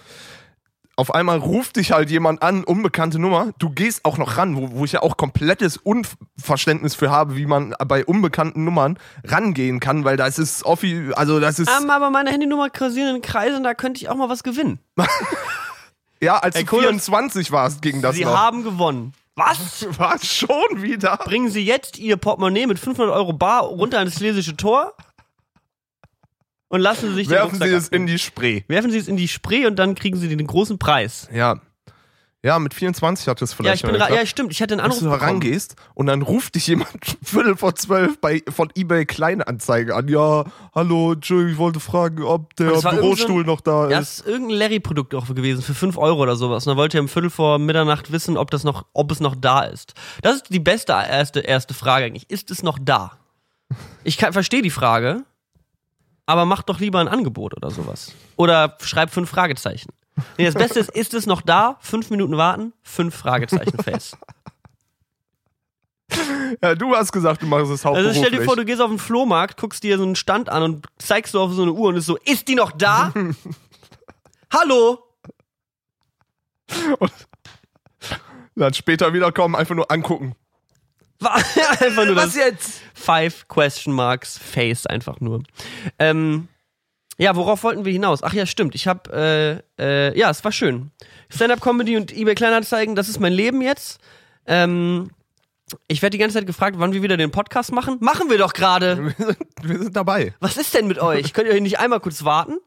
auf 0.95 1.13
einmal 1.13 1.37
ruft 1.37 1.75
dich 1.75 1.91
halt 1.91 2.09
jemand 2.09 2.41
an, 2.41 2.63
unbekannte 2.63 3.19
Nummer. 3.19 3.51
Du 3.59 3.69
gehst 3.69 4.03
auch 4.03 4.17
noch 4.17 4.37
ran, 4.37 4.55
wo, 4.55 4.71
wo 4.71 4.85
ich 4.85 4.93
ja 4.93 5.03
auch 5.03 5.15
komplettes 5.15 5.77
Unverständnis 5.77 6.95
für 6.95 7.11
habe, 7.11 7.35
wie 7.35 7.45
man 7.45 7.75
bei 7.85 8.03
unbekannten 8.03 8.63
Nummern 8.63 8.97
rangehen 9.25 9.79
kann, 9.79 10.05
weil 10.05 10.17
das 10.17 10.39
ist 10.39 10.63
offi 10.63 11.11
also 11.15 11.39
das 11.39 11.59
ist 11.59 11.69
Ähm, 11.69 11.89
aber 11.91 12.09
meine 12.09 12.31
Handynummer 12.31 12.71
kursieren 12.71 13.17
in 13.17 13.21
Kreisen, 13.21 13.63
da 13.63 13.75
könnte 13.75 14.01
ich 14.01 14.09
auch 14.09 14.15
mal 14.15 14.29
was 14.29 14.41
gewinnen. 14.41 14.79
ja 16.21 16.37
als 16.37 16.55
Ey, 16.55 16.63
du 16.63 16.75
cool, 16.77 16.81
24 16.83 17.51
warst 17.51 17.81
ging 17.83 18.01
das 18.01 18.15
Sie 18.15 18.25
noch. 18.25 18.35
haben 18.35 18.63
gewonnen. 18.63 19.13
Was? 19.35 19.85
Was 19.97 20.25
schon 20.25 20.81
wieder? 20.81 21.17
Bringen 21.17 21.49
Sie 21.49 21.63
jetzt 21.65 21.97
Ihr 21.97 22.17
Portemonnaie 22.17 22.67
mit 22.67 22.79
500 22.79 23.13
Euro 23.15 23.33
bar 23.33 23.63
runter 23.63 23.99
ans 23.99 24.15
Schlesische 24.15 24.55
Tor 24.55 24.93
und 26.69 26.81
lassen 26.81 27.09
Sie 27.09 27.15
sich 27.15 27.27
den 27.27 27.35
Werfen 27.35 27.51
Rucksack 27.51 27.67
Sie 27.67 27.73
es 27.75 27.85
abnehmen. 27.87 28.07
in 28.07 28.13
die 28.13 28.19
Spree. 28.19 28.63
Werfen 28.67 28.91
Sie 28.91 28.97
es 28.97 29.07
in 29.07 29.17
die 29.17 29.27
Spree 29.27 29.65
und 29.65 29.77
dann 29.77 29.95
kriegen 29.95 30.17
Sie 30.17 30.29
den 30.33 30.47
großen 30.47 30.79
Preis. 30.79 31.29
Ja. 31.33 31.59
Ja, 32.45 32.59
mit 32.59 32.75
24 32.75 33.27
hat 33.27 33.41
es 33.41 33.51
Ja, 33.51 33.55
vielleicht 33.57 33.83
ich 33.83 33.89
bin 33.91 33.99
ja, 33.99 34.25
stimmt. 34.25 34.51
Ich 34.51 34.61
hatte 34.61 34.75
einen 34.75 34.81
Anruf 34.81 34.99
du 34.99 35.05
da 35.05 35.11
bekommen. 35.13 35.31
rangehst 35.31 35.75
und 35.95 36.05
dann 36.05 36.21
ruft 36.21 36.53
dich 36.53 36.67
jemand 36.67 36.89
Viertel 37.23 37.57
vor 37.57 37.73
zwölf 37.73 38.19
bei, 38.21 38.43
von 38.49 38.69
eBay 38.75 39.07
Kleinanzeige 39.07 39.95
an. 39.95 40.07
Ja, 40.09 40.43
hallo, 40.75 41.13
Entschuldigung, 41.13 41.51
ich 41.53 41.57
wollte 41.57 41.79
fragen, 41.79 42.21
ob 42.21 42.55
der 42.57 42.71
Bürostuhl 42.81 43.43
noch 43.45 43.61
da 43.61 43.89
Ja, 43.89 43.97
ist. 43.97 44.19
ist 44.19 44.27
irgendein 44.27 44.57
Larry-Produkt 44.59 45.15
auch 45.15 45.27
gewesen 45.27 45.63
für 45.63 45.73
5 45.73 45.97
Euro 45.97 46.21
oder 46.21 46.35
sowas. 46.35 46.67
Und 46.67 46.71
dann 46.71 46.77
wollte 46.77 46.99
er 46.99 47.01
um 47.01 47.07
Viertel 47.09 47.31
vor 47.31 47.57
Mitternacht 47.57 48.11
wissen, 48.11 48.37
ob, 48.37 48.51
das 48.51 48.63
noch, 48.63 48.85
ob 48.93 49.11
es 49.11 49.19
noch 49.19 49.33
da 49.35 49.63
ist. 49.63 49.95
Das 50.21 50.35
ist 50.35 50.45
die 50.53 50.59
beste 50.59 50.91
erste, 50.93 51.39
erste 51.39 51.73
Frage 51.73 52.05
eigentlich. 52.05 52.29
Ist 52.29 52.51
es 52.51 52.61
noch 52.61 52.77
da? 52.79 53.17
Ich 54.03 54.17
kann- 54.19 54.33
verstehe 54.33 54.61
die 54.61 54.69
Frage, 54.69 55.23
aber 56.27 56.45
mach 56.45 56.61
doch 56.61 56.79
lieber 56.79 56.99
ein 56.99 57.07
Angebot 57.07 57.55
oder 57.57 57.71
sowas. 57.71 58.11
Oder 58.35 58.77
schreib 58.81 59.09
fünf 59.11 59.31
Fragezeichen. 59.31 59.89
Nee, 60.37 60.45
das 60.45 60.53
Beste 60.53 60.79
ist, 60.79 60.91
ist 60.91 61.13
es 61.13 61.25
noch 61.25 61.41
da? 61.41 61.77
Fünf 61.81 62.09
Minuten 62.09 62.37
warten, 62.37 62.73
fünf 62.83 63.15
Fragezeichen 63.15 63.77
face. 63.83 64.17
Ja, 66.61 66.75
du 66.75 66.95
hast 66.95 67.11
gesagt, 67.11 67.41
du 67.41 67.47
machst 67.47 67.65
es 67.65 67.85
Also 67.85 67.89
hauptberuflich. 67.89 68.25
stell 68.25 68.39
dir 68.39 68.45
vor, 68.45 68.55
du 68.55 68.63
gehst 68.63 68.79
auf 68.81 68.89
den 68.89 68.99
Flohmarkt, 68.99 69.57
guckst 69.59 69.83
dir 69.83 69.97
so 69.97 70.03
einen 70.03 70.15
Stand 70.15 70.49
an 70.49 70.63
und 70.63 70.85
zeigst 70.97 71.33
du 71.33 71.39
auf 71.41 71.51
so 71.51 71.63
eine 71.63 71.73
Uhr 71.73 71.89
und 71.89 71.95
ist 71.97 72.05
so, 72.05 72.17
ist 72.17 72.47
die 72.47 72.55
noch 72.55 72.71
da? 72.71 73.11
Hallo? 74.53 74.99
dann 78.55 78.73
später 78.73 79.13
wiederkommen, 79.13 79.55
einfach 79.55 79.75
nur 79.75 79.91
angucken. 79.91 80.35
Einfach 81.21 82.05
nur 82.05 82.15
das 82.15 82.35
jetzt? 82.35 82.81
Five 82.93 83.47
Question 83.47 83.93
Marks 83.93 84.37
Face 84.37 84.85
einfach 84.85 85.21
nur. 85.21 85.43
Ähm, 85.97 86.49
ja, 87.17 87.35
worauf 87.35 87.63
wollten 87.63 87.85
wir 87.85 87.93
hinaus? 87.93 88.23
Ach 88.23 88.33
ja, 88.33 88.45
stimmt. 88.45 88.75
Ich 88.75 88.87
habe, 88.87 89.63
äh, 89.79 90.09
äh, 90.09 90.17
ja, 90.17 90.29
es 90.29 90.43
war 90.43 90.51
schön. 90.51 90.91
Stand-up-Comedy 91.29 91.97
und 91.97 92.15
eBay 92.15 92.35
Kleinanzeigen, 92.35 92.95
das 92.95 93.09
ist 93.09 93.19
mein 93.19 93.33
Leben 93.33 93.61
jetzt. 93.61 93.99
Ähm, 94.45 95.09
ich 95.87 96.01
werde 96.01 96.11
die 96.11 96.17
ganze 96.19 96.35
Zeit 96.35 96.47
gefragt, 96.47 96.77
wann 96.77 96.93
wir 96.93 97.01
wieder 97.01 97.17
den 97.17 97.31
Podcast 97.31 97.71
machen. 97.71 97.97
Machen 97.99 98.29
wir 98.29 98.37
doch 98.37 98.53
gerade. 98.53 99.13
Wir 99.17 99.25
sind, 99.25 99.37
wir 99.63 99.79
sind 99.79 99.95
dabei. 99.95 100.33
Was 100.39 100.57
ist 100.57 100.73
denn 100.73 100.87
mit 100.87 100.99
euch? 100.99 101.33
Könnt 101.33 101.47
ihr 101.47 101.53
hier 101.53 101.61
nicht 101.61 101.79
einmal 101.79 101.99
kurz 101.99 102.23
warten? 102.23 102.57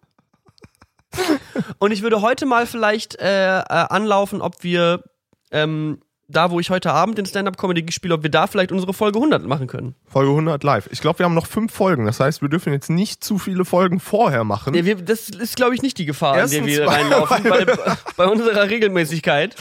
Und 1.79 1.93
ich 1.93 2.03
würde 2.03 2.21
heute 2.23 2.47
mal 2.47 2.67
vielleicht 2.67 3.19
äh, 3.21 3.59
äh, 3.59 3.63
anlaufen, 3.63 4.41
ob 4.41 4.63
wir 4.63 5.03
ähm, 5.51 6.01
da, 6.29 6.51
wo 6.51 6.61
ich 6.61 6.69
heute 6.71 6.93
Abend 6.93 7.17
den 7.17 7.25
Stand-up-Comedy 7.27 7.83
gespielt, 7.83 8.13
ob 8.13 8.23
wir 8.23 8.31
da 8.31 8.47
vielleicht 8.47 8.71
unsere 8.71 8.93
Folge 8.93 9.19
100 9.19 9.47
machen 9.47 9.67
können. 9.67 9.95
Folge 10.07 10.31
100 10.31 10.63
live. 10.63 10.89
Ich 10.93 11.01
glaube, 11.01 11.21
wir 11.21 11.25
haben 11.27 11.35
noch 11.35 11.47
fünf 11.47 11.73
Folgen. 11.73 12.05
Das 12.05 12.21
heißt, 12.21 12.43
wir 12.43 12.51
dürfen 12.51 12.73
jetzt 12.73 12.91
nicht 12.91 13.25
zu 13.25 13.39
viele 13.39 13.65
Folgen 13.65 13.99
vorher 13.99 14.45
machen. 14.45 14.75
Ja, 14.75 14.85
wir, 14.85 14.97
das 14.97 15.31
ist, 15.31 15.57
glaube 15.57 15.75
ich, 15.75 15.81
nicht 15.83 15.97
die 15.97 16.05
Gefahr, 16.05 16.35
in 16.35 16.41
Erstens, 16.41 16.67
der 16.67 16.67
wir 16.67 16.87
weil- 16.87 16.95
reinlaufen, 17.03 17.43
bei, 17.45 17.65
bei 18.17 18.27
unserer 18.27 18.69
Regelmäßigkeit. 18.69 19.57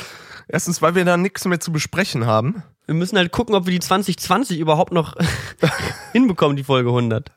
Erstens, 0.50 0.82
weil 0.82 0.96
wir 0.96 1.06
da 1.06 1.16
nichts 1.18 1.46
mehr 1.46 1.60
zu 1.60 1.72
besprechen 1.72 2.26
haben. 2.26 2.64
Wir 2.86 2.96
müssen 2.96 3.18
halt 3.18 3.32
gucken, 3.32 3.56
ob 3.56 3.66
wir 3.66 3.72
die 3.72 3.80
2020 3.80 4.60
überhaupt 4.60 4.92
noch 4.94 5.16
hinbekommen, 6.14 6.56
die 6.58 6.64
Folge 6.64 6.90
100. 6.90 7.32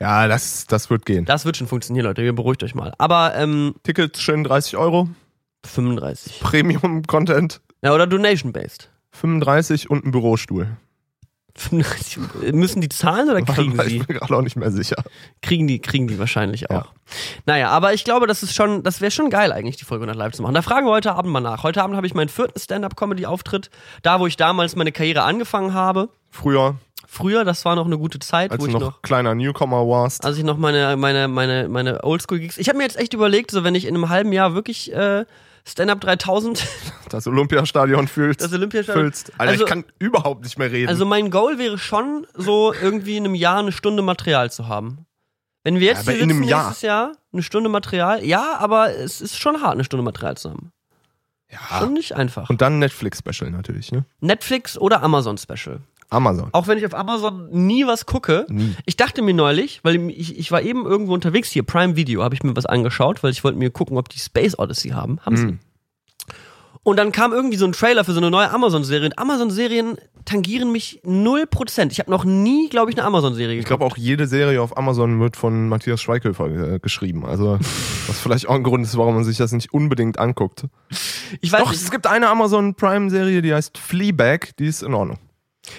Ja, 0.00 0.28
das, 0.28 0.66
das 0.66 0.90
wird 0.90 1.04
gehen. 1.06 1.24
Das 1.24 1.44
wird 1.44 1.56
schon 1.56 1.66
funktionieren, 1.68 2.06
Leute, 2.06 2.22
ihr 2.22 2.34
beruhigt 2.34 2.62
euch 2.62 2.74
mal. 2.74 2.92
Aber 2.98 3.34
ähm, 3.34 3.74
Tickets 3.82 4.20
schön 4.22 4.44
30 4.44 4.76
Euro. 4.76 5.08
35. 5.66 6.40
Premium-Content 6.40 7.60
Ja, 7.82 7.94
oder 7.94 8.06
Donation-based. 8.06 8.90
35 9.12 9.90
und 9.90 10.04
ein 10.04 10.10
Bürostuhl. 10.10 10.76
35. 11.56 12.52
Müssen 12.52 12.80
die 12.80 12.88
zahlen 12.88 13.28
oder 13.28 13.42
kriegen 13.42 13.78
ich 13.80 13.86
sie? 13.86 13.98
bin 13.98 14.16
gerade 14.16 14.36
auch 14.36 14.42
nicht 14.42 14.56
mehr 14.56 14.70
sicher. 14.70 15.02
Kriegen 15.42 15.66
die, 15.66 15.80
kriegen 15.80 16.06
die 16.06 16.18
wahrscheinlich 16.18 16.70
auch. 16.70 16.74
Ja. 16.74 16.86
Naja, 17.46 17.70
aber 17.70 17.94
ich 17.94 18.04
glaube, 18.04 18.28
das 18.28 18.44
ist 18.44 18.54
schon, 18.54 18.84
das 18.84 19.00
wäre 19.00 19.10
schon 19.10 19.28
geil 19.28 19.50
eigentlich, 19.50 19.76
die 19.76 19.84
Folge 19.84 20.04
100 20.04 20.16
live 20.16 20.34
zu 20.34 20.42
machen. 20.42 20.54
Da 20.54 20.62
fragen 20.62 20.86
wir 20.86 20.92
heute 20.92 21.14
Abend 21.14 21.32
mal 21.32 21.40
nach. 21.40 21.64
Heute 21.64 21.82
Abend 21.82 21.96
habe 21.96 22.06
ich 22.06 22.14
meinen 22.14 22.28
vierten 22.28 22.60
Stand-Up-Comedy-Auftritt. 22.60 23.70
Da, 24.02 24.20
wo 24.20 24.26
ich 24.26 24.36
damals 24.36 24.76
meine 24.76 24.92
Karriere 24.92 25.22
angefangen 25.22 25.74
habe. 25.74 26.10
Früher, 26.30 26.76
Früher, 27.10 27.46
das 27.46 27.64
war 27.64 27.74
noch 27.74 27.86
eine 27.86 27.96
gute 27.96 28.18
Zeit, 28.18 28.50
als 28.50 28.60
wo 28.60 28.66
ich 28.66 28.72
noch, 28.74 28.80
noch 28.80 29.02
kleiner 29.02 29.34
Newcomer 29.34 29.88
warst. 29.88 30.26
als 30.26 30.36
ich 30.36 30.44
noch 30.44 30.58
meine, 30.58 30.94
meine, 30.98 31.26
meine, 31.26 31.66
meine 31.68 32.04
Oldschool-Gigs. 32.04 32.58
Ich 32.58 32.68
habe 32.68 32.76
mir 32.76 32.84
jetzt 32.84 32.98
echt 32.98 33.14
überlegt, 33.14 33.50
so 33.50 33.64
wenn 33.64 33.74
ich 33.74 33.86
in 33.86 33.94
einem 33.94 34.10
halben 34.10 34.30
Jahr 34.30 34.54
wirklich 34.54 34.92
äh, 34.92 35.24
Stand-Up 35.68 36.00
3000, 36.00 36.66
das 37.10 37.26
Olympiastadion 37.26 38.08
fühlst. 38.08 38.40
das 38.42 38.52
Olympiastadion. 38.52 39.04
füllst. 39.04 39.32
Alter, 39.38 39.52
Also- 39.52 39.64
ich 39.64 39.70
kann 39.70 39.84
überhaupt 39.98 40.44
nicht 40.44 40.58
mehr 40.58 40.70
reden. 40.72 40.88
Also 40.88 41.04
mein 41.04 41.30
Goal 41.30 41.58
wäre 41.58 41.78
schon, 41.78 42.26
so 42.34 42.72
irgendwie 42.72 43.16
in 43.16 43.24
einem 43.26 43.34
Jahr 43.34 43.58
eine 43.58 43.72
Stunde 43.72 44.02
Material 44.02 44.50
zu 44.50 44.66
haben. 44.68 45.04
Wenn 45.64 45.80
wir 45.80 45.88
jetzt 45.88 46.06
Ja, 46.06 46.12
hier 46.12 46.22
in 46.22 46.28
sitzen 46.30 46.40
einem 46.42 46.48
Jahr. 46.48 46.64
nächstes 46.66 46.82
Jahr, 46.82 47.12
eine 47.32 47.42
Stunde 47.42 47.68
Material, 47.68 48.24
ja, 48.24 48.56
aber 48.58 48.94
es 48.94 49.20
ist 49.20 49.38
schon 49.38 49.60
hart, 49.60 49.74
eine 49.74 49.84
Stunde 49.84 50.02
Material 50.04 50.36
zu 50.36 50.50
haben. 50.50 50.72
ja. 51.50 51.58
Schon 51.80 51.92
nicht 51.94 52.14
einfach. 52.14 52.48
Und 52.48 52.60
dann 52.62 52.78
Netflix-Special 52.78 53.50
natürlich, 53.50 53.92
ne? 53.92 54.04
Netflix 54.20 54.78
oder 54.78 55.02
Amazon 55.02 55.36
Special. 55.38 55.80
Amazon. 56.10 56.48
Auch 56.52 56.66
wenn 56.66 56.78
ich 56.78 56.86
auf 56.86 56.94
Amazon 56.94 57.48
nie 57.50 57.86
was 57.86 58.06
gucke. 58.06 58.46
Nie. 58.48 58.74
Ich 58.86 58.96
dachte 58.96 59.22
mir 59.22 59.34
neulich, 59.34 59.80
weil 59.82 60.10
ich, 60.10 60.38
ich 60.38 60.50
war 60.50 60.62
eben 60.62 60.86
irgendwo 60.86 61.14
unterwegs 61.14 61.50
hier, 61.50 61.62
Prime 61.62 61.96
Video, 61.96 62.22
habe 62.22 62.34
ich 62.34 62.42
mir 62.42 62.56
was 62.56 62.66
angeschaut, 62.66 63.22
weil 63.22 63.30
ich 63.30 63.44
wollte 63.44 63.58
mir 63.58 63.70
gucken, 63.70 63.98
ob 63.98 64.08
die 64.08 64.18
Space 64.18 64.58
Odyssey 64.58 64.90
haben. 64.90 65.20
Haben 65.20 65.36
sie. 65.36 65.46
Mhm. 65.46 65.58
Und 66.82 66.96
dann 66.96 67.12
kam 67.12 67.32
irgendwie 67.32 67.58
so 67.58 67.66
ein 67.66 67.72
Trailer 67.72 68.02
für 68.04 68.12
so 68.12 68.20
eine 68.20 68.30
neue 68.30 68.50
Amazon-Serie. 68.50 69.06
Und 69.06 69.18
Amazon-Serien 69.18 69.98
tangieren 70.24 70.72
mich 70.72 71.02
0%. 71.04 71.90
Ich 71.90 71.98
habe 71.98 72.10
noch 72.10 72.24
nie, 72.24 72.70
glaube 72.70 72.90
ich, 72.90 72.96
eine 72.96 73.06
Amazon-Serie 73.06 73.58
Ich 73.58 73.66
glaube 73.66 73.84
auch 73.84 73.98
jede 73.98 74.26
Serie 74.26 74.62
auf 74.62 74.76
Amazon 74.76 75.20
wird 75.20 75.36
von 75.36 75.68
Matthias 75.68 76.00
Schweighöfer 76.00 76.46
äh, 76.46 76.78
geschrieben. 76.78 77.26
Also 77.26 77.58
was 78.06 78.18
vielleicht 78.20 78.48
auch 78.48 78.54
ein 78.54 78.62
Grund 78.62 78.86
ist, 78.86 78.96
warum 78.96 79.16
man 79.16 79.24
sich 79.24 79.36
das 79.36 79.52
nicht 79.52 79.74
unbedingt 79.74 80.18
anguckt. 80.18 80.64
Ich 81.42 81.52
weiß 81.52 81.60
Doch, 81.60 81.70
nicht. 81.72 81.82
es 81.82 81.90
gibt 81.90 82.06
eine 82.06 82.28
Amazon 82.28 82.74
Prime 82.74 83.10
Serie, 83.10 83.42
die 83.42 83.52
heißt 83.52 83.76
Fleabag, 83.76 84.56
die 84.58 84.66
ist 84.66 84.82
in 84.82 84.94
Ordnung. 84.94 85.18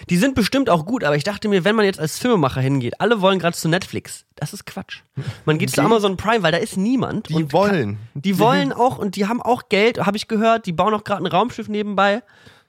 Die 0.09 0.17
sind 0.17 0.35
bestimmt 0.35 0.69
auch 0.69 0.85
gut, 0.85 1.03
aber 1.03 1.15
ich 1.15 1.23
dachte 1.23 1.47
mir, 1.47 1.63
wenn 1.63 1.75
man 1.75 1.85
jetzt 1.85 1.99
als 1.99 2.17
Filmemacher 2.19 2.61
hingeht, 2.61 2.99
alle 2.99 3.21
wollen 3.21 3.39
gerade 3.39 3.55
zu 3.57 3.67
Netflix. 3.69 4.25
Das 4.35 4.53
ist 4.53 4.65
Quatsch. 4.65 5.01
Man 5.45 5.57
geht 5.57 5.69
zu 5.71 5.81
Die- 5.81 5.85
Amazon 5.85 6.17
Prime, 6.17 6.43
weil 6.43 6.51
da 6.51 6.57
ist 6.57 6.77
niemand. 6.77 7.29
Die 7.29 7.33
und 7.35 7.53
wollen. 7.53 7.97
Die 8.13 8.39
wollen 8.39 8.71
auch 8.73 8.97
und 8.97 9.15
die 9.15 9.27
haben 9.27 9.41
auch 9.41 9.69
Geld, 9.69 10.05
habe 10.05 10.17
ich 10.17 10.27
gehört. 10.27 10.65
Die 10.65 10.71
bauen 10.73 10.93
auch 10.93 11.03
gerade 11.03 11.23
ein 11.23 11.27
Raumschiff 11.27 11.67
nebenbei. 11.67 12.21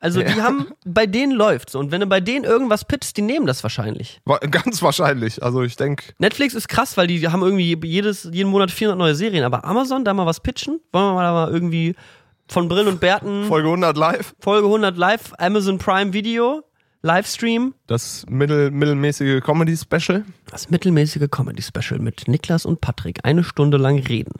Also 0.02 0.22
die 0.22 0.32
Ja. 0.38 0.44
haben, 0.44 0.68
bei 0.86 1.04
denen 1.06 1.32
läuft's. 1.32 1.74
Und 1.74 1.90
wenn 1.92 2.00
du 2.00 2.06
bei 2.06 2.20
denen 2.20 2.44
irgendwas 2.46 2.86
pitchst, 2.86 3.18
die 3.18 3.22
nehmen 3.22 3.44
das 3.46 3.62
wahrscheinlich. 3.62 4.18
Wa- 4.24 4.38
Ganz 4.38 4.80
wahrscheinlich. 4.80 5.42
Also 5.42 5.62
ich 5.62 5.76
denke, 5.76 6.14
Netflix 6.18 6.54
ist 6.54 6.68
krass, 6.68 6.96
weil 6.96 7.06
die 7.06 7.28
haben 7.28 7.42
irgendwie 7.42 7.78
jedes, 7.86 8.26
jeden 8.32 8.50
Monat 8.50 8.70
400 8.70 8.98
neue 8.98 9.14
Serien. 9.14 9.44
Aber 9.44 9.64
Amazon, 9.66 10.04
da 10.06 10.14
mal 10.14 10.24
was 10.24 10.40
pitchen? 10.40 10.80
Wollen 10.92 11.04
wir 11.08 11.14
mal 11.14 11.22
da 11.24 11.32
mal 11.34 11.52
irgendwie 11.52 11.94
von 12.48 12.66
Brillen 12.68 12.88
und 12.88 12.98
Bärten 12.98 13.44
Folge 13.44 13.68
100 13.68 13.96
live. 13.96 14.34
Folge 14.40 14.66
100 14.68 14.96
live, 14.96 15.34
Amazon 15.38 15.76
Prime 15.78 16.14
Video, 16.14 16.62
Livestream. 17.02 17.74
Das 17.86 18.26
mittel, 18.28 18.70
mittelmäßige 18.70 19.42
Comedy-Special. 19.42 20.24
Das 20.50 20.70
mittelmäßige 20.70 21.28
Comedy-Special 21.30 21.98
mit 22.00 22.28
Niklas 22.28 22.66
und 22.66 22.80
Patrick. 22.80 23.20
Eine 23.24 23.42
Stunde 23.44 23.76
lang 23.78 23.98
reden. 23.98 24.32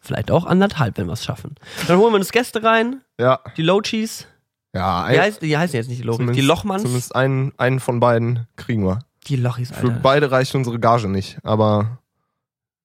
Vielleicht 0.00 0.30
auch 0.30 0.46
anderthalb, 0.46 0.96
wenn 0.96 1.06
wir 1.06 1.12
es 1.14 1.24
schaffen. 1.24 1.56
Dann 1.88 1.98
holen 1.98 2.12
wir 2.12 2.16
uns 2.18 2.30
Gäste 2.30 2.62
rein, 2.62 3.00
Ja. 3.18 3.40
die 3.56 3.62
Lochis. 3.62 4.26
Ja, 4.74 5.08
Die, 5.08 5.14
ein, 5.16 5.20
heißt, 5.24 5.42
die 5.42 5.56
heißen 5.58 5.74
jetzt 5.76 5.88
nicht 5.88 5.98
die 6.00 6.04
Lochis, 6.04 6.30
die 6.32 6.40
Lochmanns. 6.40 6.82
Zumindest 6.82 7.14
einen, 7.16 7.52
einen 7.56 7.80
von 7.80 8.00
beiden 8.00 8.46
kriegen 8.56 8.84
wir. 8.86 9.00
Die 9.26 9.36
Lochis, 9.36 9.70
Für 9.70 9.88
Alter. 9.88 10.00
beide 10.02 10.30
reicht 10.30 10.54
unsere 10.54 10.78
Gage 10.78 11.08
nicht, 11.08 11.38
aber 11.42 11.98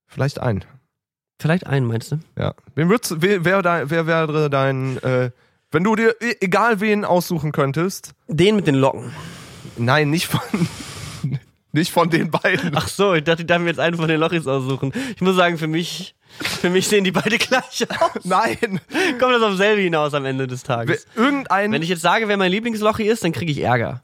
vielleicht 0.07 0.39
einen. 0.39 0.65
Vielleicht 1.39 1.67
einen, 1.67 1.85
meinst 1.85 2.11
du? 2.11 2.19
Ja. 2.37 2.53
Wen 2.75 2.89
würdest, 2.89 3.21
wer, 3.21 3.43
wer, 3.45 3.89
wer 3.89 4.07
wäre 4.07 4.49
dein, 4.49 4.97
äh, 5.03 5.31
wenn 5.73 5.83
du 5.83 5.95
dir 5.95 6.15
e- 6.21 6.35
egal 6.41 6.79
wen 6.79 7.03
aussuchen 7.05 7.51
könntest, 7.51 8.11
Den 8.27 8.55
mit 8.55 8.67
den 8.67 8.75
Locken. 8.75 9.11
nein, 9.77 10.09
nicht 10.09 10.27
von, 10.27 10.41
nicht 11.71 11.91
von 11.91 12.09
den 12.09 12.29
beiden. 12.31 12.75
Ach 12.75 12.87
so, 12.87 13.13
ich 13.13 13.23
dachte, 13.23 13.41
ich 13.41 13.47
darf 13.47 13.59
mir 13.59 13.67
jetzt 13.69 13.79
einen 13.79 13.97
von 13.97 14.07
den 14.07 14.19
Lochis 14.19 14.47
aussuchen. 14.47 14.91
Ich 15.15 15.21
muss 15.21 15.35
sagen, 15.35 15.57
für 15.57 15.67
mich, 15.67 16.15
für 16.39 16.69
mich 16.69 16.87
sehen 16.87 17.03
die 17.03 17.11
beide 17.11 17.37
gleich 17.39 17.85
aus. 17.99 18.23
Nein, 18.23 18.79
Kommt 19.19 19.33
das 19.33 19.41
auf 19.41 19.55
selbe 19.57 19.81
hinaus 19.81 20.13
am 20.13 20.25
Ende 20.25 20.47
des 20.47 20.61
wer, 20.67 20.75
Tages. 20.77 21.05
irgendein. 21.15 21.71
Wenn 21.71 21.81
ich 21.81 21.89
jetzt 21.89 22.01
sage, 22.01 22.27
wer 22.27 22.37
mein 22.37 22.51
Lieblingslochi 22.51 23.03
ist, 23.03 23.23
dann 23.23 23.31
kriege 23.31 23.51
ich 23.51 23.59
Ärger. 23.59 24.03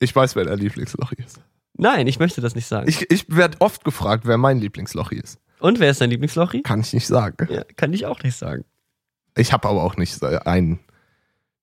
ich 0.00 0.14
weiß, 0.14 0.36
wer 0.36 0.44
dein 0.44 0.58
Lieblingslochi 0.58 1.16
ist. 1.24 1.40
Nein, 1.80 2.06
ich 2.08 2.18
möchte 2.18 2.40
das 2.40 2.54
nicht 2.56 2.66
sagen. 2.66 2.88
Ich, 2.88 3.08
ich 3.10 3.24
werde 3.28 3.60
oft 3.60 3.84
gefragt, 3.84 4.24
wer 4.26 4.36
mein 4.36 4.58
Lieblingslochi 4.58 5.16
ist. 5.16 5.38
Und 5.60 5.78
wer 5.80 5.90
ist 5.90 6.00
dein 6.00 6.10
Lieblingslochi? 6.10 6.62
Kann 6.62 6.80
ich 6.80 6.92
nicht 6.92 7.06
sagen. 7.06 7.48
Ja, 7.52 7.62
kann 7.76 7.92
ich 7.92 8.04
auch 8.06 8.22
nicht 8.22 8.36
sagen. 8.36 8.64
Ich 9.36 9.52
habe 9.52 9.68
aber 9.68 9.82
auch 9.84 9.96
nicht 9.96 10.22
einen. 10.24 10.80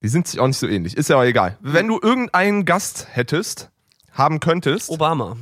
Die 0.06 0.10
sind 0.10 0.28
sich 0.28 0.40
auch 0.40 0.46
nicht 0.46 0.60
so 0.60 0.68
ähnlich. 0.68 0.96
Ist 0.96 1.10
ja 1.10 1.16
auch 1.18 1.24
egal. 1.24 1.58
Wenn 1.62 1.88
du 1.88 2.00
irgendeinen 2.00 2.64
Gast 2.64 3.08
hättest, 3.10 3.72
haben 4.12 4.40
könntest, 4.40 4.92
Obama. 4.92 5.36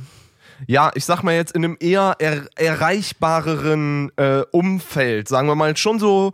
ja, 0.66 0.90
ich 0.94 1.04
sag 1.04 1.22
mal 1.22 1.34
jetzt 1.34 1.52
in 1.52 1.66
einem 1.66 1.76
eher 1.78 2.16
er 2.18 2.46
erreichbareren 2.54 4.10
äh, 4.16 4.40
Umfeld, 4.52 5.28
sagen 5.28 5.48
wir 5.48 5.54
mal, 5.54 5.76
schon 5.76 5.98
so. 5.98 6.32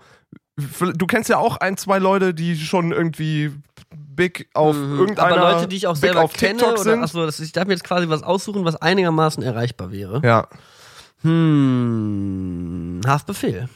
Du 0.79 1.07
kennst 1.09 1.29
ja 1.29 1.39
auch 1.39 1.57
ein, 1.57 1.77
zwei 1.77 1.99
Leute, 1.99 2.33
die 2.33 2.57
schon 2.57 2.93
irgendwie 2.93 3.51
big 3.97 4.49
auf 4.55 4.77
irgendeiner 4.77 5.35
Mhm. 5.35 5.43
Aber 5.43 5.53
Leute, 5.55 5.67
die 5.67 5.75
ich 5.79 5.89
auch 5.89 5.97
selber 5.97 6.21
auf 6.21 6.33
kenne, 6.33 6.59
TikTok 6.61 6.79
oder, 6.79 7.03
achso, 7.03 7.27
das, 7.27 7.41
ich 7.41 7.51
darf 7.51 7.67
mir 7.67 7.73
jetzt 7.73 7.83
quasi 7.83 8.09
was 8.09 8.23
aussuchen, 8.23 8.65
was 8.65 8.77
einigermaßen 8.77 9.43
erreichbar 9.43 9.91
wäre. 9.91 10.23
Ja. 10.25 10.47
Hm, 11.23 13.01
Haftbefehl. 13.05 13.69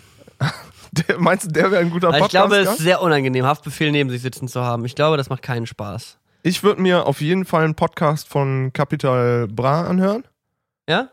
Der, 0.94 1.18
meinst 1.18 1.46
du, 1.46 1.50
der 1.50 1.70
wäre 1.70 1.80
ein 1.80 1.90
guter 1.90 2.08
Podcast? 2.08 2.26
ich 2.26 2.30
glaube, 2.30 2.56
es 2.56 2.70
ist 2.70 2.78
sehr 2.78 3.02
unangenehm, 3.02 3.44
Haftbefehl 3.44 3.90
neben 3.90 4.10
sich 4.10 4.22
sitzen 4.22 4.46
zu 4.46 4.62
haben. 4.62 4.84
Ich 4.84 4.94
glaube, 4.94 5.16
das 5.16 5.28
macht 5.28 5.42
keinen 5.42 5.66
Spaß. 5.66 6.18
ich 6.44 6.62
würde 6.62 6.80
mir 6.80 7.06
auf 7.06 7.20
jeden 7.20 7.44
Fall 7.44 7.64
einen 7.64 7.74
Podcast 7.74 8.28
von 8.28 8.72
Capital 8.72 9.48
Bra 9.48 9.86
anhören. 9.86 10.24
Ja? 10.88 11.08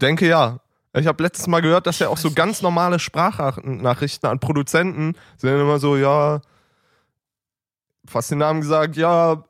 Denke 0.00 0.28
ja. 0.28 0.60
Ich 0.94 1.06
habe 1.06 1.22
letztes 1.22 1.46
Mal 1.46 1.60
gehört, 1.60 1.86
dass 1.86 2.00
er 2.00 2.10
auch 2.10 2.16
so 2.18 2.30
ganz 2.30 2.62
normale 2.62 2.98
Sprachnachrichten 2.98 4.28
an 4.28 4.38
Produzenten 4.38 5.14
sind 5.36 5.60
immer 5.60 5.78
so, 5.78 5.96
ja, 5.96 6.40
fast 8.06 8.30
den 8.30 8.38
Namen 8.38 8.60
gesagt, 8.60 8.96
ja, 8.96 9.44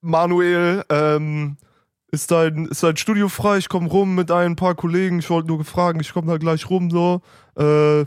Manuel, 0.00 0.84
ähm, 0.90 1.56
ist 2.10 2.30
dein, 2.30 2.66
ist 2.66 2.82
dein 2.82 2.96
Studio 2.96 3.28
frei? 3.28 3.58
Ich 3.58 3.68
komme 3.68 3.88
rum 3.88 4.14
mit 4.14 4.30
ein 4.30 4.54
paar 4.54 4.74
Kollegen. 4.74 5.18
Ich 5.18 5.30
wollte 5.30 5.48
nur 5.48 5.64
fragen, 5.64 5.98
ich 6.00 6.12
komme 6.12 6.30
da 6.30 6.36
gleich 6.38 6.70
rum, 6.70 6.90
so. 6.90 7.22
Äh, 7.56 8.04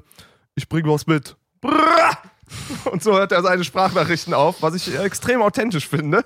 ich 0.57 0.67
bringe 0.67 0.89
was 0.89 1.07
mit. 1.07 1.37
Und 2.85 3.03
so 3.03 3.13
hört 3.13 3.31
er 3.31 3.41
seine 3.43 3.63
Sprachnachrichten 3.63 4.33
auf, 4.33 4.61
was 4.61 4.73
ich 4.73 4.97
extrem 4.97 5.41
authentisch 5.41 5.87
finde. 5.87 6.25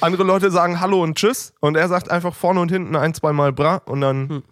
Andere 0.00 0.24
Leute 0.24 0.50
sagen 0.50 0.80
Hallo 0.80 1.02
und 1.02 1.16
Tschüss 1.16 1.54
und 1.60 1.76
er 1.76 1.88
sagt 1.88 2.10
einfach 2.10 2.34
vorne 2.34 2.60
und 2.60 2.70
hinten 2.70 2.96
ein, 2.96 3.14
zweimal 3.14 3.52
Bra 3.52 3.76
und 3.86 4.00
dann. 4.00 4.28
Hm. 4.28 4.42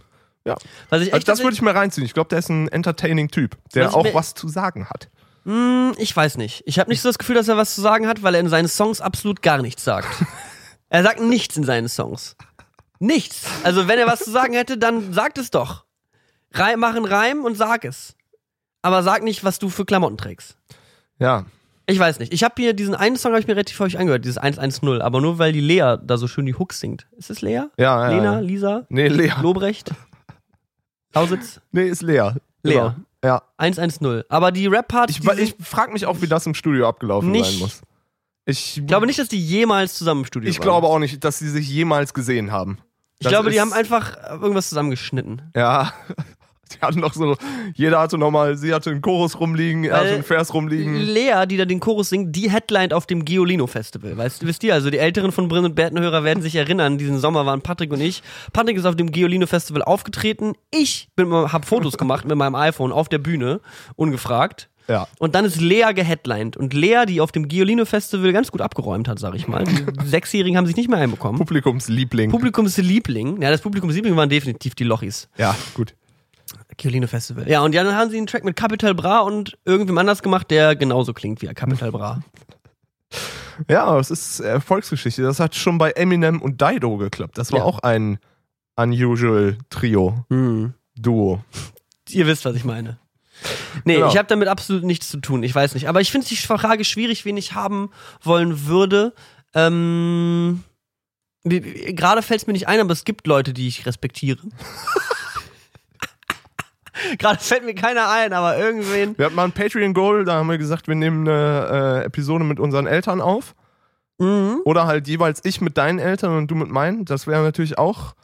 Ja. 0.44 0.56
Was 0.88 1.02
ich 1.02 1.12
Also 1.12 1.24
das 1.24 1.40
würde 1.40 1.54
ich 1.54 1.62
mir 1.62 1.74
reinziehen. 1.74 2.04
Ich 2.04 2.14
glaube, 2.14 2.28
der 2.28 2.38
ist 2.38 2.48
ein 2.48 2.68
entertaining 2.68 3.28
Typ, 3.28 3.56
der 3.74 3.86
Was 3.86 3.94
auch 3.94 4.14
was 4.14 4.34
zu 4.34 4.48
sagen 4.48 4.88
hat. 4.88 5.08
Hm, 5.44 5.94
ich 5.98 6.16
weiß 6.16 6.36
nicht. 6.36 6.62
Ich 6.66 6.78
habe 6.78 6.90
nicht 6.90 7.00
so 7.00 7.08
das 7.08 7.18
Gefühl, 7.18 7.36
dass 7.36 7.48
er 7.48 7.56
was 7.56 7.74
zu 7.74 7.80
sagen 7.80 8.06
hat, 8.06 8.22
weil 8.22 8.34
er 8.34 8.40
in 8.40 8.48
seinen 8.48 8.68
Songs 8.68 9.00
absolut 9.00 9.42
gar 9.42 9.60
nichts 9.62 9.84
sagt. 9.84 10.08
er 10.88 11.02
sagt 11.02 11.20
nichts 11.20 11.56
in 11.56 11.64
seinen 11.64 11.88
Songs. 11.88 12.36
Nichts. 12.98 13.44
Also 13.64 13.88
wenn 13.88 13.98
er 13.98 14.06
was 14.06 14.20
zu 14.20 14.30
sagen 14.30 14.54
hätte, 14.54 14.78
dann 14.78 15.12
sagt 15.12 15.38
es 15.38 15.50
doch. 15.50 15.84
Reim, 16.52 16.80
mach 16.80 16.94
einen 16.94 17.04
Reim 17.04 17.44
und 17.44 17.56
sag 17.56 17.84
es. 17.84 18.14
Aber 18.82 19.02
sag 19.02 19.22
nicht, 19.22 19.44
was 19.44 19.58
du 19.58 19.68
für 19.68 19.84
Klamotten 19.84 20.16
trägst. 20.18 20.56
Ja. 21.18 21.46
Ich 21.86 21.98
weiß 21.98 22.18
nicht. 22.20 22.32
Ich 22.32 22.42
habe 22.44 22.54
hier 22.58 22.74
diesen 22.74 22.94
einen 22.94 23.16
Song, 23.16 23.32
habe 23.32 23.40
ich 23.40 23.46
mir 23.46 23.54
relativ 23.54 23.78
häufig 23.80 23.98
angehört, 23.98 24.24
dieses 24.24 24.38
110, 24.38 25.00
aber 25.02 25.20
nur 25.20 25.38
weil 25.38 25.52
die 25.52 25.60
Lea 25.60 25.96
da 26.02 26.16
so 26.16 26.28
schön 26.28 26.46
die 26.46 26.54
Hooks 26.54 26.80
singt. 26.80 27.06
Ist 27.16 27.30
es 27.30 27.40
Lea? 27.42 27.50
Ja, 27.52 27.68
ja. 27.78 28.08
Lena, 28.08 28.32
ja. 28.34 28.38
Lisa, 28.40 28.86
Nee, 28.88 29.08
Lea. 29.08 29.32
Lobrecht, 29.40 29.92
Lausitz, 31.14 31.60
Nee, 31.72 31.88
ist 31.88 32.02
Lea. 32.02 32.30
Lea. 32.62 32.72
Genau. 32.74 32.94
Ja. 33.24 33.42
110. 33.56 34.22
Aber 34.28 34.50
die 34.52 34.66
Rap-Parts, 34.66 35.16
Ich, 35.18 35.28
ich 35.38 35.54
frage 35.60 35.92
mich 35.92 36.06
auch, 36.06 36.20
wie 36.22 36.26
das 36.26 36.46
im 36.46 36.54
Studio 36.54 36.88
abgelaufen 36.88 37.30
Nicht. 37.30 37.50
sein 37.50 37.58
muss. 37.60 37.82
Ich, 38.46 38.78
ich 38.78 38.86
glaube 38.86 39.06
nicht, 39.06 39.18
dass 39.18 39.28
die 39.28 39.40
jemals 39.44 39.94
zusammen 39.94 40.22
im 40.22 40.26
Studio 40.26 40.50
Ich 40.50 40.58
waren. 40.58 40.64
glaube 40.64 40.86
auch 40.88 40.98
nicht, 40.98 41.22
dass 41.22 41.38
sie 41.38 41.48
sich 41.48 41.68
jemals 41.68 42.14
gesehen 42.14 42.50
haben. 42.50 42.78
Ich 43.18 43.24
Das 43.24 43.30
glaube, 43.30 43.50
die 43.50 43.60
haben 43.60 43.72
einfach 43.72 44.16
irgendwas 44.40 44.68
zusammengeschnitten. 44.68 45.42
Ja. 45.54 45.92
Die 46.80 46.80
hatten 46.80 47.00
noch 47.00 47.14
so, 47.14 47.36
jeder 47.74 48.00
hatte 48.00 48.18
nochmal, 48.18 48.56
sie 48.56 48.72
hatte 48.74 48.90
einen 48.90 49.02
Chorus 49.02 49.38
rumliegen, 49.38 49.84
er 49.84 49.98
hatte 49.98 50.14
einen 50.14 50.22
Vers 50.22 50.54
rumliegen. 50.54 50.96
Lea, 50.96 51.46
die 51.46 51.56
da 51.56 51.64
den 51.64 51.80
Chorus 51.80 52.08
singt, 52.08 52.34
die 52.34 52.50
headlined 52.50 52.92
auf 52.94 53.06
dem 53.06 53.24
Giolino 53.24 53.66
Festival. 53.66 54.16
Weißt, 54.16 54.46
wisst 54.46 54.64
ihr, 54.64 54.74
also 54.74 54.90
die 54.90 54.98
Älteren 54.98 55.32
von 55.32 55.48
Brin 55.48 55.64
und 55.64 55.74
Bärtenhörer 55.74 56.24
werden 56.24 56.42
sich 56.42 56.54
erinnern, 56.56 56.98
diesen 56.98 57.18
Sommer 57.18 57.46
waren 57.46 57.62
Patrick 57.62 57.92
und 57.92 58.00
ich. 58.00 58.22
Patrick 58.52 58.76
ist 58.76 58.86
auf 58.86 58.96
dem 58.96 59.10
Giolino 59.10 59.46
Festival 59.46 59.82
aufgetreten. 59.82 60.54
Ich 60.70 61.08
bin, 61.16 61.32
hab 61.32 61.64
Fotos 61.64 61.98
gemacht 61.98 62.24
mit 62.24 62.36
meinem 62.36 62.54
iPhone 62.54 62.92
auf 62.92 63.08
der 63.08 63.18
Bühne, 63.18 63.60
ungefragt. 63.96 64.68
Ja. 64.88 65.06
Und 65.18 65.34
dann 65.34 65.44
ist 65.44 65.60
Lea 65.60 65.92
geheadlined. 65.94 66.56
Und 66.56 66.74
Lea, 66.74 67.04
die 67.06 67.20
auf 67.20 67.32
dem 67.32 67.48
Giolino 67.48 67.84
Festival 67.84 68.32
ganz 68.32 68.50
gut 68.50 68.60
abgeräumt 68.60 69.08
hat, 69.08 69.18
sag 69.18 69.34
ich 69.34 69.46
mal. 69.46 69.64
Die 69.64 69.86
Sechsjährigen 70.06 70.56
haben 70.56 70.66
sich 70.66 70.76
nicht 70.76 70.88
mehr 70.88 70.98
einbekommen. 70.98 71.38
Publikumsliebling. 71.38 72.30
Publikumsliebling. 72.30 73.40
Ja, 73.42 73.50
das 73.50 73.60
Publikumsliebling 73.60 74.16
waren 74.16 74.28
definitiv 74.28 74.74
die 74.74 74.84
Lochis. 74.84 75.28
ja, 75.38 75.54
gut. 75.74 75.94
Giolino 76.76 77.06
Festival. 77.06 77.48
Ja, 77.48 77.60
und 77.62 77.74
dann 77.74 77.94
haben 77.94 78.10
sie 78.10 78.16
einen 78.16 78.26
Track 78.26 78.44
mit 78.44 78.56
Capital 78.56 78.94
Bra 78.94 79.20
und 79.20 79.58
irgendwem 79.64 79.98
anders 79.98 80.22
gemacht, 80.22 80.50
der 80.50 80.74
genauso 80.76 81.12
klingt 81.12 81.42
wie 81.42 81.46
Capital 81.48 81.92
Bra. 81.92 82.22
Ja, 83.68 83.98
es 83.98 84.10
ist 84.10 84.40
Erfolgsgeschichte. 84.40 85.22
Das 85.22 85.38
hat 85.38 85.54
schon 85.54 85.76
bei 85.78 85.90
Eminem 85.92 86.40
und 86.40 86.60
Dido 86.60 86.96
geklappt. 86.96 87.36
Das 87.36 87.52
war 87.52 87.58
Ja. 87.60 87.64
auch 87.64 87.80
ein 87.80 88.18
unusual 88.76 89.58
Trio, 89.68 90.24
Hm. 90.30 90.72
Duo. 90.96 91.44
Ihr 92.08 92.26
wisst, 92.26 92.44
was 92.44 92.56
ich 92.56 92.64
meine. 92.64 92.98
Nee, 93.84 93.94
Genau. 93.96 94.08
ich 94.08 94.16
habe 94.16 94.28
damit 94.28 94.48
absolut 94.48 94.84
nichts 94.84 95.10
zu 95.10 95.18
tun. 95.18 95.42
Ich 95.42 95.54
weiß 95.54 95.74
nicht. 95.74 95.88
Aber 95.88 96.00
ich 96.00 96.10
finde 96.10 96.26
die 96.28 96.36
Frage 96.36 96.84
schwierig, 96.84 97.24
wen 97.24 97.36
ich 97.36 97.52
haben 97.54 97.90
wollen 98.22 98.66
würde. 98.66 99.14
Ähm, 99.54 100.62
Gerade 101.44 102.22
fällt 102.22 102.40
es 102.40 102.46
mir 102.46 102.52
nicht 102.52 102.68
ein, 102.68 102.80
aber 102.80 102.92
es 102.92 103.04
gibt 103.04 103.26
Leute, 103.26 103.52
die 103.52 103.68
ich 103.68 103.84
respektiere. 103.84 104.38
Gerade 107.18 107.42
fällt 107.42 107.64
mir 107.64 107.74
keiner 107.74 108.10
ein, 108.10 108.32
aber 108.32 108.58
irgendwen. 108.58 109.16
Wir 109.16 109.26
hatten 109.26 109.34
mal 109.34 109.44
ein 109.44 109.52
Patreon-Goal, 109.52 110.24
da 110.24 110.34
haben 110.34 110.48
wir 110.48 110.58
gesagt, 110.58 110.88
wir 110.88 110.94
nehmen 110.94 111.26
eine 111.28 112.02
äh, 112.02 112.06
Episode 112.06 112.44
mit 112.44 112.60
unseren 112.60 112.86
Eltern 112.86 113.20
auf. 113.20 113.54
Mhm. 114.18 114.60
Oder 114.64 114.86
halt 114.86 115.08
jeweils 115.08 115.40
ich 115.44 115.60
mit 115.60 115.78
deinen 115.78 115.98
Eltern 115.98 116.36
und 116.36 116.50
du 116.50 116.54
mit 116.54 116.70
meinen. 116.70 117.04
Das 117.04 117.26
wäre 117.26 117.42
natürlich 117.42 117.78
auch. 117.78 118.14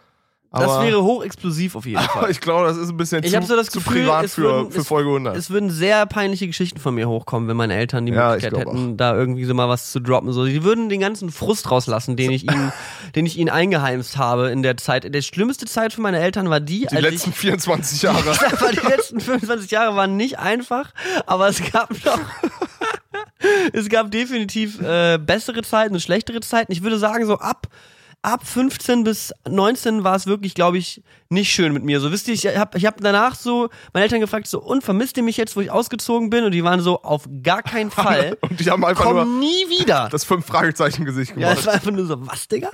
Aber, 0.50 0.64
Das 0.64 0.82
wäre 0.82 1.02
hochexplosiv 1.02 1.76
auf 1.76 1.84
jeden 1.84 2.00
Fall. 2.08 2.30
ich 2.30 2.40
glaube, 2.40 2.66
das 2.68 2.78
ist 2.78 2.88
ein 2.88 2.96
bisschen 2.96 3.22
Ich 3.22 3.32
zu, 3.32 3.42
so 3.42 3.54
das 3.54 3.66
zu 3.68 3.80
Gefühl, 3.80 4.02
privat 4.04 4.24
es 4.24 4.34
für, 4.34 4.42
würden- 4.44 4.70
für 4.72 4.80
es- 4.80 4.86
Folge 4.88 5.10
100. 5.10 5.36
Es 5.36 5.50
würden 5.50 5.68
sehr 5.70 6.06
peinliche 6.06 6.46
Geschichten 6.46 6.80
von 6.80 6.94
mir 6.94 7.06
hochkommen, 7.06 7.48
wenn 7.50 7.56
meine 7.58 7.74
Eltern 7.74 8.06
die 8.06 8.12
Ja, 8.12 8.34
ich 8.34 8.42
Möglichkeit 8.44 8.66
hätten, 8.66 8.96
da 8.96 9.14
irgendwie 9.14 9.44
so 9.44 9.52
mal 9.52 9.68
was 9.68 9.92
zu 9.92 10.00
droppen. 10.00 10.32
So, 10.32 10.46
die 10.46 10.64
würden 10.64 10.88
den 10.88 11.00
ganzen 11.00 11.30
Frust 11.30 11.70
rauslassen, 11.70 12.16
den 12.16 12.30
ich 12.30 12.44
ihnen, 12.44 12.72
den 13.14 13.26
ich 13.26 13.36
ihnen 13.36 13.50
eingeheimst 13.50 14.16
habe 14.16 14.48
in 14.48 14.62
der 14.62 14.78
Zeit. 14.78 15.14
Die 15.14 15.22
schlimmste 15.22 15.66
Zeit 15.66 15.92
für 15.92 16.00
meine 16.00 16.18
Eltern 16.18 16.48
war 16.48 16.60
die, 16.60 16.86
die 16.90 16.96
letzten 16.96 17.32
24 17.34 18.00
Jahre. 18.00 18.18
ich, 18.32 18.80
die 18.80 18.86
letzten 18.86 19.20
25 19.20 19.70
Jahre 19.70 19.96
waren 19.96 20.16
nicht 20.16 20.38
einfach, 20.38 20.92
aber 21.26 21.48
es 21.48 21.60
gab 21.70 21.90
noch, 22.06 22.20
es 23.72 23.88
gab 23.88 24.10
definitiv 24.10 24.80
äh, 24.80 25.18
bessere 25.18 25.62
Zeiten 25.62 25.94
und 25.94 26.00
schlechtere 26.00 26.40
Zeiten. 26.40 26.72
Ich 26.72 26.82
würde 26.82 26.98
sagen, 26.98 27.26
so 27.26 27.34
ab, 27.38 27.66
ab 28.32 28.46
15 28.46 29.04
bis 29.04 29.32
19 29.48 30.04
war 30.04 30.14
es 30.16 30.26
wirklich, 30.26 30.54
glaube 30.54 30.78
ich, 30.78 31.02
nicht 31.28 31.52
schön 31.52 31.72
mit 31.72 31.84
mir. 31.84 32.00
So, 32.00 32.10
wisst 32.12 32.28
ihr, 32.28 32.34
ich 32.34 32.46
habe 32.56 32.76
ich 32.78 32.86
hab 32.86 33.00
danach 33.00 33.34
so 33.34 33.68
meine 33.92 34.04
Eltern 34.04 34.20
gefragt, 34.20 34.46
so, 34.46 34.60
und 34.60 34.82
vermisst 34.84 35.16
ihr 35.16 35.22
mich 35.22 35.36
jetzt, 35.36 35.56
wo 35.56 35.60
ich 35.60 35.70
ausgezogen 35.70 36.30
bin? 36.30 36.44
Und 36.44 36.52
die 36.52 36.64
waren 36.64 36.80
so, 36.80 37.02
auf 37.02 37.28
gar 37.42 37.62
keinen 37.62 37.90
Fall. 37.92 38.36
Und 38.40 38.60
die 38.60 38.70
haben 38.70 38.84
einfach 38.84 39.04
Komm 39.04 39.16
nur 39.16 39.24
nie 39.40 39.64
wieder. 39.80 40.08
das 40.10 40.24
Fünf-Fragezeichen-Gesicht 40.24 41.30
Ja, 41.32 41.36
gemacht. 41.48 41.58
es 41.58 41.66
war 41.66 41.74
einfach 41.74 41.90
nur 41.90 42.06
so, 42.06 42.26
was, 42.26 42.48
Digga? 42.48 42.70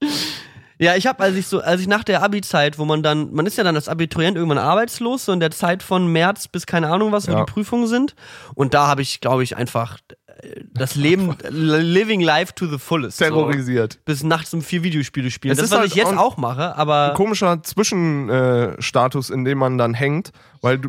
Ja, 0.82 0.96
ich 0.96 1.06
habe, 1.06 1.22
als 1.22 1.36
ich 1.36 1.46
so, 1.46 1.60
als 1.60 1.80
ich 1.80 1.86
nach 1.86 2.02
der 2.02 2.22
Abi-Zeit, 2.22 2.76
wo 2.78 2.84
man 2.84 3.02
dann, 3.04 3.32
man 3.32 3.46
ist 3.46 3.56
ja 3.56 3.62
dann 3.64 3.76
als 3.76 3.88
Abiturient 3.88 4.36
irgendwann 4.36 4.58
arbeitslos, 4.58 5.24
so 5.26 5.32
in 5.32 5.38
der 5.38 5.52
Zeit 5.52 5.82
von 5.82 6.08
März 6.08 6.48
bis 6.48 6.66
keine 6.66 6.88
Ahnung 6.90 7.12
was, 7.12 7.28
wo 7.28 7.32
Ja. 7.32 7.44
die 7.44 7.52
Prüfungen 7.52 7.86
sind. 7.86 8.16
Und 8.54 8.74
da 8.74 8.88
habe 8.88 9.00
ich, 9.02 9.20
glaube 9.20 9.44
ich, 9.44 9.56
einfach 9.56 9.98
äh, 10.42 10.64
das 10.74 10.96
Leben, 10.96 11.36
living 11.50 12.20
life 12.20 12.54
to 12.54 12.66
the 12.66 12.78
fullest. 12.78 13.18
So. 13.18 13.26
Terrorisiert. 13.26 14.04
Bis 14.04 14.24
nachts 14.24 14.52
um 14.54 14.60
vier 14.62 14.82
Videospiele 14.82 15.30
spielen. 15.30 15.52
Es 15.52 15.58
das, 15.58 15.66
ist 15.66 15.70
was 15.72 15.78
halt 15.78 15.90
ich 15.90 15.94
jetzt 15.94 16.16
auch- 16.16 16.36
mache, 16.36 16.74
aber 16.76 17.14
Komischer 17.14 17.62
Zwischenstatus, 17.62 19.30
äh, 19.30 19.34
in 19.34 19.44
dem 19.44 19.58
man 19.58 19.78
dann 19.78 19.94
hängt, 19.94 20.32
weil 20.62 20.78
du. 20.78 20.88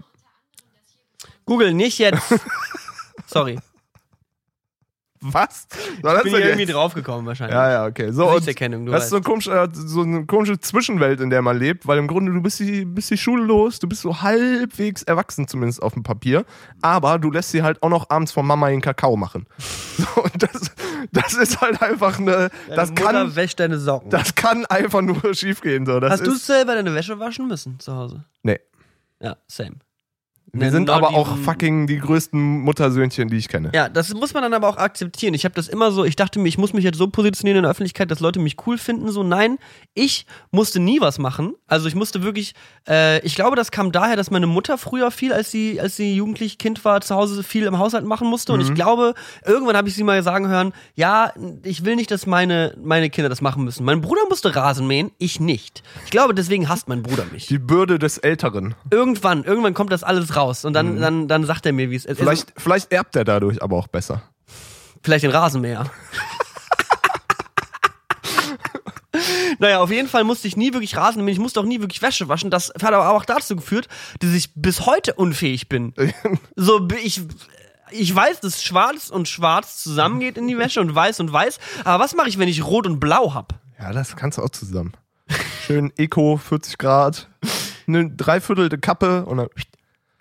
Google 1.46 1.74
nicht 1.74 2.00
jetzt. 2.00 2.24
Sorry. 3.28 3.60
Was? 5.24 5.67
Was 6.01 6.24
Bin 6.24 6.36
hier 6.36 6.45
irgendwie 6.45 6.65
draufgekommen 6.65 7.26
wahrscheinlich. 7.26 7.55
Ja, 7.55 7.71
ja, 7.71 7.86
okay. 7.86 8.11
So, 8.11 8.30
und 8.30 8.45
du 8.45 8.86
das 8.91 9.05
ist 9.05 9.09
so, 9.09 9.15
ein 9.17 9.24
komischer, 9.24 9.69
so 9.74 10.01
eine 10.01 10.26
komische 10.26 10.59
Zwischenwelt, 10.59 11.21
in 11.21 11.30
der 11.30 11.41
man 11.41 11.57
lebt, 11.57 11.88
weil 11.88 11.97
im 11.97 12.07
Grunde 12.07 12.34
du 12.34 12.41
bist 12.41 12.59
die, 12.59 12.86
bist 12.86 13.09
die 13.09 13.17
Schule 13.17 13.43
los, 13.43 13.80
du 13.80 13.88
bist 13.88 14.01
so 14.01 14.21
halbwegs 14.21 15.03
erwachsen, 15.03 15.47
zumindest 15.47 15.82
auf 15.82 15.93
dem 15.93 16.03
Papier, 16.03 16.45
aber 16.82 17.19
du 17.19 17.32
lässt 17.32 17.51
sie 17.51 17.63
halt 17.63 17.82
auch 17.82 17.89
noch 17.89 18.09
abends 18.09 18.32
von 18.32 18.45
Mama 18.45 18.69
den 18.69 18.82
Kakao 18.82 19.15
machen. 19.15 19.45
So, 19.95 20.24
und 20.24 20.41
das, 20.41 20.71
das 21.11 21.34
ist 21.36 21.61
halt 21.61 21.80
einfach 21.84 22.17
eine, 22.17 22.49
das 22.67 22.89
Deine 22.89 22.89
Mutter 22.89 23.03
kann, 23.03 23.36
wäscht 23.36 23.59
deine 23.59 23.78
Socken. 23.78 24.09
das 24.09 24.34
kann 24.34 24.65
einfach 24.65 25.01
nur 25.01 25.21
schiefgehen. 25.36 25.86
So. 25.86 25.99
Das 25.99 26.13
Hast 26.13 26.26
du 26.26 26.32
selber 26.32 26.74
deine 26.74 26.95
Wäsche 26.95 27.19
waschen 27.19 27.47
müssen 27.47 27.80
zu 27.80 27.95
Hause? 27.95 28.26
Nee. 28.41 28.59
Ja, 29.19 29.38
same. 29.47 29.76
Wir 30.56 30.70
sind 30.70 30.91
aber 30.91 31.10
auch 31.16 31.36
fucking 31.38 31.88
die 31.88 31.97
größten 31.97 32.60
Muttersöhnchen, 32.62 33.28
die 33.28 33.38
ich 33.38 33.47
kenne. 33.47 33.72
Ja, 33.74 33.89
das 33.89 34.14
muss 34.14 34.36
man 34.36 34.43
dann 34.43 34.54
aber 34.54 34.70
auch 34.70 34.78
akzeptieren. 34.78 35.34
Ich 35.34 35.45
habe 35.45 35.56
das 35.56 35.68
immer 35.68 35.91
so, 35.91 36.06
ich 36.06 36.16
dachte 36.16 36.38
mir, 36.38 36.47
ich 36.47 36.60
muss 36.60 36.74
mich 36.74 36.84
jetzt 36.84 36.99
so 36.99 37.08
positionieren 37.08 37.58
in 37.58 37.64
der 37.64 37.72
Öffentlichkeit, 37.72 38.12
dass 38.12 38.20
Leute 38.20 38.39
mich 38.39 38.56
cool 38.68 38.78
finden. 38.78 39.12
So, 39.12 39.24
nein, 39.24 39.58
ich 39.95 40.28
musste 40.51 40.80
nie 40.80 41.01
was 41.01 41.18
machen. 41.18 41.56
Also 41.66 41.88
ich 41.88 41.95
musste 41.95 42.22
wirklich, 42.22 42.54
äh, 42.88 43.20
ich 43.26 43.34
glaube, 43.34 43.56
das 43.56 43.72
kam 43.72 43.91
daher, 43.91 44.16
dass 44.16 44.30
meine 44.30 44.45
Mutter 44.45 44.78
früher 44.78 45.10
viel, 45.10 45.34
als 45.34 45.49
sie, 45.49 45.82
als 45.82 45.95
sie 45.95 46.14
jugendlich 46.16 46.60
Kind 46.60 46.86
war, 46.86 47.01
zu 47.01 47.16
Hause 47.16 47.41
viel 47.41 47.64
im 47.66 47.80
Haushalt 47.80 48.06
machen 48.06 48.28
musste. 48.28 48.54
Und 48.54 48.60
Mhm. 48.60 48.68
ich 48.68 48.74
glaube, 48.76 49.16
irgendwann 49.47 49.76
habe 49.76 49.88
ich 49.89 49.95
sie 49.95 50.04
mal 50.04 50.22
sagen 50.22 50.49
hören, 50.49 50.72
ja, 50.93 51.34
ich 51.64 51.84
will 51.84 51.95
nicht, 51.95 52.12
dass 52.12 52.28
meine, 52.28 52.76
meine 52.80 53.10
Kinder 53.10 53.28
das 53.28 53.41
machen 53.41 53.64
müssen. 53.64 53.86
Mein 53.86 54.01
Bruder 54.01 54.22
musste 54.30 54.56
Rasen 54.56 54.86
mähen, 54.86 55.10
ich 55.18 55.39
nicht. 55.39 55.82
Ich 56.06 56.12
glaube, 56.12 56.36
deswegen 56.36 56.70
hasst 56.70 56.88
mein 56.88 57.01
Bruder 57.01 57.26
mich. 57.32 57.47
Die 57.47 57.58
Bürde 57.58 57.97
des 57.97 58.20
Älteren. 58.20 58.76
Irgendwann, 58.91 59.43
irgendwann 59.45 59.74
kommt 59.74 59.91
das 59.91 60.04
alles 60.04 60.36
raus. 60.36 60.43
Und 60.44 60.74
dann, 60.74 61.00
dann, 61.00 61.28
dann 61.28 61.46
sagt 61.46 61.66
er 61.66 61.74
mir, 61.74 61.89
wie 61.89 61.96
es 61.96 62.06
ist. 62.06 62.20
Mhm. 62.20 62.24
Vielleicht, 62.24 62.54
vielleicht 62.58 62.91
erbt 62.91 63.16
er 63.16 63.24
dadurch 63.24 63.62
aber 63.62 63.78
auch 63.78 63.88
besser. 63.88 64.24
Vielleicht 65.04 65.24
den 65.24 65.32
Rasenmäher. 65.32 65.89
naja, 69.60 69.80
auf 69.80 69.91
jeden 69.91 70.08
Fall 70.08 70.24
musste 70.24 70.48
ich 70.48 70.58
nie 70.58 70.74
wirklich 70.74 70.96
Rasen 70.96 71.24
mähen, 71.24 71.34
ich 71.34 71.39
musste 71.39 71.60
auch 71.60 71.66
nie 71.66 71.82
wirklich 71.82 72.02
Wäsche 72.02 72.28
waschen. 72.28 72.50
Das 72.50 72.70
hat 72.70 72.94
aber 72.94 73.10
auch 73.10 73.26
dazu 73.26 73.56
geführt, 73.56 73.88
dass 74.20 74.32
ich 74.32 74.54
bis 74.56 74.86
heute 74.86 75.14
unfähig 75.14 75.70
bin. 75.70 75.94
So, 76.56 76.88
ich, 77.04 77.22
ich 77.91 78.16
weiß, 78.16 78.39
dass 78.39 78.64
schwarz 78.64 79.10
und 79.10 79.28
schwarz 79.28 79.84
zusammengeht 79.84 80.38
in 80.38 80.48
die 80.48 80.58
Wäsche 80.58 80.82
und 80.82 80.94
weiß 80.94 81.20
und 81.20 81.34
weiß. 81.34 81.60
Aber 81.84 82.04
was 82.04 82.16
mache 82.16 82.30
ich, 82.30 82.38
wenn 82.38 82.48
ich 82.48 82.64
rot 82.64 82.88
und 82.88 83.00
blau 83.00 83.34
hab? 83.34 83.56
Ja, 83.80 83.91
das 83.91 84.16
kannst 84.16 84.38
du 84.38 84.44
auch 84.44 84.50
zusammen. 84.50 84.94
Schön 85.66 85.91
Eco, 85.98 86.38
40 86.38 86.78
Grad, 86.78 87.30
eine 87.88 88.10
dreiviertelte 88.10 88.78
Kappe 88.78 89.26
und 89.26 89.38
dann. 89.38 89.48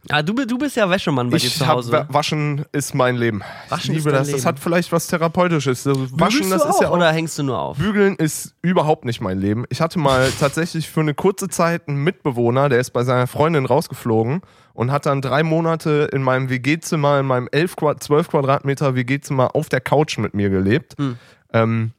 Ah, 0.09 0.21
du, 0.23 0.33
du 0.35 0.59
bist 0.59 0.77
ja 0.77 0.91
Wäschemann 0.91 1.31
bei 1.31 1.39
dir 1.39 1.47
Ich 1.47 1.57
zu 1.59 1.67
hab, 1.67 1.77
Hause. 1.77 1.93
Wa- 1.93 2.07
Waschen 2.09 2.65
ist 2.73 2.93
mein 2.95 3.17
Leben. 3.17 3.43
Waschen 3.69 3.93
ich 3.95 3.99
liebe 3.99 4.11
das. 4.11 4.27
Das 4.29 4.37
Leben. 4.39 4.45
hat 4.47 4.59
vielleicht 4.59 4.91
was 4.91 5.07
Therapeutisches. 5.07 5.85
So, 5.85 5.93
Waschen, 6.19 6.41
Bügelst 6.41 6.53
das 6.53 6.63
du 6.65 6.69
ist 6.71 6.81
ja 6.81 6.89
auch, 6.89 6.93
auch. 6.93 6.97
oder 6.97 7.13
hängst 7.13 7.39
du 7.39 7.45
nur 7.45 7.59
auf? 7.59 7.79
Bügeln 7.79 8.17
ist 8.17 8.55
überhaupt 8.63 9.05
nicht 9.05 9.21
mein 9.21 9.39
Leben. 9.39 9.65
Ich 9.69 9.81
hatte 9.81 9.99
mal 10.01 10.29
tatsächlich 10.41 10.89
für 10.91 11.01
eine 11.01 11.15
kurze 11.15 11.49
Zeit 11.49 11.87
einen 11.89 12.03
Mitbewohner, 12.03 12.69
der 12.69 12.81
ist 12.81 12.91
bei 12.91 13.05
seiner 13.05 13.29
Freundin 13.29 13.65
rausgeflogen 13.65 14.41
und 14.75 14.91
hat 14.91 15.07
dann 15.07 15.23
drei 15.23 15.45
Monate 15.45 16.09
in 16.13 16.23
meinem 16.23 16.51
WG-Zimmer, 16.51 17.21
in 17.21 17.27
meinem 17.27 17.49
11, 17.53 17.77
Qua- 17.77 17.97
12 17.99 18.29
Quadratmeter 18.29 18.97
WG-Zimmer 18.97 19.55
auf 19.55 19.69
der 19.69 19.81
Couch 19.81 20.19
mit 20.19 20.35
mir 20.35 20.51
gelebt. 20.51 20.95
Hm. 20.99 21.17
Ähm, 21.53 21.93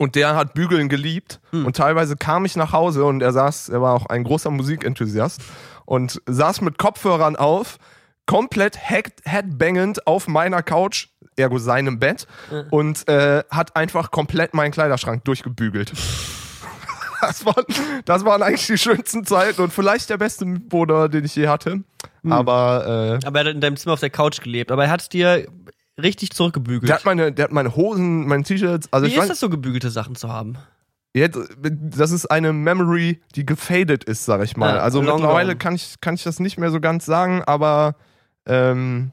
und 0.00 0.14
der 0.14 0.34
hat 0.34 0.54
Bügeln 0.54 0.88
geliebt. 0.88 1.40
Hm. 1.50 1.66
Und 1.66 1.76
teilweise 1.76 2.16
kam 2.16 2.46
ich 2.46 2.56
nach 2.56 2.72
Hause 2.72 3.04
und 3.04 3.20
er 3.20 3.32
saß, 3.32 3.68
er 3.68 3.82
war 3.82 3.92
auch 3.92 4.06
ein 4.06 4.24
großer 4.24 4.50
Musikenthusiast 4.50 5.42
und 5.84 6.22
saß 6.24 6.62
mit 6.62 6.78
Kopfhörern 6.78 7.36
auf, 7.36 7.76
komplett 8.24 8.78
head 8.88 9.12
headbangend 9.24 10.06
auf 10.06 10.26
meiner 10.26 10.62
Couch, 10.62 11.08
ergo 11.36 11.58
seinem 11.58 11.98
Bett, 11.98 12.26
und 12.70 13.06
äh, 13.08 13.44
hat 13.50 13.76
einfach 13.76 14.10
komplett 14.10 14.54
meinen 14.54 14.72
Kleiderschrank 14.72 15.24
durchgebügelt. 15.24 15.92
Das 17.22 17.44
waren, 17.44 17.66
das 18.06 18.24
waren 18.24 18.42
eigentlich 18.42 18.66
die 18.66 18.78
schönsten 18.78 19.26
Zeiten 19.26 19.60
und 19.60 19.74
vielleicht 19.74 20.08
der 20.08 20.16
beste 20.16 20.46
Mitbewohner, 20.46 21.10
den 21.10 21.26
ich 21.26 21.36
je 21.36 21.48
hatte. 21.48 21.82
Hm. 22.22 22.32
Aber 22.32 23.20
äh, 23.22 23.26
Aber 23.26 23.40
er 23.40 23.44
hat 23.44 23.54
in 23.54 23.60
deinem 23.60 23.76
Zimmer 23.76 23.92
auf 23.92 24.00
der 24.00 24.08
Couch 24.08 24.40
gelebt. 24.40 24.72
Aber 24.72 24.84
er 24.84 24.90
hat 24.90 25.12
dir 25.12 25.46
richtig 26.02 26.30
zurückgebügelt. 26.32 26.88
der 26.88 26.96
hat 26.96 27.04
meine, 27.04 27.32
der 27.32 27.44
hat 27.44 27.52
meine 27.52 27.74
Hosen, 27.76 28.26
meine 28.26 28.42
T-Shirts. 28.42 28.92
Also 28.92 29.06
Wie 29.06 29.10
ich 29.10 29.16
ist 29.16 29.30
das 29.30 29.40
so, 29.40 29.48
gebügelte 29.48 29.90
Sachen 29.90 30.14
zu 30.16 30.28
haben? 30.28 30.56
Jetzt, 31.12 31.38
das 31.60 32.12
ist 32.12 32.26
eine 32.26 32.52
Memory, 32.52 33.20
die 33.34 33.44
gefadet 33.44 34.04
ist, 34.04 34.24
sag 34.24 34.44
ich 34.44 34.56
mal. 34.56 34.76
Ja, 34.76 34.80
also 34.80 35.02
long 35.02 35.16
mittlerweile 35.16 35.48
gone. 35.48 35.58
kann 35.58 35.74
ich, 35.74 36.00
kann 36.00 36.14
ich 36.14 36.22
das 36.22 36.38
nicht 36.38 36.56
mehr 36.56 36.70
so 36.70 36.80
ganz 36.80 37.04
sagen, 37.04 37.42
aber 37.44 37.96
ähm, 38.46 39.10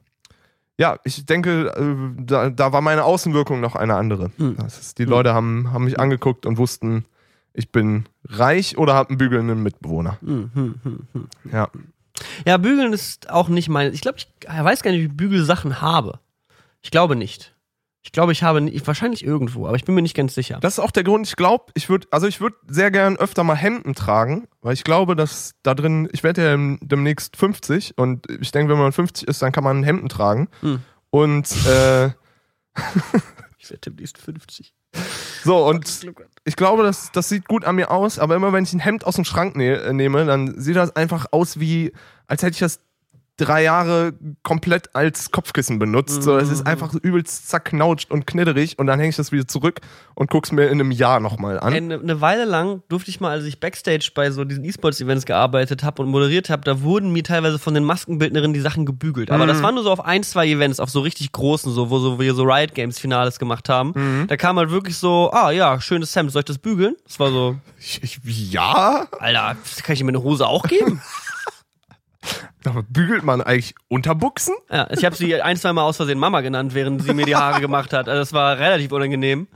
ja, 0.79 0.99
ich 1.03 1.25
denke, 1.25 1.73
äh, 1.75 2.23
da, 2.23 2.51
da 2.51 2.71
war 2.71 2.81
meine 2.81 3.03
Außenwirkung 3.03 3.59
noch 3.59 3.75
eine 3.75 3.95
andere. 3.95 4.31
Hm. 4.37 4.57
Ist, 4.67 4.99
die 4.99 5.05
Leute 5.05 5.33
haben, 5.33 5.71
haben 5.71 5.85
mich 5.85 5.99
angeguckt 5.99 6.45
und 6.45 6.57
wussten, 6.57 7.05
ich 7.53 7.71
bin 7.71 8.05
reich 8.25 8.77
oder 8.77 8.93
habe 8.93 9.09
einen 9.09 9.17
bügelnden 9.17 9.63
Mitbewohner. 9.63 10.19
Hm, 10.21 10.51
hm, 10.53 10.75
hm, 10.83 10.99
hm. 11.13 11.27
Ja. 11.51 11.69
Ja, 12.45 12.57
bügeln 12.57 12.93
ist 12.93 13.29
auch 13.29 13.47
nicht 13.47 13.69
mein. 13.69 13.93
Ich 13.93 14.01
glaube, 14.01 14.17
ich 14.19 14.27
weiß 14.47 14.83
gar 14.83 14.91
nicht, 14.91 15.01
wie 15.01 15.05
ich 15.05 15.17
Bügelsachen 15.17 15.81
habe. 15.81 16.19
Ich 16.81 16.91
glaube 16.91 17.15
nicht. 17.15 17.55
Ich 18.03 18.13
glaube, 18.13 18.31
ich 18.31 18.41
habe 18.41 18.61
nie, 18.61 18.81
wahrscheinlich 18.85 19.25
irgendwo, 19.25 19.67
aber 19.67 19.75
ich 19.75 19.83
bin 19.83 19.93
mir 19.93 20.01
nicht 20.01 20.15
ganz 20.15 20.33
sicher. 20.33 20.59
Das 20.61 20.73
ist 20.73 20.79
auch 20.79 20.91
der 20.91 21.03
Grund, 21.03 21.27
ich 21.27 21.35
glaube, 21.35 21.65
ich 21.73 21.89
würde, 21.89 22.07
also 22.09 22.25
ich 22.25 22.39
würde 22.39 22.55
sehr 22.65 22.89
gern 22.89 23.17
öfter 23.17 23.43
mal 23.43 23.55
Hemden 23.55 23.95
tragen, 23.95 24.47
weil 24.61 24.73
ich 24.73 24.85
glaube, 24.85 25.17
dass 25.17 25.55
da 25.61 25.73
drin, 25.75 26.07
ich 26.13 26.23
werde 26.23 26.41
ja 26.41 26.77
demnächst 26.81 27.35
50 27.35 27.97
und 27.97 28.25
ich 28.39 28.51
denke, 28.51 28.71
wenn 28.71 28.79
man 28.79 28.93
50 28.93 29.27
ist, 29.27 29.41
dann 29.41 29.51
kann 29.51 29.65
man 29.65 29.83
Hemden 29.83 30.07
tragen. 30.07 30.47
Hm. 30.61 30.79
Und 31.09 31.51
äh, 31.65 32.11
Ich 33.67 33.71
werde 33.71 33.81
demnächst 33.89 34.17
50. 34.17 34.73
so, 35.43 35.67
und 35.67 36.05
ich 36.45 36.55
glaube, 36.55 36.83
das, 36.83 37.11
das 37.11 37.27
sieht 37.27 37.49
gut 37.49 37.65
an 37.65 37.75
mir 37.75 37.91
aus, 37.91 38.17
aber 38.17 38.35
immer 38.35 38.53
wenn 38.53 38.63
ich 38.63 38.71
ein 38.71 38.79
Hemd 38.79 39.05
aus 39.05 39.15
dem 39.15 39.25
Schrank 39.25 39.57
ne 39.57 39.93
nehme, 39.93 40.25
dann 40.25 40.57
sieht 40.57 40.77
das 40.77 40.95
einfach 40.95 41.25
aus 41.31 41.59
wie, 41.59 41.91
als 42.27 42.43
hätte 42.43 42.53
ich 42.53 42.59
das 42.59 42.79
drei 43.37 43.63
Jahre 43.63 44.13
komplett 44.43 44.95
als 44.95 45.31
Kopfkissen 45.31 45.77
benutzt. 45.77 46.23
So, 46.23 46.37
es 46.37 46.49
ist 46.49 46.65
einfach 46.65 46.91
so 46.91 46.99
übelst 46.99 47.49
zerknautscht 47.49 48.09
und 48.11 48.25
knitterig 48.25 48.79
und 48.79 48.87
dann 48.87 48.99
hänge 48.99 49.09
ich 49.09 49.15
das 49.15 49.31
wieder 49.31 49.47
zurück 49.47 49.79
und 50.15 50.31
guck's 50.31 50.51
mir 50.51 50.65
in 50.65 50.81
einem 50.81 50.91
Jahr 50.91 51.19
nochmal 51.19 51.59
an. 51.59 51.73
Eine, 51.73 51.99
eine 51.99 52.19
Weile 52.19 52.45
lang 52.45 52.81
durfte 52.89 53.11
ich 53.11 53.19
mal, 53.19 53.29
als 53.29 53.45
ich 53.45 53.59
Backstage 53.59 54.09
bei 54.15 54.31
so 54.31 54.43
diesen 54.43 54.65
E-Sports-Events 54.65 55.25
gearbeitet 55.25 55.83
habe 55.83 56.01
und 56.01 56.09
moderiert 56.09 56.49
habe, 56.49 56.63
da 56.63 56.81
wurden 56.81 57.11
mir 57.13 57.23
teilweise 57.23 57.59
von 57.59 57.75
den 57.75 57.83
Maskenbildnerinnen 57.83 58.53
die 58.53 58.59
Sachen 58.59 58.85
gebügelt. 58.85 59.29
Aber 59.29 59.45
das 59.45 59.61
waren 59.61 59.75
nur 59.75 59.83
so 59.83 59.91
auf 59.91 60.03
ein, 60.03 60.23
zwei 60.23 60.47
Events, 60.47 60.79
auf 60.79 60.89
so 60.89 61.01
richtig 61.01 61.31
großen, 61.31 61.71
so, 61.71 61.91
wo 61.91 61.99
so, 61.99 62.19
wir 62.19 62.33
so 62.33 62.43
Riot 62.43 62.73
Games 62.73 62.97
Finales 62.97 63.37
gemacht 63.37 63.69
haben. 63.69 64.25
Da 64.27 64.35
kam 64.35 64.57
halt 64.57 64.71
wirklich 64.71 64.97
so, 64.97 65.31
ah 65.31 65.51
ja, 65.51 65.79
schönes 65.79 66.15
Hemd, 66.15 66.31
soll 66.31 66.39
ich 66.41 66.45
das 66.45 66.57
bügeln? 66.57 66.95
Das 67.05 67.19
war 67.19 67.29
so, 67.29 67.55
Ich, 67.79 68.01
ich, 68.01 68.19
ja, 68.51 69.07
Alter, 69.19 69.55
kann 69.83 69.93
ich 69.93 70.03
mir 70.03 70.09
eine 70.09 70.23
Hose 70.23 70.47
auch 70.47 70.63
geben? 70.63 71.01
bügelt 72.83 73.23
man 73.23 73.41
eigentlich 73.41 73.75
Unterbuchsen? 73.87 74.55
Ja, 74.71 74.87
ich 74.91 75.05
habe 75.05 75.15
sie 75.15 75.41
ein, 75.41 75.57
zwei 75.57 75.73
Mal 75.73 75.83
aus 75.83 75.97
Versehen 75.97 76.19
Mama 76.19 76.41
genannt, 76.41 76.73
während 76.73 77.03
sie 77.03 77.13
mir 77.13 77.25
die 77.25 77.35
Haare 77.35 77.61
gemacht 77.61 77.93
hat. 77.93 78.07
Also 78.07 78.19
das 78.19 78.33
war 78.33 78.57
relativ 78.57 78.91
unangenehm. 78.91 79.47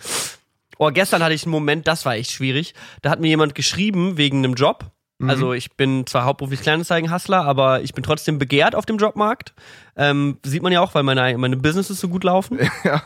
Oh, 0.78 0.90
gestern 0.92 1.24
hatte 1.24 1.34
ich 1.34 1.44
einen 1.44 1.52
Moment, 1.52 1.88
das 1.88 2.06
war 2.06 2.16
echt 2.16 2.32
schwierig. 2.32 2.74
Da 3.02 3.10
hat 3.10 3.20
mir 3.20 3.28
jemand 3.28 3.56
geschrieben 3.56 4.18
wegen 4.18 4.40
einem 4.40 4.56
Job. 4.56 4.92
Also 5.28 5.54
ich 5.54 5.76
bin 5.78 6.08
zwar 6.08 6.26
hauptberuflich 6.26 6.62
Kleinanzeigen-Hustler, 6.62 7.44
aber 7.44 7.84
ich 7.84 7.94
bin 7.94 8.04
trotzdem 8.04 8.40
begehrt 8.40 8.74
auf 8.74 8.88
dem 8.88 8.98
Jobmarkt. 8.98 9.54
Ähm, 9.96 10.40
sieht 10.44 10.64
man 10.64 10.72
ja 10.72 10.82
auch, 10.82 10.96
weil 10.96 11.04
meine, 11.04 11.38
meine 11.38 11.58
Businesses 11.58 12.00
so 12.00 12.10
gut 12.10 12.24
laufen. 12.24 12.60
Ja. 12.84 13.04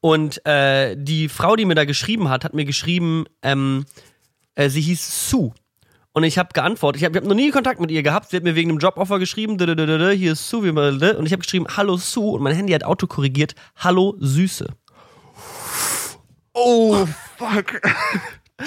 Und 0.00 0.44
äh, 0.46 0.96
die 0.96 1.28
Frau, 1.28 1.54
die 1.54 1.64
mir 1.64 1.74
da 1.74 1.84
geschrieben 1.84 2.28
hat, 2.28 2.44
hat 2.44 2.54
mir 2.54 2.64
geschrieben, 2.64 3.24
ähm, 3.42 3.84
äh, 4.54 4.68
sie 4.68 4.80
hieß 4.80 5.28
Sue. 5.28 5.52
Und 6.14 6.24
ich 6.24 6.38
habe 6.38 6.50
geantwortet. 6.52 7.00
Ich 7.00 7.06
habe 7.06 7.18
hab 7.18 7.24
noch 7.24 7.34
nie 7.34 7.50
Kontakt 7.50 7.80
mit 7.80 7.90
ihr 7.90 8.02
gehabt. 8.02 8.30
Sie 8.30 8.36
hat 8.36 8.44
mir 8.44 8.54
wegen 8.54 8.70
einem 8.70 8.78
Joboffer 8.78 9.18
geschrieben. 9.18 9.56
Hier 9.58 10.32
ist 10.32 10.48
Sue. 10.48 10.64
wie 10.64 10.72
man- 10.72 11.00
Und 11.16 11.26
ich 11.26 11.32
habe 11.32 11.42
geschrieben, 11.42 11.66
hallo 11.76 11.96
Sue. 11.96 12.32
Und 12.32 12.42
mein 12.42 12.54
Handy 12.54 12.72
hat 12.72 12.84
autokorrigiert, 12.84 13.54
hallo 13.76 14.16
Süße. 14.18 14.66
Oh, 16.54 17.06
fuck. 17.38 17.80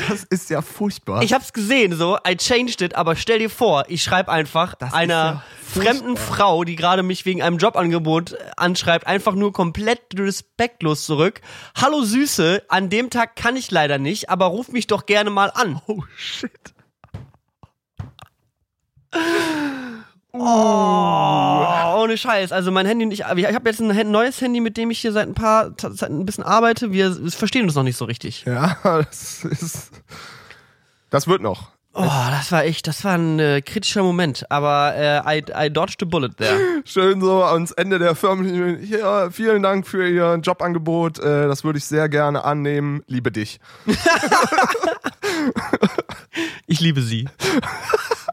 Das 0.10 0.26
ist 0.26 0.50
ja 0.50 0.62
furchtbar. 0.62 1.24
Ich 1.24 1.32
hab's 1.32 1.54
gesehen, 1.54 1.96
so, 1.96 2.18
I 2.28 2.36
changed 2.36 2.82
it, 2.82 2.96
aber 2.96 3.16
stell 3.16 3.39
dir 3.39 3.50
vor, 3.50 3.86
ich 3.88 4.04
schreibe 4.04 4.30
einfach 4.30 4.74
ist 4.82 4.93
einer 4.93 5.14
ja 5.14 5.43
fremden 5.64 6.18
Frau, 6.18 6.66
die 6.66 6.76
gerade 6.76 7.02
mich 7.02 7.26
wegen 7.26 7.41
einem 7.41 7.60
Jobangebot 7.60 8.34
äh, 8.34 8.38
anschreibt, 8.58 9.08
einfach 9.08 9.36
nur 9.36 9.54
komplett 9.54 10.02
respektlos 10.18 11.06
zurück. 11.06 11.39
Hallo 11.80 12.02
Süße, 12.04 12.64
an 12.68 12.89
dem 12.89 13.10
Tag 13.10 13.38
kann 13.38 13.56
ich 13.56 13.72
leider 13.72 13.98
nicht, 13.98 14.30
aber 14.30 14.48
ruf 14.48 14.68
mich 14.70 14.88
doch 14.88 15.06
gerne 15.06 15.30
mal 15.30 15.50
an. 15.54 15.80
oh, 15.88 16.04
shit. 16.18 16.52
Oh, 20.38 22.01
ohne 22.03 22.18
Scheiß. 22.18 22.51
Also 22.51 22.72
mein 22.72 22.86
Handy 22.86 23.05
und 23.05 23.11
ich, 23.11 23.22
ich 23.22 23.26
habe 23.26 23.70
jetzt 23.70 23.80
ein 23.80 24.11
neues 24.11 24.41
Handy, 24.41 24.59
mit 24.59 24.76
dem 24.76 24.91
ich 24.91 24.99
hier 24.99 25.13
seit 25.13 25.28
ein 25.28 25.34
paar, 25.34 25.72
seit 25.78 26.09
ein 26.09 26.26
bisschen 26.26 26.43
arbeite. 26.43 26.91
Wir 26.91 27.16
verstehen 27.32 27.63
uns 27.63 27.76
noch 27.76 27.84
nicht 27.84 27.97
so 27.97 28.05
richtig. 28.05 28.43
Ja, 28.45 28.78
das 28.84 29.45
ist. 29.45 29.91
Das 31.09 31.28
wird 31.28 31.41
noch. 31.41 31.70
Oh, 31.93 32.03
das 32.03 32.51
war 32.51 32.66
echt, 32.66 32.88
das 32.88 33.05
war 33.05 33.18
ein 33.18 33.39
äh, 33.39 33.61
kritischer 33.61 34.03
Moment. 34.03 34.51
Aber 34.51 34.93
äh, 34.97 35.38
I, 35.38 35.45
I 35.68 35.70
dodged 35.72 36.03
a 36.03 36.05
bullet 36.05 36.32
there. 36.38 36.59
Schön 36.84 37.22
so 37.22 37.41
ans 37.41 37.72
Ende 37.72 37.99
der 37.99 38.16
Firmen. 38.16 38.80
Hier, 38.80 39.30
vielen 39.32 39.63
Dank 39.63 39.88
für 39.88 40.05
Ihr 40.05 40.38
Jobangebot. 40.43 41.20
Äh, 41.20 41.47
das 41.47 41.63
würde 41.63 41.78
ich 41.78 41.86
sehr 41.86 42.09
gerne 42.09 42.43
annehmen. 42.43 43.01
Liebe 43.07 43.32
dich. 43.32 43.61
Ich 46.68 46.80
liebe 46.80 47.01
sie. 47.01 47.30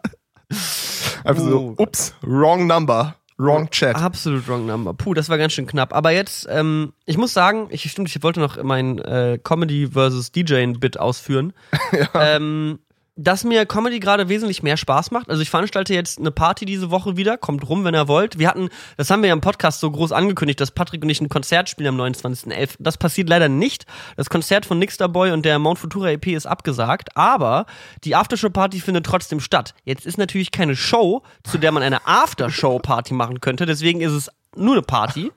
Einfach 1.24 1.42
so, 1.42 1.74
Oh. 1.78 1.82
ups, 1.82 2.14
wrong 2.22 2.66
number, 2.66 3.14
wrong 3.38 3.68
chat. 3.70 3.96
Absolut 3.96 4.46
wrong 4.48 4.66
number. 4.66 4.94
Puh, 4.94 5.14
das 5.14 5.28
war 5.28 5.38
ganz 5.38 5.53
schön 5.53 5.66
knapp. 5.66 5.94
Aber 5.94 6.11
jetzt, 6.11 6.46
ähm, 6.50 6.92
ich 7.07 7.16
muss 7.18 7.32
sagen, 7.32 7.68
ich 7.70 7.90
stimmt, 7.90 8.09
ich 8.09 8.22
wollte 8.22 8.40
noch 8.40 8.62
mein 8.62 8.98
äh, 8.98 9.38
Comedy 9.42 9.88
versus 9.88 10.32
DJ-Bit 10.32 10.98
ausführen. 10.98 11.53
ähm, 12.14 12.78
dass 13.17 13.45
mir 13.45 13.67
Comedy 13.67 14.01
gerade 14.01 14.29
wesentlich 14.29 14.63
mehr 14.63 14.77
Spaß 14.77 15.11
macht. 15.11 15.29
Also 15.29 15.43
ich 15.43 15.51
veranstalte 15.51 15.93
jetzt 15.93 16.19
eine 16.19 16.31
Party 16.31 16.65
diese 16.65 16.91
Woche 16.91 17.17
wieder, 17.17 17.37
kommt 17.37 17.69
rum, 17.69 17.85
wenn 17.85 17.95
ihr 17.95 18.09
wollt. 18.09 18.39
Wir 18.39 18.49
hatten, 18.49 18.71
das 18.97 19.11
haben 19.11 19.23
wir 19.23 19.29
ja 19.29 19.35
im 19.35 19.43
Podcast 19.43 19.81
so 19.81 19.91
groß 19.91 20.13
angekündigt, 20.13 20.61
dass 20.61 20.71
Patrick 20.71 21.03
und 21.03 21.11
ich 21.11 21.21
ein 21.21 21.29
Konzert 21.29 21.69
spielen 21.69 21.89
am 21.89 22.01
29.11. 22.01 22.77
Das 22.79 22.97
passiert 22.97 23.29
leider 23.29 23.49
nicht. 23.49 23.85
Das 24.17 24.31
Konzert 24.31 24.65
von 24.65 24.79
Nixter 24.79 25.09
Boy 25.09 25.33
und 25.33 25.45
der 25.45 25.59
Mount 25.59 25.79
Futura 25.79 26.11
EP 26.11 26.29
ist 26.29 26.47
abgesagt, 26.47 27.17
aber 27.17 27.67
die 28.05 28.17
Aftershow-Party 28.17 28.81
findet 28.81 29.05
trotzdem 29.05 29.41
statt. 29.41 29.75
Jetzt 29.85 30.07
ist 30.07 30.17
natürlich 30.17 30.51
keine 30.51 30.75
Show, 30.75 31.23
zu 31.45 31.59
der 31.59 31.73
man 31.73 31.83
eine 31.83 32.07
Aftershow-Party 32.07 33.13
machen 33.13 33.41
könnte, 33.41 33.67
deswegen 33.67 34.01
ist 34.01 34.13
es 34.13 34.31
nur 34.57 34.75
eine 34.75 34.83
Party. 34.83 35.31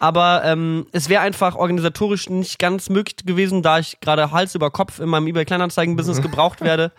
Aber 0.00 0.42
ähm, 0.44 0.86
es 0.92 1.08
wäre 1.08 1.22
einfach 1.22 1.54
organisatorisch 1.54 2.28
nicht 2.28 2.58
ganz 2.58 2.88
möglich 2.88 3.16
gewesen, 3.24 3.62
da 3.62 3.78
ich 3.78 4.00
gerade 4.00 4.30
Hals 4.30 4.54
über 4.54 4.70
Kopf 4.70 4.98
in 4.98 5.08
meinem 5.08 5.26
eBay 5.26 5.44
Kleinanzeigen-Business 5.44 6.22
gebraucht 6.22 6.60
werde. 6.60 6.92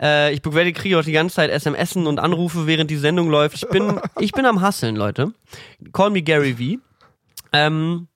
Äh, 0.00 0.32
ich 0.32 0.42
werde 0.44 0.72
kriege 0.72 0.98
auch 0.98 1.04
die 1.04 1.12
ganze 1.12 1.36
Zeit 1.36 1.50
SMS 1.50 1.96
und 1.96 2.18
Anrufe, 2.18 2.66
während 2.66 2.90
die 2.90 2.96
Sendung 2.96 3.28
läuft. 3.28 3.56
Ich 3.56 3.68
bin, 3.68 4.00
ich 4.18 4.32
bin 4.32 4.46
am 4.46 4.60
Hasseln, 4.60 4.96
Leute. 4.96 5.32
Call 5.92 6.10
me 6.10 6.22
Gary 6.22 6.54
V. 6.54 6.80
Ähm. 7.52 8.08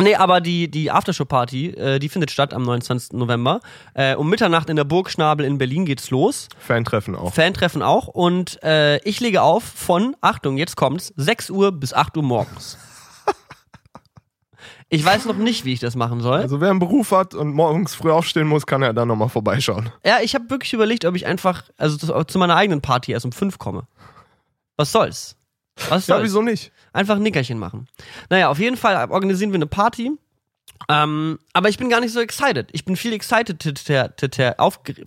Nee, 0.00 0.14
aber 0.14 0.40
die, 0.40 0.70
die 0.70 0.92
Aftershow-Party, 0.92 1.70
äh, 1.70 1.98
die 1.98 2.08
findet 2.08 2.30
statt 2.30 2.54
am 2.54 2.62
29. 2.62 3.14
November. 3.14 3.60
Äh, 3.94 4.14
um 4.14 4.30
Mitternacht 4.30 4.70
in 4.70 4.76
der 4.76 4.84
Burg 4.84 5.10
Schnabel 5.10 5.44
in 5.44 5.58
Berlin 5.58 5.84
geht's 5.84 6.10
los. 6.10 6.48
Fan-Treffen 6.58 7.16
auch. 7.16 7.34
Fantreffen 7.34 7.82
auch. 7.82 8.06
Und 8.06 8.62
äh, 8.62 8.98
ich 8.98 9.18
lege 9.18 9.42
auf 9.42 9.64
von, 9.64 10.14
Achtung, 10.20 10.58
jetzt 10.58 10.76
kommt's, 10.76 11.12
6 11.16 11.50
Uhr 11.50 11.72
bis 11.72 11.92
8 11.92 12.16
Uhr 12.16 12.22
morgens. 12.22 12.78
Ich 14.94 15.04
weiß 15.04 15.24
noch 15.26 15.36
nicht, 15.36 15.64
wie 15.64 15.72
ich 15.72 15.80
das 15.80 15.96
machen 15.96 16.20
soll. 16.20 16.38
Also 16.40 16.60
wer 16.60 16.70
einen 16.70 16.78
Beruf 16.78 17.10
hat 17.10 17.34
und 17.34 17.52
morgens 17.52 17.94
früh 17.94 18.10
aufstehen 18.10 18.46
muss, 18.46 18.66
kann 18.66 18.82
ja 18.82 18.92
da 18.92 19.04
nochmal 19.04 19.28
vorbeischauen. 19.28 19.90
Ja, 20.04 20.18
ich 20.22 20.34
habe 20.34 20.48
wirklich 20.50 20.72
überlegt, 20.72 21.04
ob 21.04 21.16
ich 21.16 21.26
einfach, 21.26 21.64
also 21.76 21.96
zu, 21.96 22.24
zu 22.24 22.38
meiner 22.38 22.56
eigenen 22.56 22.80
Party 22.80 23.12
erst 23.12 23.24
um 23.26 23.32
5 23.32 23.58
komme. 23.58 23.86
Was 24.76 24.92
soll's? 24.92 25.36
Was 25.88 26.06
Ja, 26.06 26.16
soll's? 26.16 26.24
wieso 26.24 26.42
nicht? 26.42 26.70
Einfach 26.92 27.16
ein 27.16 27.22
Nickerchen 27.22 27.58
machen. 27.58 27.88
Naja, 28.30 28.48
auf 28.48 28.58
jeden 28.60 28.76
Fall 28.76 29.10
organisieren 29.10 29.50
wir 29.50 29.56
eine 29.56 29.66
Party. 29.66 30.12
Ähm, 30.88 31.38
aber 31.54 31.68
ich 31.70 31.78
bin 31.78 31.88
gar 31.88 32.00
nicht 32.00 32.12
so 32.12 32.20
excited. 32.20 32.68
Ich 32.72 32.84
bin 32.84 32.96
viel 32.96 33.12
excited, 33.14 33.62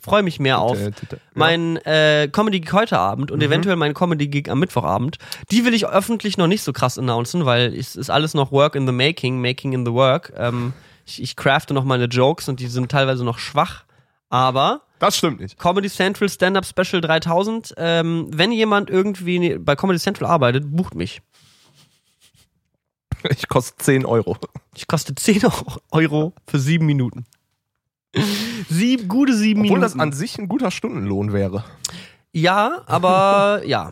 freue 0.02 0.24
mich 0.24 0.40
mehr 0.40 0.60
auf 0.60 0.78
Tite, 0.78 0.92
tite. 0.94 1.16
Ja. 1.18 1.22
meinen 1.36 1.78
äh, 1.78 2.28
Comedy-Gig 2.32 2.72
heute 2.74 2.98
Abend 2.98 3.30
Mhm. 3.30 3.36
und 3.36 3.44
eventuell 3.44 3.76
meinen 3.76 3.94
Comedy-Gig 3.94 4.50
am 4.50 4.60
Mittwochabend. 4.60 5.18
Die 5.52 5.66
will 5.66 5.74
ich 5.76 5.86
öffentlich 5.88 6.38
noch 6.38 6.48
nicht 6.48 6.64
so 6.64 6.74
krass 6.74 6.98
announcen, 6.98 7.46
weil 7.46 7.76
es 7.78 7.96
ist 7.96 8.10
alles 8.10 8.34
noch 8.34 8.52
Work 8.52 8.76
in 8.76 8.88
the 8.88 8.94
Making, 8.94 9.40
Making 9.40 9.74
in 9.74 9.86
the 9.86 9.92
Work. 9.94 10.34
Ähm, 10.36 10.74
ich, 11.06 11.22
ich 11.22 11.36
crafte 11.36 11.74
noch 11.76 11.84
meine 11.84 12.06
Jokes 12.06 12.50
und 12.50 12.60
die 12.60 12.68
sind 12.68 12.90
teilweise 12.92 13.24
noch 13.24 13.38
schwach. 13.38 13.84
Aber 14.30 14.82
Das 15.00 15.16
stimmt 15.16 15.40
nicht. 15.40 15.58
Comedy 15.60 15.90
Central 15.90 16.28
Stand-Up 16.28 16.66
Special 16.66 17.02
3000, 17.02 17.76
ähm, 17.78 18.28
wenn 18.34 18.52
jemand 18.52 18.90
irgendwie 18.90 19.58
bei 19.60 19.76
Comedy 19.76 20.00
Central 20.00 20.30
arbeitet, 20.30 20.64
bucht 20.76 20.96
mich. 20.96 21.22
Ich 23.30 23.48
koste 23.48 23.76
10 23.84 24.06
Euro. 24.06 24.38
Ich 24.76 24.88
koste 24.88 25.14
10 25.16 25.42
Euro 25.92 26.34
für 26.48 26.60
sieben 26.60 26.86
Minuten. 26.86 27.26
Sieb, 28.70 29.08
gute 29.08 29.34
sieben 29.36 29.62
Obwohl 29.62 29.78
Minuten. 29.80 29.82
das 29.82 30.00
an 30.00 30.12
sich 30.14 30.38
ein 30.40 30.48
guter 30.48 30.72
Stundenlohn 30.72 31.34
wäre. 31.34 31.64
ja, 32.32 32.82
aber 32.86 33.62
ja. 33.66 33.92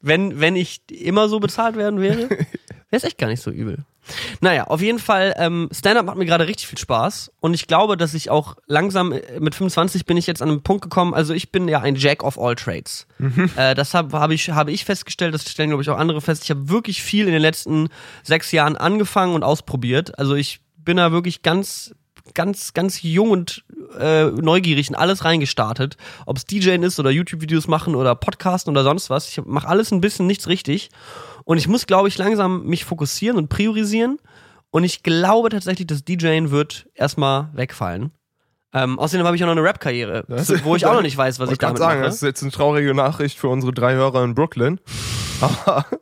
Wenn, 0.00 0.38
wenn 0.40 0.54
ich 0.56 0.80
immer 0.90 1.28
so 1.28 1.40
bezahlt 1.40 1.76
werden 1.76 2.00
wäre, 2.00 2.28
wäre 2.30 2.46
es 2.90 3.04
echt 3.04 3.18
gar 3.18 3.26
nicht 3.28 3.42
so 3.42 3.50
übel. 3.50 3.84
Naja, 4.40 4.64
auf 4.64 4.80
jeden 4.80 4.98
Fall, 4.98 5.34
ähm, 5.36 5.68
Stand-Up 5.72 6.06
macht 6.06 6.16
mir 6.16 6.26
gerade 6.26 6.46
richtig 6.46 6.68
viel 6.68 6.78
Spaß 6.78 7.32
und 7.40 7.54
ich 7.54 7.66
glaube, 7.66 7.96
dass 7.96 8.14
ich 8.14 8.30
auch 8.30 8.56
langsam 8.66 9.12
äh, 9.12 9.40
mit 9.40 9.54
25 9.54 10.06
bin 10.06 10.16
ich 10.16 10.26
jetzt 10.26 10.42
an 10.42 10.48
einen 10.48 10.62
Punkt 10.62 10.82
gekommen, 10.82 11.14
also 11.14 11.34
ich 11.34 11.52
bin 11.52 11.68
ja 11.68 11.80
ein 11.80 11.96
Jack 11.96 12.22
of 12.22 12.38
all 12.38 12.54
trades. 12.54 13.06
Äh, 13.56 13.74
das 13.74 13.94
habe 13.94 14.18
hab 14.18 14.30
ich, 14.30 14.50
habe 14.50 14.72
ich 14.72 14.84
festgestellt, 14.84 15.34
das 15.34 15.48
stellen 15.48 15.70
glaube 15.70 15.82
ich 15.82 15.90
auch 15.90 15.98
andere 15.98 16.20
fest. 16.20 16.44
Ich 16.44 16.50
habe 16.50 16.68
wirklich 16.68 17.02
viel 17.02 17.26
in 17.26 17.32
den 17.32 17.42
letzten 17.42 17.88
sechs 18.22 18.52
Jahren 18.52 18.76
angefangen 18.76 19.34
und 19.34 19.42
ausprobiert. 19.42 20.18
Also 20.18 20.34
ich 20.34 20.60
bin 20.76 20.96
da 20.96 21.12
wirklich 21.12 21.42
ganz 21.42 21.94
ganz, 22.34 22.74
ganz 22.74 23.02
jung 23.02 23.30
und 23.30 23.64
äh, 23.98 24.26
neugierig 24.26 24.88
in 24.88 24.94
alles 24.94 25.24
reingestartet. 25.24 25.96
Ob 26.26 26.36
es 26.36 26.44
DJing 26.44 26.82
ist 26.82 26.98
oder 26.98 27.10
YouTube-Videos 27.10 27.68
machen 27.68 27.94
oder 27.94 28.14
Podcasten 28.14 28.70
oder 28.70 28.84
sonst 28.84 29.10
was. 29.10 29.28
Ich 29.28 29.44
mache 29.44 29.68
alles 29.68 29.90
ein 29.90 30.00
bisschen 30.00 30.26
nichts 30.26 30.48
richtig. 30.48 30.90
Und 31.44 31.58
ich 31.58 31.68
muss, 31.68 31.86
glaube 31.86 32.08
ich, 32.08 32.18
langsam 32.18 32.64
mich 32.64 32.84
fokussieren 32.84 33.36
und 33.36 33.48
priorisieren. 33.48 34.18
Und 34.70 34.84
ich 34.84 35.02
glaube 35.02 35.48
tatsächlich, 35.48 35.86
dass 35.86 36.04
DJing 36.04 36.50
wird 36.50 36.86
erstmal 36.94 37.48
wegfallen. 37.54 38.12
Ähm, 38.74 38.98
außerdem 38.98 39.24
habe 39.24 39.34
ich 39.34 39.42
auch 39.42 39.46
noch 39.46 39.56
eine 39.56 39.62
Rap-Karriere, 39.62 40.24
wo 40.62 40.76
ich 40.76 40.84
auch 40.84 40.92
noch 40.92 41.02
nicht 41.02 41.16
weiß, 41.16 41.38
was 41.38 41.50
ich 41.50 41.56
damit 41.56 41.78
sagen, 41.78 42.00
mache. 42.00 42.06
das 42.06 42.16
ist 42.16 42.22
jetzt 42.22 42.42
eine 42.42 42.52
traurige 42.52 42.92
Nachricht 42.92 43.38
für 43.38 43.48
unsere 43.48 43.72
drei 43.72 43.94
Hörer 43.94 44.22
in 44.24 44.34
Brooklyn. 44.34 44.78
Aber 45.40 45.86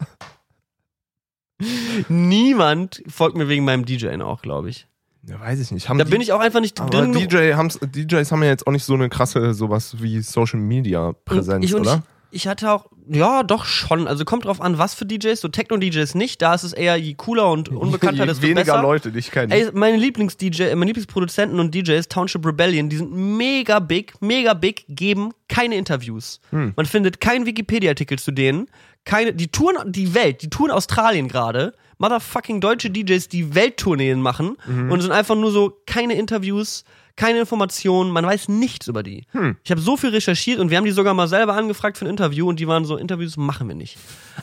Niemand 2.09 3.03
folgt 3.09 3.37
mir 3.37 3.49
wegen 3.49 3.65
meinem 3.65 3.85
DJing 3.85 4.21
auch, 4.21 4.43
glaube 4.43 4.71
ich. 4.71 4.87
Ja, 5.29 5.41
weiß 5.41 5.61
ich 5.61 5.71
nicht. 5.73 5.89
Haben 5.89 5.99
Da 5.99 6.05
die, 6.05 6.11
bin 6.11 6.21
ich 6.21 6.33
auch 6.33 6.41
einfach 6.41 6.61
nicht 6.61 6.75
drin. 6.75 7.13
DJ 7.13 7.53
DJs 7.55 8.33
haben 8.33 8.43
ja 8.43 8.49
jetzt 8.49 8.67
auch 8.67 8.73
nicht 8.73 8.85
so 8.85 8.95
eine 8.95 9.09
krasse 9.09 9.55
sowas 9.55 9.97
wie 10.01 10.21
Social 10.21 10.61
Media 10.61 11.13
Präsenz, 11.25 11.65
ich, 11.65 11.75
oder? 11.75 12.03
Ich, 12.31 12.43
ich 12.43 12.49
hatte 12.49 12.71
auch, 12.71 12.87
ja, 13.09 13.43
doch 13.43 13.65
schon. 13.65 14.07
Also 14.07 14.25
kommt 14.25 14.45
drauf 14.45 14.61
an, 14.61 14.79
was 14.79 14.95
für 14.95 15.05
DJs. 15.05 15.41
So 15.41 15.49
Techno-DJs 15.49 16.15
nicht. 16.15 16.43
Da 16.43 16.55
ist 16.55 16.63
es 16.63 16.73
eher, 16.73 16.97
je 16.97 17.15
cooler 17.15 17.51
und 17.51 17.69
unbekannter, 17.71 18.23
Je 18.23 18.27
desto 18.27 18.43
weniger 18.43 18.65
besser. 18.65 18.83
Leute 18.83 19.11
dich 19.11 19.31
kennen. 19.33 19.51
Ey, 19.51 19.69
meine 19.73 19.97
Lieblings-DJ, 19.97 20.75
meine 20.75 20.87
Lieblingsproduzenten 20.87 21.59
und 21.59 21.75
DJs, 21.75 22.07
Township 22.09 22.47
Rebellion, 22.47 22.89
die 22.89 22.97
sind 22.97 23.13
mega 23.13 23.81
big, 23.81 24.15
mega 24.21 24.55
big, 24.55 24.85
geben 24.89 25.33
keine 25.49 25.77
Interviews. 25.77 26.41
Hm. 26.51 26.73
Man 26.77 26.87
findet 26.87 27.21
keinen 27.21 27.47
Wikipedia-Artikel 27.47 28.19
zu 28.19 28.31
denen. 28.31 28.69
Keine, 29.05 29.33
die 29.33 29.49
touren 29.49 29.93
die 29.93 30.15
Welt, 30.15 30.43
die 30.43 30.51
touren 30.51 30.71
Australien 30.71 31.29
gerade. 31.29 31.75
Motherfucking 31.99 32.61
deutsche 32.61 32.91
DJs, 32.91 33.29
die 33.29 33.55
Welttourneen 33.55 34.21
machen 34.21 34.57
Mhm. 34.67 34.91
und 34.93 35.01
sind 35.01 35.13
einfach 35.13 35.35
nur 35.37 35.51
so 35.51 35.77
keine 35.87 36.15
Interviews, 36.15 36.85
keine 37.17 37.39
Informationen, 37.41 38.11
man 38.11 38.27
weiß 38.27 38.49
nichts 38.49 38.89
über 38.89 39.03
die. 39.03 39.25
Hm. 39.31 39.57
Ich 39.65 39.71
habe 39.71 39.81
so 39.81 39.97
viel 39.97 40.11
recherchiert 40.11 40.59
und 40.61 40.69
wir 40.69 40.77
haben 40.77 40.85
die 40.85 40.91
sogar 40.91 41.15
mal 41.15 41.27
selber 41.29 41.55
angefragt 41.55 41.97
für 41.97 42.05
ein 42.05 42.11
Interview 42.11 42.47
und 42.47 42.61
die 42.61 42.69
waren 42.69 42.85
so, 42.85 42.99
Interviews 42.99 43.39
machen 43.39 43.69
wir 43.69 43.75
nicht. 43.75 43.97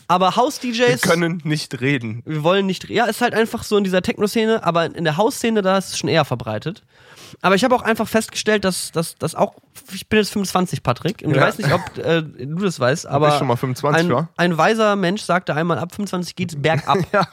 Aber 0.07 0.35
House-DJs. 0.35 1.03
Wir 1.03 1.11
können 1.11 1.39
nicht 1.43 1.79
reden. 1.81 2.23
Wir 2.25 2.43
wollen 2.43 2.65
nicht. 2.65 2.89
Ja, 2.89 3.05
ist 3.05 3.21
halt 3.21 3.35
einfach 3.35 3.61
so 3.63 3.77
in 3.77 3.83
dieser 3.83 4.01
Techno-Szene, 4.01 4.63
aber 4.63 4.85
in 4.95 5.03
der 5.03 5.17
House-Szene, 5.17 5.61
da 5.61 5.77
ist 5.77 5.89
es 5.89 5.99
schon 5.99 6.09
eher 6.09 6.25
verbreitet. 6.25 6.81
Aber 7.41 7.55
ich 7.55 7.63
habe 7.63 7.75
auch 7.75 7.81
einfach 7.81 8.07
festgestellt, 8.07 8.63
dass 8.65 8.91
das 8.91 9.36
auch. 9.36 9.55
Ich 9.91 10.07
bin 10.09 10.19
jetzt 10.19 10.31
25, 10.31 10.84
Patrick. 10.84 11.21
Und 11.23 11.31
ich 11.31 11.38
Ja. 11.38 11.43
weiß 11.43 11.57
nicht, 11.57 11.71
ob 11.71 11.97
äh, 11.97 12.21
du 12.21 12.55
das 12.59 12.79
weißt, 12.79 13.05
Aber 13.07 13.27
aber. 13.27 13.38
schon 13.38 13.47
mal 13.47 13.55
25 13.55 14.05
ein, 14.05 14.11
war. 14.13 14.29
ein 14.38 14.57
weiser 14.57 14.95
Mensch 14.95 15.21
sagte 15.23 15.55
einmal, 15.55 15.77
ab 15.79 15.93
25 15.95 16.36
geht's 16.36 16.55
bergab. 16.61 16.97
Ja. 17.13 17.27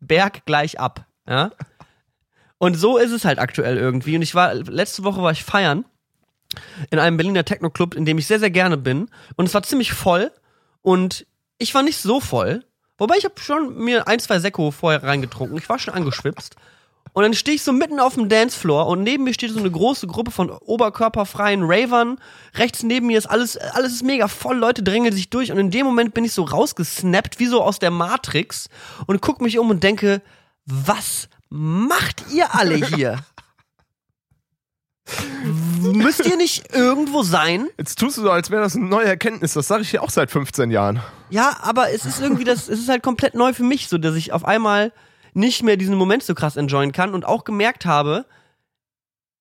Berg 0.00 0.44
gleich 0.46 0.80
ab. 0.80 1.04
Ja? 1.28 1.52
Und 2.58 2.74
so 2.74 2.96
ist 2.98 3.10
es 3.12 3.24
halt 3.24 3.38
aktuell 3.38 3.76
irgendwie. 3.76 4.16
Und 4.16 4.22
ich 4.22 4.34
war, 4.34 4.54
letzte 4.54 5.04
Woche 5.04 5.22
war 5.22 5.32
ich 5.32 5.44
feiern 5.44 5.84
in 6.90 6.98
einem 6.98 7.16
Berliner 7.16 7.44
Techno-Club, 7.44 7.94
in 7.94 8.04
dem 8.04 8.18
ich 8.18 8.26
sehr, 8.26 8.38
sehr 8.40 8.50
gerne 8.50 8.76
bin. 8.76 9.08
Und 9.36 9.46
es 9.46 9.54
war 9.54 9.62
ziemlich 9.62 9.92
voll. 9.92 10.30
Und 10.82 11.26
ich 11.58 11.74
war 11.74 11.82
nicht 11.82 11.98
so 11.98 12.20
voll. 12.20 12.64
Wobei 12.98 13.16
ich 13.16 13.24
habe 13.24 13.34
schon 13.40 13.76
mir 13.78 14.06
ein, 14.06 14.18
zwei 14.20 14.38
Sekko 14.38 14.70
vorher 14.70 15.02
reingetrunken. 15.02 15.56
Ich 15.58 15.68
war 15.68 15.78
schon 15.78 15.94
angeschwipst. 15.94 16.56
Und 17.14 17.22
dann 17.24 17.34
stehe 17.34 17.56
ich 17.56 17.62
so 17.62 17.72
mitten 17.72 18.00
auf 18.00 18.14
dem 18.14 18.28
Dancefloor 18.28 18.86
und 18.86 19.02
neben 19.02 19.24
mir 19.24 19.34
steht 19.34 19.50
so 19.50 19.58
eine 19.58 19.70
große 19.70 20.06
Gruppe 20.06 20.30
von 20.30 20.50
oberkörperfreien 20.50 21.62
Ravern. 21.64 22.18
Rechts 22.54 22.82
neben 22.82 23.08
mir 23.08 23.18
ist 23.18 23.26
alles, 23.26 23.58
alles 23.58 23.92
ist 23.92 24.02
mega 24.02 24.28
voll, 24.28 24.56
Leute 24.56 24.82
drängeln 24.82 25.12
sich 25.14 25.28
durch 25.28 25.52
und 25.52 25.58
in 25.58 25.70
dem 25.70 25.84
Moment 25.84 26.14
bin 26.14 26.24
ich 26.24 26.32
so 26.32 26.42
rausgesnappt, 26.42 27.38
wie 27.38 27.46
so 27.46 27.62
aus 27.62 27.78
der 27.78 27.90
Matrix 27.90 28.68
und 29.06 29.20
guck 29.20 29.42
mich 29.42 29.58
um 29.58 29.68
und 29.68 29.84
denke, 29.84 30.22
was 30.64 31.28
macht 31.50 32.24
ihr 32.32 32.54
alle 32.54 32.76
hier? 32.76 33.18
Müsst 35.82 36.24
ihr 36.24 36.36
nicht 36.36 36.74
irgendwo 36.74 37.22
sein? 37.22 37.68
Jetzt 37.76 37.98
tust 37.98 38.16
du 38.16 38.22
so, 38.22 38.30
als 38.30 38.50
wäre 38.50 38.62
das 38.62 38.76
eine 38.76 38.86
neue 38.86 39.06
Erkenntnis. 39.06 39.52
Das 39.52 39.68
sage 39.68 39.82
ich 39.82 39.90
hier 39.90 40.02
auch 40.02 40.10
seit 40.10 40.30
15 40.30 40.70
Jahren. 40.70 41.00
Ja, 41.28 41.58
aber 41.60 41.90
es 41.90 42.06
ist 42.06 42.20
irgendwie 42.20 42.44
das, 42.44 42.68
es 42.68 42.78
ist 42.78 42.88
halt 42.88 43.02
komplett 43.02 43.34
neu 43.34 43.52
für 43.52 43.64
mich, 43.64 43.88
so 43.88 43.98
dass 43.98 44.14
ich 44.14 44.32
auf 44.32 44.44
einmal 44.44 44.92
nicht 45.34 45.62
mehr 45.62 45.76
diesen 45.76 45.96
Moment 45.96 46.22
so 46.22 46.34
krass 46.34 46.56
enjoyen 46.56 46.92
kann 46.92 47.14
und 47.14 47.24
auch 47.24 47.44
gemerkt 47.44 47.86
habe, 47.86 48.26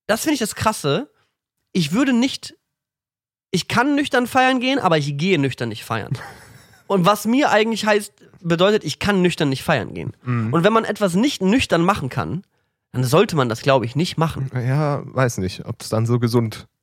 das 0.08 0.22
finde 0.22 0.36
ich 0.36 0.40
das 0.40 0.56
Krasse. 0.56 1.12
Ich 1.74 1.92
würde 1.94 2.14
nicht, 2.14 2.56
ich 3.52 3.68
kann 3.68 3.96
nüchtern 3.96 4.28
feiern 4.28 4.60
gehen, 4.60 4.80
aber 4.80 4.98
ich 4.98 5.18
gehe 5.18 5.40
nüchtern 5.40 5.70
nicht 5.70 5.84
feiern. 5.86 6.12
Und 6.88 7.06
was 7.06 7.24
mir 7.26 7.52
eigentlich 7.52 7.86
heißt, 7.86 8.12
bedeutet, 8.42 8.84
ich 8.84 9.00
kann 9.00 9.22
nüchtern 9.22 9.48
nicht 9.48 9.64
feiern 9.64 9.94
gehen. 9.94 10.14
Und 10.54 10.66
wenn 10.66 10.74
man 10.74 10.84
etwas 10.84 11.16
nicht 11.16 11.42
nüchtern 11.42 11.84
machen 11.84 12.10
kann, 12.10 12.44
dann 12.92 13.06
sollte 13.06 13.38
man 13.38 13.48
das, 13.48 13.62
glaube 13.62 13.86
ich, 13.86 13.96
nicht 13.96 14.18
machen. 14.18 14.52
Ja, 14.54 15.02
weiß 15.06 15.38
nicht, 15.38 15.66
ob 15.66 15.82
es 15.82 15.88
dann 15.88 16.06
so 16.06 16.20
gesund 16.20 16.68
au- 16.68 16.81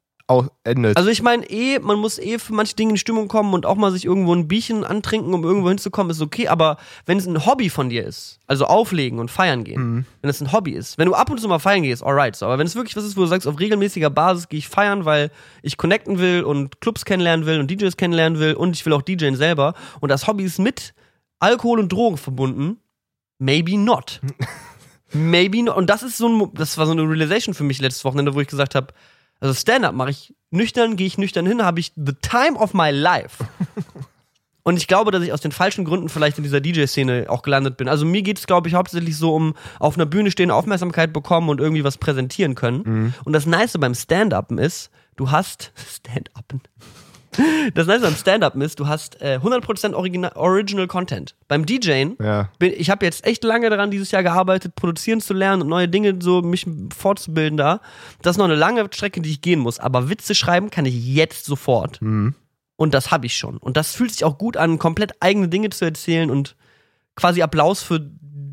endet. 0.65 0.97
Also 0.97 1.09
ich 1.09 1.23
meine 1.23 1.49
eh, 1.49 1.79
man 1.79 1.99
muss 1.99 2.19
eh 2.19 2.39
für 2.39 2.53
manche 2.53 2.77
Dinge 2.77 2.93
in 2.93 2.97
Stimmung 2.99 3.29
kommen 3.29 3.55
und 3.55 3.65
auch 3.65 3.77
mal 3.77 3.91
sich 3.91 4.05
irgendwo 4.05 4.35
ein 4.35 4.47
Bierchen 4.47 4.85
antrinken, 4.85 5.33
um 5.33 5.43
irgendwo 5.43 5.69
hinzukommen, 5.69 6.11
ist 6.11 6.21
okay. 6.21 6.49
Aber 6.49 6.77
wenn 7.07 7.19
es 7.19 7.27
ein 7.27 7.47
Hobby 7.47 7.71
von 7.71 7.89
dir 7.89 8.05
ist, 8.05 8.39
also 8.47 8.67
auflegen 8.67 9.19
und 9.19 9.31
feiern 9.31 9.65
gehen, 9.65 10.07
wenn 10.21 10.31
es 10.31 10.41
ein 10.41 10.53
Hobby 10.53 10.73
ist, 10.73 10.99
wenn 10.99 11.07
du 11.07 11.15
ab 11.15 11.31
und 11.31 11.41
zu 11.41 11.49
mal 11.49 11.59
feiern 11.59 11.83
gehst, 11.83 12.03
alright. 12.03 12.37
So. 12.37 12.47
Aber 12.47 12.59
wenn 12.59 12.67
es 12.67 12.77
wirklich 12.77 12.97
was 12.97 13.05
ist, 13.05 13.17
wo 13.17 13.23
du 13.23 13.27
sagst, 13.27 13.49
auf 13.49 13.59
regelmäßiger 13.59 14.11
Basis 14.11 14.49
gehe 14.49 14.59
ich 14.59 14.69
feiern, 14.69 15.07
weil 15.07 15.31
ich 15.63 15.79
connecten 15.79 16.19
will 16.19 16.43
und 16.43 16.81
Clubs 16.81 17.05
kennenlernen 17.07 17.47
will 17.47 17.59
und 17.59 17.71
DJs 17.71 17.97
kennenlernen 17.97 18.39
will 18.39 18.55
und 18.55 18.77
ich 18.77 18.85
will 18.85 18.93
auch 18.93 19.03
DJen 19.03 19.37
selber 19.37 19.75
und 20.01 20.11
das 20.11 20.27
Hobby 20.27 20.45
ist 20.45 20.59
mit 20.59 20.95
Alkohol 21.39 21.79
und 21.81 21.91
Drogen 21.91 22.19
verbunden, 22.19 22.79
maybe 23.39 23.79
not. 23.79 24.21
Maybe 25.11 25.63
not. 25.63 25.75
Und 25.75 25.89
das 25.89 26.03
ist 26.03 26.19
so 26.19 26.29
ein, 26.29 26.51
das 26.53 26.77
war 26.77 26.85
so 26.85 26.93
eine 26.93 27.01
Realization 27.01 27.55
für 27.55 27.65
mich 27.65 27.81
letztes 27.81 28.05
Wochenende, 28.05 28.35
wo 28.35 28.41
ich 28.43 28.49
gesagt 28.49 28.75
habe, 28.75 28.93
also 29.41 29.55
Stand-up 29.55 29.95
mache 29.95 30.11
ich 30.11 30.35
nüchtern, 30.51 30.97
gehe 30.97 31.07
ich 31.07 31.19
nüchtern 31.19 31.47
hin, 31.47 31.63
habe 31.63 31.81
ich 31.81 31.93
the 31.97 32.13
time 32.21 32.59
of 32.59 32.75
my 32.75 32.91
life. 32.91 33.45
Und 34.63 34.77
ich 34.77 34.87
glaube, 34.87 35.11
dass 35.11 35.23
ich 35.23 35.33
aus 35.33 35.41
den 35.41 35.53
falschen 35.53 35.87
Gründen 35.87 36.11
vielleicht 36.11 36.37
in 36.37 36.45
dieser 36.45 36.61
DJ-Szene 36.61 37.27
auch 37.29 37.41
gelandet 37.41 37.79
bin. 37.79 37.89
Also 37.89 38.05
mir 38.05 38.21
geht 38.21 38.39
es, 38.39 38.47
glaube 38.47 38.69
ich, 38.69 38.75
hauptsächlich 38.75 39.17
so 39.17 39.35
um 39.35 39.55
auf 39.79 39.95
einer 39.95 40.05
Bühne 40.05 40.31
stehen, 40.31 40.51
Aufmerksamkeit 40.51 41.11
bekommen 41.15 41.49
und 41.49 41.59
irgendwie 41.59 41.85
was 41.85 41.97
präsentieren 41.97 42.55
können. 42.55 43.15
Und 43.25 43.33
das 43.33 43.47
Nice 43.47 43.79
beim 43.81 43.95
Stand-Upen 43.95 44.59
ist, 44.59 44.91
du 45.17 45.31
hast 45.31 45.73
Stand-Upen. 45.91 46.61
Das 47.75 47.87
Nice 47.87 48.03
beim 48.03 48.15
Stand-Upen 48.15 48.61
ist, 48.63 48.81
du 48.81 48.89
hast 48.89 49.21
äh, 49.21 49.39
100% 49.43 49.95
Original, 49.95 50.33
Original 50.35 50.87
Content. 50.87 51.35
Beim 51.47 51.67
DJen 51.67 52.17
ja. 52.21 52.51
bin, 52.59 52.73
ich 52.77 52.91
habe 52.91 53.05
jetzt 53.05 53.27
echt 53.27 53.45
lange 53.45 53.71
daran 53.71 53.91
dieses 53.91 54.11
Jahr 54.11 54.23
gearbeitet, 54.23 54.75
produzieren 54.75 55.21
zu 55.21 55.35
lernen 55.35 55.63
und 55.63 55.69
neue 55.69 55.89
Dinge 55.89 56.17
so 56.21 56.43
mich 56.43 56.67
fortzubilden 56.97 57.57
da. 57.57 57.81
Das 58.23 58.33
ist 58.33 58.39
noch 58.39 58.47
eine 58.47 58.55
lange 58.55 58.85
Strecke, 58.93 59.21
die 59.21 59.31
ich 59.31 59.41
gehen 59.41 59.61
muss. 59.61 59.79
Aber 59.79 60.09
Witze 60.11 60.35
schreiben 60.35 60.71
kann 60.71 60.87
ich 60.87 60.95
jetzt 61.07 61.45
sofort. 61.45 62.01
Und 62.77 62.95
das 62.95 63.11
habe 63.11 63.27
ich 63.27 63.37
schon. 63.37 63.57
Und 63.59 63.77
das 63.77 63.95
fühlt 63.95 64.13
sich 64.13 64.25
auch 64.25 64.39
gut 64.39 64.57
an, 64.57 64.79
komplett 64.79 65.13
eigene 65.21 65.49
Dinge 65.49 65.71
zu 65.71 65.85
erzählen 65.85 66.31
und 66.31 66.57
quasi 67.17 67.43
Applaus 67.43 67.83
für 67.83 68.09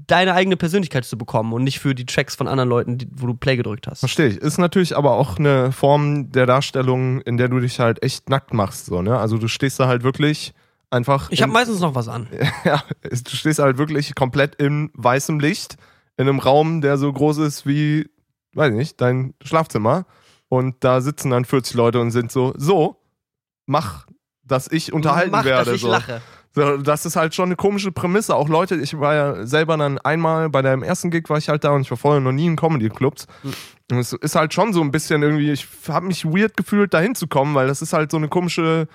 deine 0.07 0.33
eigene 0.33 0.57
Persönlichkeit 0.57 1.05
zu 1.05 1.17
bekommen 1.17 1.53
und 1.53 1.63
nicht 1.63 1.79
für 1.79 1.95
die 1.95 2.05
Tracks 2.05 2.35
von 2.35 2.47
anderen 2.47 2.69
Leuten, 2.69 2.97
die, 2.97 3.07
wo 3.11 3.27
du 3.27 3.33
Play 3.33 3.57
gedrückt 3.57 3.87
hast. 3.87 3.99
Verstehe 3.99 4.27
ich. 4.27 4.37
Ist 4.37 4.57
natürlich 4.57 4.95
aber 4.95 5.11
auch 5.13 5.37
eine 5.37 5.71
Form 5.71 6.31
der 6.31 6.45
Darstellung, 6.45 7.21
in 7.21 7.37
der 7.37 7.47
du 7.47 7.59
dich 7.59 7.79
halt 7.79 8.03
echt 8.03 8.29
nackt 8.29 8.53
machst. 8.53 8.87
So, 8.87 9.01
ne? 9.01 9.17
Also 9.17 9.37
du 9.37 9.47
stehst 9.47 9.79
da 9.79 9.87
halt 9.87 10.03
wirklich 10.03 10.53
einfach. 10.89 11.29
Ich 11.31 11.41
habe 11.41 11.51
meistens 11.51 11.79
noch 11.79 11.95
was 11.95 12.07
an. 12.07 12.27
ja, 12.63 12.83
du 13.01 13.35
stehst 13.35 13.59
halt 13.59 13.77
wirklich 13.77 14.15
komplett 14.15 14.55
in 14.55 14.91
weißem 14.93 15.39
Licht 15.39 15.77
in 16.17 16.27
einem 16.27 16.39
Raum, 16.39 16.81
der 16.81 16.97
so 16.97 17.11
groß 17.11 17.39
ist 17.39 17.65
wie, 17.65 18.09
weiß 18.53 18.71
ich 18.71 18.77
nicht, 18.77 19.01
dein 19.01 19.33
Schlafzimmer. 19.43 20.05
Und 20.47 20.83
da 20.83 21.01
sitzen 21.01 21.31
dann 21.31 21.45
40 21.45 21.75
Leute 21.75 21.99
und 21.99 22.11
sind 22.11 22.31
so, 22.31 22.53
so, 22.55 23.01
mach, 23.65 24.07
dass 24.43 24.71
ich 24.71 24.93
unterhalten 24.93 25.31
Mach, 25.31 25.43
werde. 25.43 25.65
dass 25.65 25.75
ich 25.75 25.81
so. 25.81 25.89
lache. 25.89 26.21
Das 26.55 27.05
ist 27.05 27.15
halt 27.15 27.35
schon 27.35 27.49
eine 27.49 27.55
komische 27.55 27.91
Prämisse. 27.91 28.35
Auch 28.35 28.47
Leute, 28.47 28.75
ich 28.75 28.97
war 28.99 29.13
ja 29.13 29.45
selber 29.45 29.75
dann 29.77 29.97
einmal 29.99 30.49
bei 30.49 30.61
deinem 30.61 30.83
ersten 30.83 31.11
Gig 31.11 31.29
war 31.29 31.37
ich 31.37 31.49
halt 31.49 31.63
da 31.63 31.71
und 31.71 31.81
ich 31.81 31.91
war 31.91 31.97
vorher 31.97 32.21
noch 32.21 32.31
nie 32.31 32.45
in 32.45 32.55
Comedy-Clubs. 32.55 33.27
Und 33.91 33.99
es 33.99 34.13
ist 34.13 34.35
halt 34.35 34.53
schon 34.53 34.71
so 34.71 34.81
ein 34.81 34.91
bisschen 34.91 35.21
irgendwie, 35.21 35.51
ich 35.51 35.67
habe 35.89 36.05
mich 36.05 36.25
weird 36.25 36.55
gefühlt, 36.55 36.93
da 36.93 36.99
hinzukommen, 36.99 37.55
weil 37.55 37.67
das 37.67 37.81
ist 37.81 37.93
halt 37.93 38.09
so 38.09 38.17
eine 38.17 38.29
komische 38.29 38.87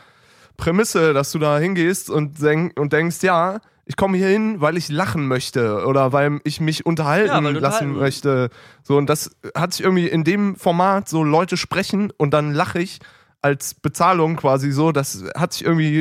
Prämisse, 0.57 1.13
dass 1.13 1.33
du 1.33 1.39
da 1.39 1.59
hingehst 1.59 2.11
und, 2.11 2.43
denk, 2.43 2.79
und 2.79 2.93
denkst, 2.93 3.23
ja, 3.23 3.61
ich 3.85 3.97
komme 3.97 4.17
hier 4.17 4.29
hin, 4.29 4.61
weil 4.61 4.77
ich 4.77 4.89
lachen 4.89 5.27
möchte 5.27 5.85
oder 5.85 6.13
weil 6.13 6.41
ich 6.45 6.61
mich 6.61 6.87
unterhalten 6.87 7.29
Ja, 7.29 7.41
lassen 7.41 7.57
unterhalten 7.57 7.99
möchte. 7.99 8.51
So, 8.83 8.97
und 8.97 9.11
das 9.11 9.33
hat 9.55 9.73
sich 9.73 9.85
irgendwie 9.85 10.07
in 10.07 10.25
dem 10.25 10.57
Format, 10.57 11.09
so 11.09 11.25
Leute 11.25 11.57
sprechen 11.57 12.13
und 12.17 12.33
dann 12.33 12.53
lache 12.53 12.79
ich 12.79 13.01
als 13.43 13.75
Bezahlung 13.75 14.37
quasi 14.37 14.71
so, 14.73 14.93
das 14.93 15.25
hat 15.37 15.53
sich 15.55 15.65
irgendwie, 15.65 16.01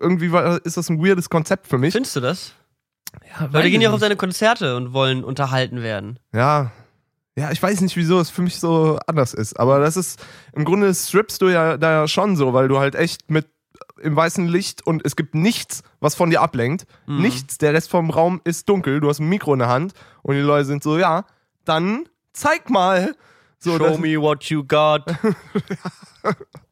irgendwie 0.00 0.32
war- 0.32 0.64
ist 0.64 0.76
das 0.76 0.88
ein 0.88 0.98
weirdes 1.04 1.28
Konzept 1.30 1.66
für 1.66 1.78
mich. 1.78 1.92
Findest 1.92 2.16
du 2.16 2.20
das? 2.20 2.52
Ja, 3.38 3.48
Leute 3.52 3.70
gehen 3.70 3.80
ja 3.80 3.90
auch 3.90 3.94
auf 3.94 4.00
seine 4.00 4.16
Konzerte 4.16 4.76
und 4.76 4.92
wollen 4.92 5.24
unterhalten 5.24 5.82
werden. 5.82 6.18
ja. 6.32 6.70
Ja, 7.36 7.52
ich 7.52 7.62
weiß 7.62 7.82
nicht, 7.82 7.96
wieso 7.96 8.18
es 8.18 8.30
für 8.30 8.42
mich 8.42 8.58
so 8.58 8.98
anders 9.06 9.32
ist. 9.32 9.60
Aber 9.60 9.78
das 9.78 9.96
ist, 9.96 10.18
im 10.54 10.64
Grunde 10.64 10.92
strippst 10.92 11.40
du 11.40 11.46
ja 11.48 11.76
da 11.76 11.92
ja 11.92 12.08
schon 12.08 12.34
so, 12.34 12.52
weil 12.52 12.66
du 12.66 12.80
halt 12.80 12.96
echt 12.96 13.30
mit 13.30 13.46
im 14.02 14.16
weißen 14.16 14.48
Licht 14.48 14.84
und 14.84 15.02
es 15.06 15.14
gibt 15.14 15.36
nichts, 15.36 15.84
was 16.00 16.16
von 16.16 16.30
dir 16.30 16.40
ablenkt. 16.42 16.84
Mhm. 17.06 17.22
Nichts. 17.22 17.56
Der 17.58 17.72
Rest 17.74 17.90
vom 17.90 18.10
Raum 18.10 18.40
ist 18.42 18.68
dunkel. 18.68 18.98
Du 18.98 19.08
hast 19.08 19.20
ein 19.20 19.28
Mikro 19.28 19.52
in 19.52 19.60
der 19.60 19.68
Hand 19.68 19.92
und 20.22 20.34
die 20.34 20.40
Leute 20.40 20.64
sind 20.64 20.82
so, 20.82 20.98
ja, 20.98 21.26
dann 21.64 22.08
zeig 22.32 22.70
mal. 22.70 23.14
So, 23.60 23.78
Show 23.78 23.98
me 23.98 24.20
what 24.20 24.42
you 24.46 24.64
got. 24.64 25.04
ja, 25.06 26.32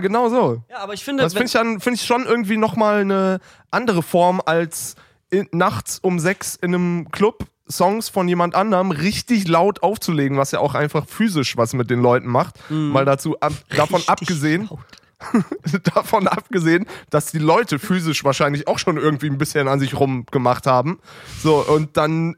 genau 0.00 0.28
so. 0.28 0.62
Ja, 0.70 0.78
aber 0.78 0.94
ich 0.94 1.04
finde, 1.04 1.22
Das 1.22 1.32
finde 1.32 1.46
ich, 1.46 1.52
dann- 1.52 1.80
find 1.80 1.96
ich 1.96 2.04
schon 2.06 2.24
irgendwie 2.26 2.56
nochmal 2.56 3.00
eine 3.00 3.40
andere 3.70 4.02
Form 4.02 4.40
als 4.44 4.96
in, 5.30 5.48
nachts 5.52 5.98
um 6.00 6.18
sechs 6.18 6.56
in 6.56 6.74
einem 6.74 7.10
Club 7.10 7.46
Songs 7.70 8.10
von 8.10 8.28
jemand 8.28 8.54
anderem 8.54 8.90
richtig 8.90 9.48
laut 9.48 9.82
aufzulegen, 9.82 10.36
was 10.36 10.50
ja 10.50 10.58
auch 10.58 10.74
einfach 10.74 11.06
physisch 11.06 11.56
was 11.56 11.72
mit 11.72 11.88
den 11.90 12.02
Leuten 12.02 12.26
macht. 12.28 12.56
Mal 12.70 13.04
dazu 13.06 13.38
ab, 13.40 13.52
davon 13.70 13.96
Richtig 13.96 14.08
abgesehen, 14.10 14.68
laut. 14.68 15.44
davon 15.94 16.26
abgesehen, 16.28 16.84
dass 17.08 17.30
die 17.30 17.38
Leute 17.38 17.78
physisch 17.78 18.24
wahrscheinlich 18.24 18.68
auch 18.68 18.78
schon 18.78 18.98
irgendwie 18.98 19.30
ein 19.30 19.38
bisschen 19.38 19.68
an 19.68 19.80
sich 19.80 19.98
rumgemacht 19.98 20.66
haben. 20.66 20.98
So, 21.42 21.64
und 21.66 21.96
dann, 21.96 22.34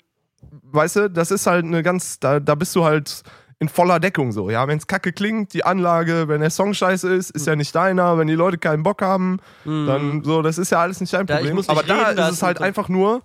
weißt 0.71 0.97
du, 0.97 1.11
das 1.11 1.31
ist 1.33 1.47
halt 1.49 1.65
eine 1.65 1.83
ganz, 1.83 2.21
da, 2.21 2.39
da 2.39 2.55
bist 2.55 2.77
du 2.77 2.85
halt 2.85 3.23
in 3.61 3.69
voller 3.69 4.01
Deckung 4.01 4.33
so. 4.33 4.51
Ja, 4.51 4.67
wenn 4.69 4.79
es 4.79 4.87
kacke 4.87 5.13
klingt, 5.13 5.55
die 5.55 5.65
Anlage, 5.65 6.29
wenn 6.29 6.41
der 6.41 6.51
Song 6.51 6.75
scheiße 6.75 7.13
ist, 7.15 7.31
ist 7.31 7.47
ja 7.47 7.57
nicht 7.57 7.75
deiner. 7.75 8.19
Wenn 8.19 8.27
die 8.27 8.35
Leute 8.35 8.59
keinen 8.59 8.83
Bock 8.83 9.01
haben, 9.03 9.39
dann 9.65 10.23
so, 10.25 10.43
das 10.43 10.59
ist 10.59 10.71
ja 10.71 10.81
alles 10.81 11.01
nicht 11.01 11.13
dein 11.13 11.23
Mhm. 11.23 11.27
Problem. 11.27 11.55
muss 11.57 11.69
nicht 11.69 11.79
Aber 11.79 11.83
da 12.15 12.29
ist 12.29 12.35
es 12.35 12.43
halt 12.43 12.59
ein- 12.59 12.65
einfach 12.65 12.89
nur, 12.89 13.23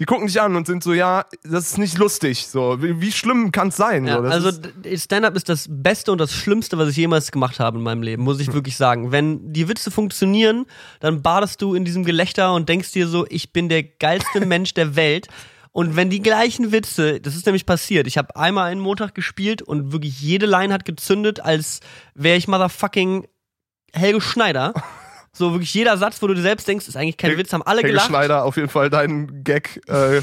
die 0.00 0.06
gucken 0.06 0.26
dich 0.26 0.40
an 0.40 0.56
und 0.56 0.66
sind 0.66 0.82
so, 0.82 0.92
ja, 0.92 1.24
das 1.44 1.66
ist 1.70 1.78
nicht 1.78 1.98
lustig. 1.98 2.48
So, 2.48 2.82
wie, 2.82 3.00
wie 3.00 3.12
schlimm 3.12 3.52
kann 3.52 3.68
es 3.68 3.76
sein? 3.76 4.06
Ja, 4.08 4.16
so, 4.20 4.28
also 4.28 4.50
Stand-up 4.96 5.36
ist 5.36 5.48
das 5.48 5.66
Beste 5.70 6.10
und 6.10 6.18
das 6.18 6.32
Schlimmste, 6.32 6.76
was 6.78 6.88
ich 6.88 6.96
jemals 6.96 7.30
gemacht 7.30 7.60
habe 7.60 7.78
in 7.78 7.84
meinem 7.84 8.02
Leben, 8.02 8.24
muss 8.24 8.38
Hm. 8.38 8.42
ich 8.42 8.52
wirklich 8.52 8.76
sagen. 8.76 9.12
Wenn 9.12 9.52
die 9.52 9.68
Witze 9.68 9.92
funktionieren, 9.92 10.66
dann 11.00 11.22
badest 11.22 11.62
du 11.62 11.74
in 11.74 11.84
diesem 11.84 12.04
Gelächter 12.04 12.52
und 12.54 12.68
denkst 12.68 12.90
dir 12.92 13.06
so, 13.06 13.24
ich 13.28 13.52
bin 13.52 13.68
der 13.68 13.84
geilste 13.84 14.40
Mensch 14.46 14.74
der 14.74 14.96
Welt. 14.96 15.28
Und 15.76 15.96
wenn 15.96 16.08
die 16.08 16.22
gleichen 16.22 16.70
Witze, 16.70 17.20
das 17.20 17.34
ist 17.34 17.46
nämlich 17.46 17.66
passiert, 17.66 18.06
ich 18.06 18.16
habe 18.16 18.36
einmal 18.36 18.70
einen 18.70 18.80
Montag 18.80 19.12
gespielt 19.12 19.60
und 19.60 19.90
wirklich 19.90 20.20
jede 20.20 20.46
Line 20.46 20.72
hat 20.72 20.84
gezündet, 20.84 21.40
als 21.40 21.80
wäre 22.14 22.36
ich 22.36 22.46
motherfucking 22.46 23.26
Helge 23.92 24.20
Schneider. 24.20 24.72
So 25.36 25.50
wirklich 25.50 25.74
jeder 25.74 25.98
Satz, 25.98 26.22
wo 26.22 26.28
du 26.28 26.34
dir 26.34 26.42
selbst 26.42 26.68
denkst, 26.68 26.86
ist 26.86 26.96
eigentlich 26.96 27.16
kein 27.16 27.30
Helge- 27.30 27.42
Witz, 27.42 27.52
haben 27.52 27.62
alle 27.62 27.78
Helge 27.78 27.88
gelacht. 27.88 28.06
Schneider 28.06 28.44
auf 28.44 28.54
jeden 28.54 28.68
Fall 28.68 28.88
dein 28.88 29.42
Gag, 29.42 29.80
äh, 29.88 30.22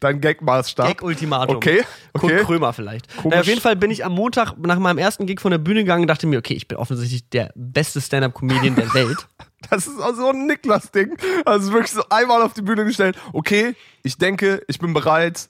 dein 0.00 0.22
Gag-Maßstab. 0.22 0.86
Gag-Ultimatum. 0.86 1.56
Okay, 1.56 1.84
Kurt 2.14 2.32
okay. 2.32 2.42
Krömer 2.42 2.72
vielleicht. 2.72 3.06
Komisch. 3.16 3.24
Naja, 3.26 3.40
auf 3.42 3.46
jeden 3.46 3.60
Fall 3.60 3.76
bin 3.76 3.90
ich 3.90 4.06
am 4.06 4.12
Montag 4.14 4.56
nach 4.56 4.78
meinem 4.78 4.96
ersten 4.96 5.26
Gig 5.26 5.42
von 5.42 5.50
der 5.50 5.58
Bühne 5.58 5.80
gegangen 5.80 6.04
und 6.04 6.08
dachte 6.08 6.26
mir, 6.26 6.38
okay, 6.38 6.54
ich 6.54 6.66
bin 6.66 6.78
offensichtlich 6.78 7.28
der 7.28 7.52
beste 7.54 8.00
Stand-Up-Comedian 8.00 8.76
der 8.76 8.94
Welt. 8.94 9.26
Das 9.70 9.86
ist 9.86 10.00
auch 10.00 10.14
so 10.14 10.30
ein 10.30 10.46
Niklas-Ding. 10.46 11.16
Also 11.44 11.72
wirklich 11.72 11.92
so 11.92 12.02
einmal 12.10 12.42
auf 12.42 12.54
die 12.54 12.62
Bühne 12.62 12.84
gestellt. 12.84 13.16
Okay, 13.32 13.74
ich 14.02 14.16
denke, 14.18 14.62
ich 14.68 14.78
bin 14.78 14.94
bereit. 14.94 15.48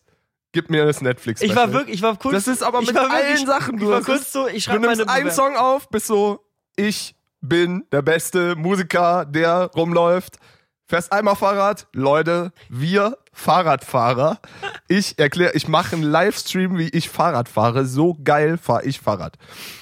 gib 0.53 0.71
mir 0.71 0.85
das 0.87 1.01
Netflix. 1.03 1.41
Ich 1.43 1.55
war 1.55 1.73
wirklich, 1.73 1.97
ich 1.97 2.03
war 2.03 2.17
kurz. 2.17 2.33
Das 2.35 2.49
ist 2.49 2.63
aber 2.63 2.81
ich 2.81 2.87
mit 2.89 2.97
war 2.97 3.11
allen 3.11 3.29
wirklich- 3.29 3.47
Sachen. 3.47 3.75
Ich 3.77 3.81
Du, 3.81 3.89
war 3.91 3.99
das 3.99 4.07
kurz 4.07 4.33
so, 4.33 4.49
ich 4.49 4.65
du 4.65 4.71
schreibe 4.73 4.87
meine 4.87 5.09
einen. 5.09 5.31
Song 5.31 5.57
auf, 5.57 5.89
bist 5.91 6.07
so, 6.07 6.41
ich 6.75 7.15
bin 7.41 7.85
der 7.93 8.03
beste 8.03 8.57
Musiker, 8.57 9.25
der 9.25 9.71
rumläuft. 9.77 10.39
Fährst 10.87 11.13
einmal 11.13 11.37
Fahrrad, 11.37 11.87
Leute, 11.93 12.51
wir 12.71 13.19
Fahrradfahrer. 13.35 14.41
Ich 14.89 15.19
erkläre, 15.19 15.53
ich 15.55 15.69
mache 15.69 15.95
einen 15.97 16.03
Livestream, 16.03 16.79
wie 16.79 16.89
ich 16.89 17.11
Fahrrad 17.11 17.49
fahre. 17.49 17.85
So 17.85 18.17
geil 18.25 18.57
fahre 18.57 18.85
ich 18.87 18.99
Fahrrad. 19.01 19.35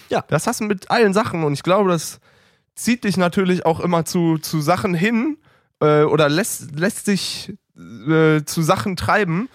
Ja. 0.09 0.25
Das 0.29 0.47
hast 0.49 0.61
du 0.61 0.65
mit 0.65 0.91
allen 0.91 1.15
Sachen 1.15 1.45
und 1.45 1.53
ich 1.53 1.63
glaube, 1.63 1.91
das 1.91 2.19
zieht 2.77 3.05
dich 3.05 3.17
natürlich 3.17 3.67
auch 3.67 3.81
immer 3.81 4.05
zu, 4.05 4.39
zu 4.39 4.61
Sachen 4.61 4.95
hin 4.95 5.39
äh, 5.81 6.03
oder 6.03 6.29
lässt, 6.29 6.79
lässt 6.79 7.09
dich 7.09 7.55
äh, 7.77 8.45
zu 8.45 8.63
Sachen 8.63 8.97
treiben, 8.97 9.49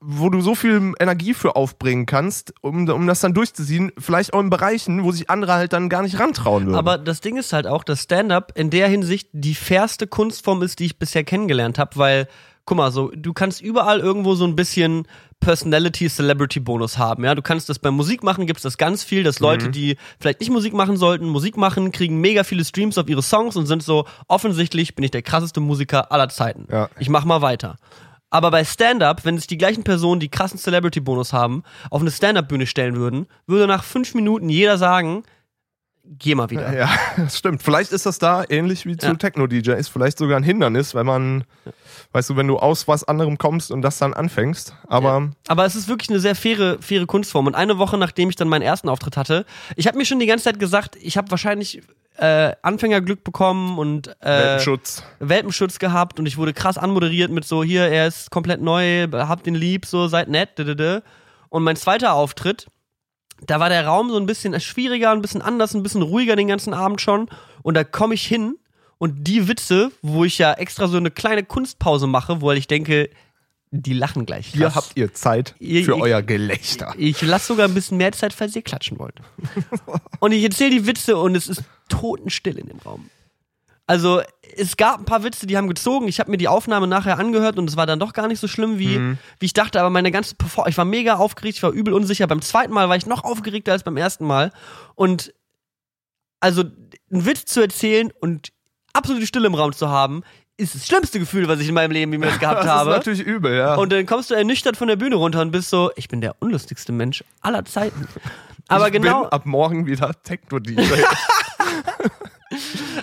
wo 0.00 0.30
du 0.30 0.40
so 0.40 0.54
viel 0.54 0.92
Energie 0.98 1.32
für 1.32 1.56
aufbringen 1.56 2.06
kannst, 2.06 2.54
um, 2.60 2.88
um 2.88 3.06
das 3.06 3.20
dann 3.20 3.34
durchzuziehen. 3.34 3.92
Vielleicht 3.98 4.34
auch 4.34 4.40
in 4.40 4.50
Bereichen, 4.50 5.04
wo 5.04 5.12
sich 5.12 5.30
andere 5.30 5.54
halt 5.54 5.72
dann 5.72 5.88
gar 5.88 6.02
nicht 6.02 6.18
rantrauen 6.18 6.66
würden. 6.66 6.76
Aber 6.76 6.98
das 6.98 7.20
Ding 7.20 7.36
ist 7.36 7.52
halt 7.52 7.66
auch, 7.66 7.84
dass 7.84 8.02
Stand-up 8.02 8.52
in 8.56 8.70
der 8.70 8.88
Hinsicht 8.88 9.28
die 9.32 9.54
fairste 9.54 10.06
Kunstform 10.06 10.62
ist, 10.62 10.80
die 10.80 10.86
ich 10.86 10.98
bisher 10.98 11.24
kennengelernt 11.24 11.78
habe, 11.78 11.96
weil, 11.96 12.28
guck 12.64 12.76
mal, 12.78 12.90
so, 12.90 13.10
du 13.14 13.32
kannst 13.32 13.60
überall 13.60 14.00
irgendwo 14.00 14.34
so 14.34 14.44
ein 14.44 14.56
bisschen 14.56 15.06
Personality-Celebrity-Bonus 15.44 16.98
haben. 16.98 17.24
Ja, 17.24 17.34
du 17.34 17.42
kannst 17.42 17.68
das 17.68 17.78
bei 17.78 17.90
Musik 17.90 18.22
machen, 18.22 18.46
gibt 18.46 18.58
es 18.58 18.62
das 18.62 18.78
ganz 18.78 19.04
viel, 19.04 19.22
dass 19.22 19.40
Mhm. 19.40 19.44
Leute, 19.46 19.68
die 19.70 19.96
vielleicht 20.18 20.40
nicht 20.40 20.50
Musik 20.50 20.72
machen 20.74 20.96
sollten, 20.96 21.26
Musik 21.28 21.56
machen, 21.56 21.92
kriegen 21.92 22.20
mega 22.20 22.44
viele 22.44 22.64
Streams 22.64 22.98
auf 22.98 23.08
ihre 23.08 23.22
Songs 23.22 23.56
und 23.56 23.66
sind 23.66 23.82
so, 23.82 24.06
offensichtlich 24.28 24.94
bin 24.94 25.04
ich 25.04 25.10
der 25.10 25.22
krasseste 25.22 25.60
Musiker 25.60 26.10
aller 26.12 26.28
Zeiten. 26.28 26.66
Ja. 26.70 26.88
Ich 26.98 27.08
mach 27.08 27.24
mal 27.24 27.42
weiter. 27.42 27.76
Aber 28.30 28.50
bei 28.50 28.64
Stand-Up, 28.64 29.24
wenn 29.24 29.38
sich 29.38 29.46
die 29.46 29.58
gleichen 29.58 29.84
Personen, 29.84 30.18
die 30.20 30.28
krassen 30.28 30.58
Celebrity-Bonus 30.58 31.32
haben, 31.32 31.62
auf 31.90 32.00
eine 32.00 32.10
Stand-Up-Bühne 32.10 32.66
stellen 32.66 32.96
würden, 32.96 33.26
würde 33.46 33.68
nach 33.68 33.84
fünf 33.84 34.14
Minuten 34.14 34.48
jeder 34.48 34.76
sagen, 34.76 35.22
geh 36.04 36.34
mal 36.34 36.50
wieder. 36.50 36.76
ja, 36.76 36.88
das 37.16 37.38
stimmt. 37.38 37.62
Vielleicht 37.62 37.92
ist 37.92 38.06
das 38.06 38.18
da 38.18 38.44
ähnlich 38.48 38.86
wie 38.86 38.96
zu 38.96 39.06
Ja. 39.06 39.14
Techno-DJs, 39.14 39.88
vielleicht 39.88 40.18
sogar 40.18 40.36
ein 40.36 40.42
Hindernis, 40.42 40.94
wenn 40.94 41.06
man, 41.06 41.44
weißt 42.12 42.30
du, 42.30 42.36
wenn 42.36 42.46
du 42.46 42.58
aus 42.58 42.86
was 42.88 43.04
anderem 43.04 43.38
kommst 43.38 43.70
und 43.70 43.82
das 43.82 43.98
dann 43.98 44.14
anfängst. 44.14 44.74
Aber 44.86 45.30
Aber 45.48 45.64
es 45.64 45.74
ist 45.74 45.88
wirklich 45.88 46.10
eine 46.10 46.20
sehr 46.20 46.34
faire, 46.34 46.78
faire 46.80 47.06
Kunstform. 47.06 47.46
Und 47.46 47.54
eine 47.54 47.78
Woche 47.78 47.98
nachdem 47.98 48.28
ich 48.28 48.36
dann 48.36 48.48
meinen 48.48 48.62
ersten 48.62 48.88
Auftritt 48.88 49.16
hatte, 49.16 49.44
ich 49.76 49.86
habe 49.86 49.98
mir 49.98 50.04
schon 50.04 50.18
die 50.18 50.26
ganze 50.26 50.44
Zeit 50.44 50.58
gesagt, 50.58 50.96
ich 51.00 51.16
habe 51.16 51.30
wahrscheinlich 51.30 51.82
äh, 52.16 52.52
Anfängerglück 52.62 53.24
bekommen 53.24 53.78
und 53.78 54.08
äh, 54.20 54.26
Welpenschutz. 54.26 55.02
Welpenschutz 55.18 55.78
gehabt 55.78 56.18
und 56.18 56.26
ich 56.26 56.36
wurde 56.36 56.52
krass 56.52 56.78
anmoderiert 56.78 57.30
mit 57.30 57.44
so, 57.44 57.64
hier, 57.64 57.88
er 57.88 58.06
ist 58.06 58.30
komplett 58.30 58.60
neu, 58.60 59.08
habt 59.12 59.46
ihn 59.46 59.54
lieb, 59.54 59.86
so, 59.86 60.06
seid 60.06 60.28
nett. 60.28 60.50
Und 61.48 61.62
mein 61.62 61.76
zweiter 61.76 62.14
Auftritt, 62.14 62.66
da 63.42 63.60
war 63.60 63.68
der 63.68 63.86
Raum 63.86 64.10
so 64.10 64.16
ein 64.16 64.26
bisschen 64.26 64.58
schwieriger, 64.60 65.10
ein 65.10 65.22
bisschen 65.22 65.42
anders, 65.42 65.74
ein 65.74 65.82
bisschen 65.82 66.02
ruhiger 66.02 66.36
den 66.36 66.48
ganzen 66.48 66.72
Abend 66.74 67.00
schon. 67.00 67.28
Und 67.62 67.74
da 67.74 67.84
komme 67.84 68.14
ich 68.14 68.26
hin 68.26 68.56
und 68.98 69.24
die 69.24 69.48
Witze, 69.48 69.90
wo 70.02 70.24
ich 70.24 70.38
ja 70.38 70.52
extra 70.54 70.88
so 70.88 70.96
eine 70.96 71.10
kleine 71.10 71.44
Kunstpause 71.44 72.06
mache, 72.06 72.40
wo 72.40 72.52
ich 72.52 72.66
denke, 72.66 73.10
die 73.70 73.92
lachen 73.92 74.24
gleich. 74.24 74.46
Hier 74.46 74.66
krass. 74.66 74.76
habt 74.76 74.92
ihr 74.96 75.12
Zeit 75.12 75.54
für 75.58 75.64
ich- 75.64 75.90
euer 75.90 76.22
Gelächter. 76.22 76.94
Ich 76.96 77.20
lasse 77.22 77.48
sogar 77.48 77.66
ein 77.66 77.74
bisschen 77.74 77.98
mehr 77.98 78.12
Zeit, 78.12 78.32
falls 78.32 78.54
ihr 78.54 78.62
klatschen 78.62 78.98
wollt. 78.98 79.16
und 80.20 80.32
ich 80.32 80.44
erzähle 80.44 80.70
die 80.70 80.86
Witze 80.86 81.16
und 81.16 81.34
es 81.34 81.48
ist 81.48 81.62
totenstill 81.88 82.56
in 82.58 82.68
dem 82.68 82.78
Raum. 82.78 83.10
Also, 83.86 84.22
es 84.56 84.76
gab 84.76 85.00
ein 85.00 85.04
paar 85.04 85.24
Witze, 85.24 85.46
die 85.46 85.56
haben 85.56 85.68
gezogen. 85.68 86.08
Ich 86.08 86.18
habe 86.20 86.30
mir 86.30 86.36
die 86.38 86.48
Aufnahme 86.48 86.86
nachher 86.86 87.18
angehört 87.18 87.58
und 87.58 87.68
es 87.68 87.76
war 87.76 87.86
dann 87.86 87.98
doch 87.98 88.12
gar 88.14 88.28
nicht 88.28 88.40
so 88.40 88.48
schlimm, 88.48 88.78
wie, 88.78 88.98
wie 89.40 89.46
ich 89.46 89.52
dachte. 89.52 89.78
Aber 89.80 89.90
meine 89.90 90.10
ganze 90.10 90.34
Performance, 90.36 90.70
ich 90.70 90.78
war 90.78 90.84
mega 90.86 91.16
aufgeregt, 91.16 91.56
ich 91.58 91.62
war 91.62 91.70
übel 91.70 91.92
unsicher. 91.92 92.26
Beim 92.26 92.40
zweiten 92.40 92.72
Mal 92.72 92.88
war 92.88 92.96
ich 92.96 93.04
noch 93.06 93.24
aufgeregter 93.24 93.72
als 93.72 93.82
beim 93.82 93.96
ersten 93.98 94.24
Mal. 94.26 94.52
Und 94.94 95.34
also, 96.40 96.62
einen 97.10 97.26
Witz 97.26 97.44
zu 97.46 97.60
erzählen 97.60 98.10
und 98.20 98.52
absolute 98.94 99.26
Stille 99.26 99.46
im 99.46 99.54
Raum 99.54 99.72
zu 99.72 99.88
haben, 99.88 100.22
ist 100.56 100.74
das 100.74 100.86
schlimmste 100.86 101.18
Gefühl, 101.18 101.48
was 101.48 101.60
ich 101.60 101.68
in 101.68 101.74
meinem 101.74 101.90
Leben 101.90 102.12
jemals 102.12 102.38
gehabt 102.38 102.60
Das 102.60 102.66
habe. 102.68 102.90
ist 102.90 102.96
natürlich 102.96 103.22
übel, 103.22 103.56
ja. 103.56 103.74
Und 103.74 103.92
dann 103.92 104.06
kommst 104.06 104.30
du 104.30 104.34
ernüchtert 104.34 104.76
von 104.76 104.88
der 104.88 104.96
Bühne 104.96 105.16
runter 105.16 105.40
und 105.40 105.50
bist 105.50 105.68
so, 105.68 105.90
ich 105.96 106.08
bin 106.08 106.20
der 106.20 106.36
unlustigste 106.40 106.92
Mensch 106.92 107.24
aller 107.40 107.64
Zeiten. 107.64 108.06
Aber 108.68 108.86
ich 108.86 108.92
genau, 108.92 109.22
bin 109.22 109.32
ab 109.32 109.46
morgen 109.46 109.86
wieder 109.86 110.14
Techno-DJ. 110.22 110.80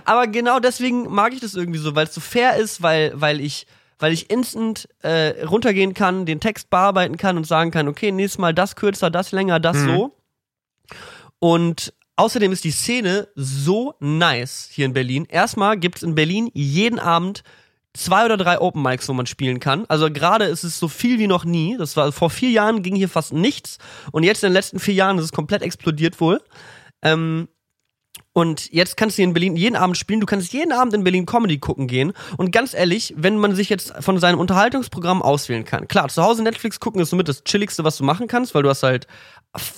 aber 0.05 0.27
genau 0.27 0.59
deswegen 0.59 1.11
mag 1.13 1.33
ich 1.33 1.39
das 1.39 1.55
irgendwie 1.55 1.79
so, 1.79 1.95
weil 1.95 2.07
es 2.07 2.13
so 2.13 2.21
fair 2.21 2.55
ist, 2.55 2.81
weil, 2.81 3.11
weil 3.15 3.39
ich, 3.39 3.67
weil 3.99 4.13
ich 4.13 4.29
instant 4.29 4.87
äh, 5.01 5.45
runtergehen 5.45 5.93
kann, 5.93 6.25
den 6.25 6.39
Text 6.39 6.69
bearbeiten 6.69 7.17
kann 7.17 7.37
und 7.37 7.45
sagen 7.45 7.71
kann, 7.71 7.87
okay, 7.87 8.11
nächstes 8.11 8.39
Mal 8.39 8.53
das 8.53 8.75
kürzer, 8.75 9.09
das 9.09 9.31
länger, 9.31 9.59
das 9.59 9.77
so. 9.77 10.17
Und 11.39 11.93
außerdem 12.15 12.51
ist 12.51 12.63
die 12.63 12.71
Szene 12.71 13.27
so 13.35 13.95
nice 13.99 14.69
hier 14.71 14.85
in 14.85 14.93
Berlin. 14.93 15.25
Erstmal 15.29 15.77
gibt's 15.77 16.03
in 16.03 16.15
Berlin 16.15 16.49
jeden 16.53 16.99
Abend 16.99 17.43
zwei 17.93 18.25
oder 18.25 18.37
drei 18.37 18.59
Open 18.59 18.81
Mics, 18.81 19.09
wo 19.09 19.13
man 19.13 19.25
spielen 19.25 19.59
kann. 19.59 19.85
Also 19.87 20.09
gerade 20.09 20.45
ist 20.45 20.63
es 20.63 20.79
so 20.79 20.87
viel 20.87 21.19
wie 21.19 21.27
noch 21.27 21.45
nie. 21.45 21.77
Das 21.77 21.97
war 21.97 22.11
vor 22.11 22.29
vier 22.29 22.49
Jahren 22.49 22.83
ging 22.83 22.95
hier 22.95 23.09
fast 23.09 23.33
nichts 23.33 23.77
und 24.11 24.23
jetzt 24.23 24.43
in 24.43 24.49
den 24.49 24.53
letzten 24.53 24.79
vier 24.79 24.93
Jahren 24.93 25.17
ist 25.17 25.25
es 25.25 25.31
komplett 25.31 25.61
explodiert 25.61 26.19
wohl. 26.21 26.41
Ähm, 27.01 27.47
und 28.33 28.71
jetzt 28.71 28.95
kannst 28.95 29.17
du 29.17 29.21
hier 29.21 29.27
in 29.27 29.33
Berlin 29.33 29.57
jeden 29.57 29.75
Abend 29.75 29.97
spielen. 29.97 30.21
Du 30.21 30.25
kannst 30.25 30.53
jeden 30.53 30.71
Abend 30.71 30.93
in 30.93 31.03
Berlin 31.03 31.25
Comedy 31.25 31.57
gucken 31.57 31.87
gehen. 31.87 32.13
Und 32.37 32.51
ganz 32.51 32.73
ehrlich, 32.73 33.13
wenn 33.17 33.37
man 33.37 33.55
sich 33.55 33.69
jetzt 33.69 33.93
von 33.99 34.19
seinem 34.19 34.39
Unterhaltungsprogramm 34.39 35.21
auswählen 35.21 35.65
kann. 35.65 35.89
Klar, 35.89 36.07
zu 36.07 36.23
Hause 36.23 36.41
Netflix 36.41 36.79
gucken 36.79 37.01
ist 37.01 37.09
somit 37.09 37.27
das 37.27 37.43
Chilligste, 37.43 37.83
was 37.83 37.97
du 37.97 38.05
machen 38.05 38.27
kannst, 38.27 38.55
weil 38.55 38.63
du 38.63 38.69
hast 38.69 38.83
halt 38.83 39.05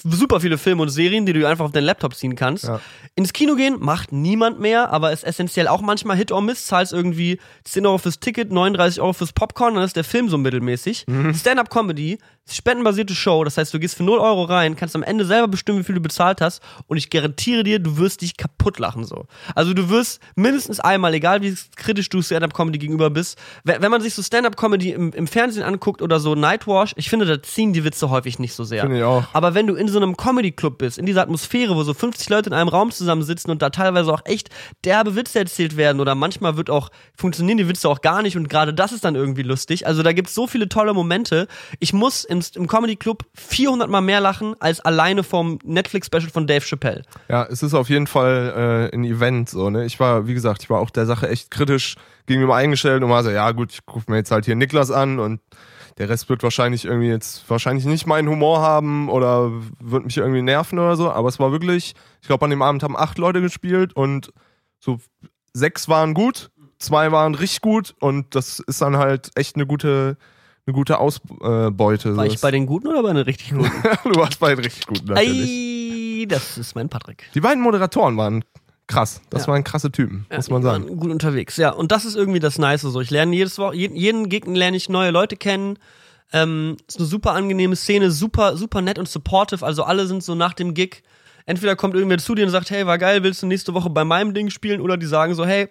super 0.04 0.39
viele 0.39 0.60
Filme 0.60 0.84
und 0.84 0.89
Serien, 0.89 1.26
die 1.26 1.34
du 1.34 1.47
einfach 1.47 1.66
auf 1.66 1.72
deinen 1.72 1.86
Laptop 1.86 2.14
ziehen 2.14 2.36
kannst. 2.36 2.66
Ja. 2.66 2.80
Ins 3.16 3.34
Kino 3.34 3.56
gehen 3.56 3.78
macht 3.80 4.12
niemand 4.12 4.60
mehr, 4.60 4.91
aber 4.91 5.12
ist 5.12 5.24
essentiell 5.24 5.68
auch 5.68 5.82
manchmal 5.82 6.16
Hit 6.16 6.32
or 6.32 6.43
Miss. 6.43 6.68
Zahlst 6.68 6.93
irgendwie 6.93 7.39
10 7.64 7.88
Euro 7.88 7.97
fürs 7.97 8.20
Ticket, 8.20 8.51
39 8.51 9.01
Euro 9.01 9.14
fürs 9.14 9.34
Popcorn, 9.34 9.74
dann 9.74 9.84
ist 9.84 9.95
der 9.95 10.04
Film 10.04 10.30
so 10.30 10.38
mittelmäßig. 10.38 11.06
Stand-up-Comedy, 11.34 12.20
spendenbasierte 12.50 13.16
Show, 13.16 13.44
das 13.44 13.58
heißt, 13.58 13.74
du 13.74 13.80
gehst 13.80 13.96
für 13.96 14.04
0 14.04 14.20
Euro 14.20 14.44
rein, 14.44 14.76
kannst 14.76 14.96
am 14.96 15.04
Ende 15.04 15.26
selber 15.26 15.48
bestimmen, 15.48 15.80
wie 15.80 15.84
viel 15.84 15.96
du 15.96 16.02
bezahlt 16.02 16.41
hast 16.41 16.62
und 16.88 16.98
ich 16.98 17.10
garantiere 17.10 17.64
dir, 17.64 17.80
du 17.80 17.98
wirst 17.98 18.22
dich 18.22 18.36
kaputt 18.36 18.80
lachen 18.80 19.06
so. 19.06 19.26
Also 19.56 19.74
du 19.74 19.89
wirst 19.89 20.20
mindestens 20.36 20.80
einmal, 20.80 21.14
egal 21.14 21.41
wie 21.41 21.56
kritisch 21.76 22.10
du 22.10 22.22
Stand-up-Comedy 22.22 22.80
gegenüber 22.80 23.10
bist, 23.10 23.38
wenn, 23.64 23.89
man 23.89 24.02
sich 24.02 24.14
so 24.14 24.22
Stand-up-Comedy 24.22 24.91
im, 24.91 25.14
im 25.14 25.28
Fernsehen 25.28 25.64
anguckt 25.64 26.02
oder 26.02 26.20
so 26.20 26.36
Nightwash, 26.36 26.94
ich 26.98 27.10
finde, 27.10 27.26
da 27.26 27.41
ziehen 27.41 27.72
die 27.72 27.86
Witze 27.86 28.10
häufig 28.10 28.39
nicht 28.39 28.54
so 28.54 28.64
sehr. 28.64 28.82
Finde 28.82 28.98
ich 28.98 29.04
auch. 29.04 29.24
Aber 29.32 29.54
wenn 29.54 29.68
du 29.68 29.76
in 29.76 29.88
so 29.88 30.00
einem 30.00 30.18
Comedy-Club 30.18 30.78
bist, 30.78 30.98
in 30.98 31.06
dieser 31.06 31.22
Atmosphäre, 31.22 31.76
wo 31.76 31.84
so 31.84 31.94
50 31.94 32.30
Leute 32.30 32.50
in 32.50 32.54
einem 32.54 32.70
Raum 32.70 32.91
zusammensitzen 32.91 33.52
und 33.52 33.62
da 33.62 33.70
teilweise 33.70 34.12
auch 34.12 34.22
echt 34.26 34.50
derbe 34.84 35.16
Witze 35.16 35.39
erzählt 35.39 35.78
werden 35.78 36.02
oder 36.02 36.14
manchmal 36.16 36.58
wird 36.58 36.70
auch, 36.70 36.89
funktionieren 37.16 37.58
die 37.58 37.70
Witze 37.70 37.88
auch 37.88 38.02
gar 38.02 38.22
nicht 38.22 38.36
und 38.36 38.50
gerade 38.50 38.74
das 38.74 38.91
ist 38.91 39.06
dann 39.06 39.16
irgendwie 39.16 39.44
lustig. 39.44 39.88
Also 39.88 40.04
da 40.04 40.12
gibt's 40.12 40.36
so 40.36 40.48
viele 40.48 40.68
tolle 40.68 40.94
Momente. 40.94 41.48
Ich 41.80 41.94
muss 41.94 42.26
im, 42.34 42.41
im 42.55 42.67
Comedy-Club 42.67 43.25
400 43.34 43.89
mal 43.89 44.01
mehr 44.01 44.19
lachen 44.19 44.55
als 44.59 44.79
alleine 44.81 45.23
vom 45.23 45.59
Netflix-Special 45.63 46.29
von 46.29 46.47
Dave 46.47 46.65
Chappelle. 46.65 47.03
Ja, 47.29 47.45
es 47.45 47.63
ist 47.63 47.73
auf 47.73 47.89
jeden 47.89 48.07
Fall 48.07 48.89
äh, 48.91 48.95
ein 48.95 49.03
Event 49.03 49.49
so, 49.49 49.69
ne? 49.69 49.86
Ich 49.86 49.99
war, 49.99 50.27
wie 50.27 50.34
gesagt, 50.34 50.63
ich 50.63 50.69
war 50.69 50.79
auch 50.79 50.89
der 50.89 51.05
Sache 51.05 51.29
echt 51.29 51.51
kritisch 51.51 51.95
gegenüber 52.25 52.55
eingestellt 52.55 53.03
und 53.03 53.09
war 53.09 53.23
so, 53.23 53.29
ja 53.29 53.51
gut, 53.51 53.71
ich 53.71 53.86
gucke 53.86 54.11
mir 54.11 54.17
jetzt 54.17 54.31
halt 54.31 54.45
hier 54.45 54.55
Niklas 54.55 54.91
an 54.91 55.19
und 55.19 55.39
der 55.97 56.09
Rest 56.09 56.27
wird 56.29 56.41
wahrscheinlich 56.41 56.86
irgendwie 56.86 57.09
jetzt 57.09 57.47
wahrscheinlich 57.49 57.86
nicht 57.86 58.07
meinen 58.07 58.27
Humor 58.27 58.61
haben 58.61 59.09
oder 59.09 59.51
wird 59.79 60.05
mich 60.05 60.17
irgendwie 60.17 60.41
nerven 60.41 60.79
oder 60.79 60.95
so, 60.95 61.11
aber 61.11 61.29
es 61.29 61.39
war 61.39 61.51
wirklich, 61.51 61.93
ich 62.21 62.27
glaube 62.27 62.45
an 62.45 62.49
dem 62.49 62.61
Abend 62.61 62.84
haben 62.84 62.97
acht 62.97 63.17
Leute 63.17 63.41
gespielt 63.41 63.95
und 63.95 64.34
so 64.79 64.99
sechs 65.53 65.88
waren 65.88 66.13
gut, 66.13 66.49
zwei 66.79 67.11
waren 67.11 67.36
richtig 67.36 67.61
gut 67.61 67.93
und 67.99 68.34
das 68.36 68.59
ist 68.59 68.81
dann 68.81 68.97
halt 68.97 69.29
echt 69.36 69.55
eine 69.55 69.67
gute 69.67 70.17
eine 70.66 70.74
gute 70.74 70.97
Ausbeute. 70.99 72.16
War 72.16 72.26
ich 72.26 72.39
bei 72.41 72.51
den 72.51 72.66
Guten 72.66 72.88
oder 72.88 73.03
bei 73.03 73.14
den 73.14 73.24
richtig 73.24 73.49
Guten? 73.53 73.72
du 74.03 74.16
warst 74.20 74.39
bei 74.39 74.55
den 74.55 74.64
richtig 74.64 74.86
guten 74.88 75.07
natürlich. 75.07 76.22
Ei, 76.22 76.26
das 76.28 76.57
ist 76.57 76.76
mein 76.76 76.89
Patrick. 76.89 77.26
Die 77.36 77.41
beiden 77.41 77.61
Moderatoren 77.61 78.16
waren 78.18 78.43
krass. 78.88 79.22
Das 79.30 79.43
Ja. 79.45 79.53
waren 79.53 79.64
krasse 79.64 79.91
Typen, 79.91 80.26
muss 80.34 80.49
man 80.49 80.61
die 80.61 80.66
sagen. 80.68 80.88
waren 80.88 80.97
Gut 80.97 81.11
unterwegs, 81.11 81.57
ja. 81.57 81.70
Und 81.72 81.91
das 81.91 82.05
ist 82.05 82.16
irgendwie 82.16 82.39
das 82.39 82.57
Nice. 82.59 82.82
So, 82.82 83.01
ich 83.01 83.09
lerne 83.11 83.36
jedes 83.36 83.57
Woche, 83.57 83.76
jeden, 83.76 83.95
jeden 83.95 84.30
Gegner 84.30 84.55
lerne 84.57 84.78
ich 84.78 84.89
neue 84.89 85.11
Leute 85.11 85.36
kennen. 85.36 85.78
Ähm, 86.32 86.78
ist 86.88 86.97
eine 86.97 87.05
super 87.07 87.34
angenehme 87.34 87.76
Szene, 87.76 88.09
super, 88.09 88.57
super 88.57 88.82
nett 88.82 88.97
und 88.97 89.07
supportive. 89.07 89.66
Also 89.66 89.84
alle 89.84 90.07
sind 90.07 90.24
so 90.24 90.34
nach 90.36 90.53
dem 90.53 90.74
Gig. 90.74 91.03
Entweder 91.45 91.76
kommt 91.76 91.93
irgendwer 91.93 92.18
zu 92.20 92.36
dir 92.36 92.45
und 92.45 92.51
sagt, 92.51 92.72
hey, 92.72 92.88
war 92.88 92.97
geil, 92.97 93.22
willst 93.24 93.43
du 93.43 93.47
nächste 93.47 93.74
Woche 93.74 93.89
bei 93.89 94.03
meinem 94.05 94.34
Ding 94.34 94.49
spielen? 94.49 94.80
Oder 94.82 94.95
die 94.97 95.05
sagen 95.05 95.36
so, 95.36 95.45
hey, 95.45 95.68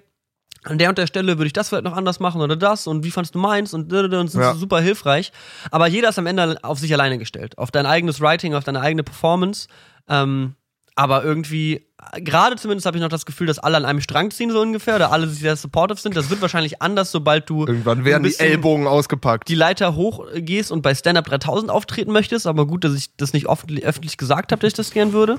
an 0.64 0.78
der 0.78 0.88
und 0.90 0.98
der 0.98 1.06
Stelle 1.06 1.38
würde 1.38 1.46
ich 1.46 1.52
das 1.52 1.68
vielleicht 1.68 1.84
noch 1.84 1.96
anders 1.96 2.20
machen 2.20 2.40
oder 2.40 2.56
das 2.56 2.86
und 2.86 3.04
wie 3.04 3.10
fandst 3.10 3.34
du 3.34 3.38
meins 3.38 3.74
und, 3.74 3.92
und 3.92 4.28
sind 4.28 4.40
Ja. 4.40 4.54
super 4.54 4.80
hilfreich. 4.80 5.32
Aber 5.70 5.86
jeder 5.88 6.10
ist 6.10 6.18
am 6.18 6.26
Ende 6.26 6.58
auf 6.62 6.78
sich 6.78 6.92
alleine 6.92 7.18
gestellt. 7.18 7.58
Auf 7.58 7.70
dein 7.70 7.86
eigenes 7.86 8.20
Writing, 8.20 8.54
auf 8.54 8.64
deine 8.64 8.80
eigene 8.80 9.02
Performance. 9.02 9.66
Ähm, 10.08 10.54
aber 10.94 11.24
irgendwie, 11.24 11.86
gerade 12.18 12.56
zumindest 12.56 12.84
habe 12.86 12.98
ich 12.98 13.02
noch 13.02 13.08
das 13.08 13.24
Gefühl, 13.24 13.46
dass 13.46 13.58
alle 13.58 13.78
an 13.78 13.86
einem 13.86 14.02
Strang 14.02 14.30
ziehen, 14.30 14.50
so 14.50 14.60
ungefähr, 14.60 14.96
oder 14.96 15.10
alle 15.10 15.26
sehr 15.26 15.56
supportive 15.56 15.98
sind. 15.98 16.14
Das 16.14 16.28
wird 16.28 16.42
wahrscheinlich 16.42 16.82
anders, 16.82 17.10
sobald 17.10 17.48
du 17.48 17.66
Irgendwann 17.66 18.04
werden 18.04 18.24
die 18.24 18.38
Ellbogen 18.38 18.86
ausgepackt. 18.86 19.48
die 19.48 19.54
Leiter 19.54 19.94
hochgehst 19.96 20.70
und 20.70 20.82
bei 20.82 20.94
Stand 20.94 21.16
Up 21.16 21.24
3000 21.24 21.70
auftreten 21.70 22.12
möchtest, 22.12 22.46
aber 22.46 22.66
gut, 22.66 22.84
dass 22.84 22.92
ich 22.94 23.16
das 23.16 23.32
nicht 23.32 23.48
öffentlich, 23.48 23.86
öffentlich 23.86 24.18
gesagt 24.18 24.52
habe, 24.52 24.60
dass 24.60 24.68
ich 24.68 24.74
das 24.76 24.90
gern 24.90 25.14
würde. 25.14 25.38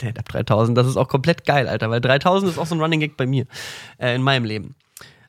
Stand 0.00 0.18
Up 0.18 0.28
3000, 0.28 0.76
das 0.78 0.86
ist 0.86 0.96
auch 0.96 1.08
komplett 1.08 1.44
geil, 1.44 1.68
Alter, 1.68 1.90
weil 1.90 2.00
3000 2.00 2.52
ist 2.52 2.58
auch 2.58 2.66
so 2.66 2.74
ein 2.74 2.80
Running 2.80 3.00
Gag 3.00 3.16
bei 3.16 3.26
mir 3.26 3.46
äh, 3.98 4.14
in 4.14 4.22
meinem 4.22 4.44
Leben. 4.44 4.74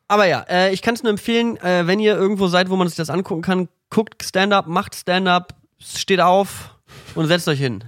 Aber 0.08 0.26
ja, 0.26 0.42
äh, 0.50 0.72
ich 0.74 0.82
kann 0.82 0.94
es 0.96 1.04
nur 1.04 1.10
empfehlen, 1.12 1.58
äh, 1.58 1.86
wenn 1.88 2.00
ihr 2.00 2.16
irgendwo 2.16 2.48
seid, 2.48 2.70
wo 2.70 2.76
man 2.76 2.88
sich 2.88 2.98
das 2.98 3.10
angucken 3.10 3.42
kann, 3.42 3.68
guckt 3.90 4.24
Stand 4.24 4.54
Up, 4.54 4.68
macht 4.68 4.96
Stand 4.96 5.28
Up, 5.28 5.56
steht 5.80 6.22
auf 6.22 6.76
und 7.16 7.28
setzt 7.28 7.48
euch 7.48 7.60
hin. 7.60 7.84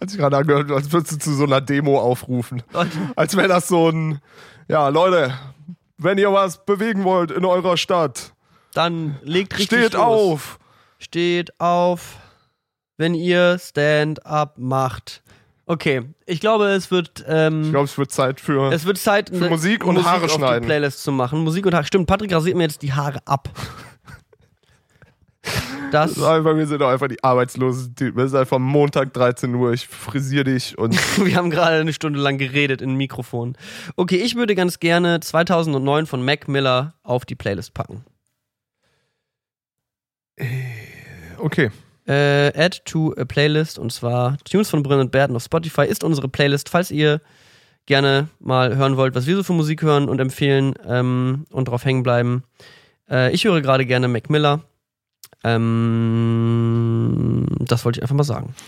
Hat 0.00 0.10
sich 0.10 0.18
gerade 0.18 0.36
angehört, 0.36 0.70
als 0.70 0.90
würdest 0.92 1.12
du 1.12 1.18
zu 1.18 1.34
so 1.34 1.44
einer 1.44 1.60
Demo 1.60 2.00
aufrufen. 2.00 2.62
Als 3.14 3.36
wäre 3.36 3.48
das 3.48 3.68
so 3.68 3.90
ein, 3.90 4.20
ja, 4.68 4.88
Leute, 4.88 5.38
wenn 5.98 6.18
ihr 6.18 6.32
was 6.32 6.64
bewegen 6.64 7.04
wollt 7.04 7.30
in 7.30 7.44
eurer 7.44 7.76
Stadt, 7.76 8.32
Dann 8.74 9.18
legt 9.22 9.56
richtig 9.58 9.78
steht 9.78 9.92
los. 9.94 10.02
auf. 10.02 10.58
Steht 10.98 11.60
auf, 11.60 12.16
wenn 12.96 13.14
ihr 13.14 13.58
Stand-up 13.58 14.58
macht. 14.58 15.22
Okay, 15.66 16.02
ich 16.26 16.40
glaube, 16.40 16.66
es 16.66 16.90
wird, 16.90 17.24
ähm, 17.28 17.62
Ich 17.62 17.70
glaube, 17.70 17.84
es 17.84 17.96
wird 17.96 18.10
Zeit 18.10 18.40
für. 18.40 18.72
es 18.72 18.84
wird 18.84 18.98
Zeit, 18.98 19.30
für 19.30 19.48
Musik 19.48 19.84
und 19.84 20.04
Haare 20.04 20.24
auf 20.24 20.32
schneiden. 20.32 20.62
Die 20.62 20.66
Playlist 20.66 21.02
zu 21.02 21.12
machen. 21.12 21.40
Musik 21.44 21.66
und 21.66 21.74
Haare. 21.74 21.84
Stimmt, 21.84 22.06
Patrick 22.06 22.32
rasiert 22.34 22.56
mir 22.56 22.64
jetzt 22.64 22.82
die 22.82 22.92
Haare 22.92 23.20
ab. 23.26 23.48
Das, 25.92 26.14
Bei 26.14 26.54
mir 26.54 26.66
sind 26.66 26.80
doch 26.80 26.88
einfach 26.88 27.08
die 27.08 27.22
arbeitslosen 27.22 27.94
Typen. 27.94 28.18
Es 28.20 28.32
ist 28.32 28.34
einfach 28.34 28.58
Montag 28.58 29.12
13 29.12 29.54
Uhr, 29.54 29.72
ich 29.74 29.86
frisiere 29.86 30.44
dich 30.44 30.78
und 30.78 30.94
wir 31.24 31.36
haben 31.36 31.50
gerade 31.50 31.76
eine 31.76 31.92
Stunde 31.92 32.18
lang 32.18 32.38
geredet 32.38 32.80
in 32.80 32.94
Mikrofon. 32.94 33.56
Okay, 33.96 34.16
ich 34.16 34.34
würde 34.34 34.54
ganz 34.54 34.80
gerne 34.80 35.20
2009 35.20 36.06
von 36.06 36.24
Mac 36.24 36.48
Miller 36.48 36.94
auf 37.02 37.26
die 37.26 37.34
Playlist 37.34 37.74
packen. 37.74 38.04
okay. 41.38 41.70
Äh, 42.06 42.52
add 42.56 42.80
to 42.84 43.14
a 43.16 43.24
Playlist 43.24 43.78
und 43.78 43.92
zwar 43.92 44.36
Tunes 44.38 44.70
von 44.70 44.82
Brünn 44.82 44.98
und 44.98 45.12
Berten 45.12 45.36
auf 45.36 45.44
Spotify 45.44 45.86
ist 45.86 46.02
unsere 46.02 46.28
Playlist. 46.28 46.68
Falls 46.68 46.90
ihr 46.90 47.20
gerne 47.86 48.28
mal 48.38 48.76
hören 48.76 48.96
wollt, 48.96 49.14
was 49.14 49.26
wir 49.26 49.36
so 49.36 49.42
für 49.42 49.52
Musik 49.52 49.82
hören 49.82 50.08
und 50.08 50.20
empfehlen 50.20 50.74
ähm, 50.86 51.46
und 51.50 51.68
drauf 51.68 51.84
hängen 51.84 52.02
bleiben. 52.02 52.44
Äh, 53.10 53.32
ich 53.32 53.44
höre 53.44 53.60
gerade 53.60 53.84
gerne 53.86 54.08
Mac 54.08 54.30
Miller. 54.30 54.62
Ähm, 55.44 55.86
das 57.60 57.84
wollte 57.84 57.98
ich 57.98 58.02
einfach 58.02 58.16
mal 58.16 58.24
sagen. 58.24 58.54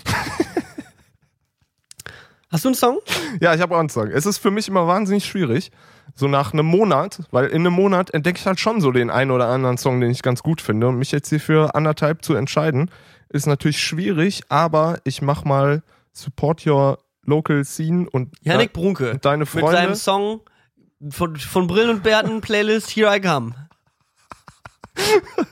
Hast 2.50 2.64
du 2.64 2.68
einen 2.68 2.76
Song? 2.76 2.98
Ja, 3.40 3.54
ich 3.54 3.60
habe 3.60 3.74
auch 3.74 3.80
einen 3.80 3.88
Song. 3.88 4.08
Es 4.08 4.26
ist 4.26 4.38
für 4.38 4.52
mich 4.52 4.68
immer 4.68 4.86
wahnsinnig 4.86 5.24
schwierig, 5.24 5.72
so 6.14 6.28
nach 6.28 6.52
einem 6.52 6.66
Monat, 6.66 7.20
weil 7.32 7.46
in 7.46 7.62
einem 7.62 7.72
Monat 7.72 8.10
entdecke 8.10 8.38
ich 8.38 8.46
halt 8.46 8.60
schon 8.60 8.80
so 8.80 8.92
den 8.92 9.10
einen 9.10 9.32
oder 9.32 9.48
anderen 9.48 9.76
Song, 9.76 10.00
den 10.00 10.10
ich 10.10 10.22
ganz 10.22 10.42
gut 10.42 10.60
finde. 10.60 10.86
Und 10.86 10.96
mich 10.96 11.10
jetzt 11.10 11.30
hier 11.30 11.40
für 11.40 11.74
anderthalb 11.74 12.24
zu 12.24 12.34
entscheiden, 12.34 12.90
ist 13.34 13.46
natürlich 13.46 13.82
schwierig, 13.82 14.42
aber 14.48 14.98
ich 15.04 15.20
mach 15.20 15.44
mal 15.44 15.82
Support 16.12 16.66
Your 16.66 16.98
Local 17.24 17.64
Scene 17.64 18.08
und 18.10 18.34
Janik 18.42 18.72
Brunke. 18.72 19.18
deine 19.18 19.40
Mit 19.40 19.48
Freunde. 19.48 19.72
seinem 19.72 19.94
Song 19.94 20.40
von, 21.10 21.36
von 21.36 21.66
Brillen 21.66 21.90
und 21.90 22.02
Bärten 22.02 22.40
Playlist 22.40 22.90
Here 22.90 23.14
I 23.14 23.20
Come. 23.20 23.54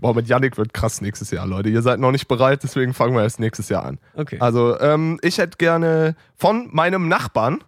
Boah, 0.00 0.14
mit 0.14 0.26
Yannick 0.28 0.56
wird 0.56 0.72
krass 0.74 1.00
nächstes 1.00 1.30
Jahr, 1.30 1.46
Leute. 1.46 1.68
Ihr 1.68 1.82
seid 1.82 2.00
noch 2.00 2.10
nicht 2.12 2.28
bereit, 2.28 2.62
deswegen 2.62 2.94
fangen 2.94 3.14
wir 3.14 3.22
erst 3.22 3.38
nächstes 3.40 3.68
Jahr 3.68 3.84
an. 3.84 3.98
Okay. 4.14 4.38
Also, 4.40 4.78
ähm, 4.80 5.18
ich 5.22 5.38
hätte 5.38 5.58
gerne 5.58 6.16
von 6.36 6.68
meinem 6.72 7.08
Nachbarn, 7.08 7.62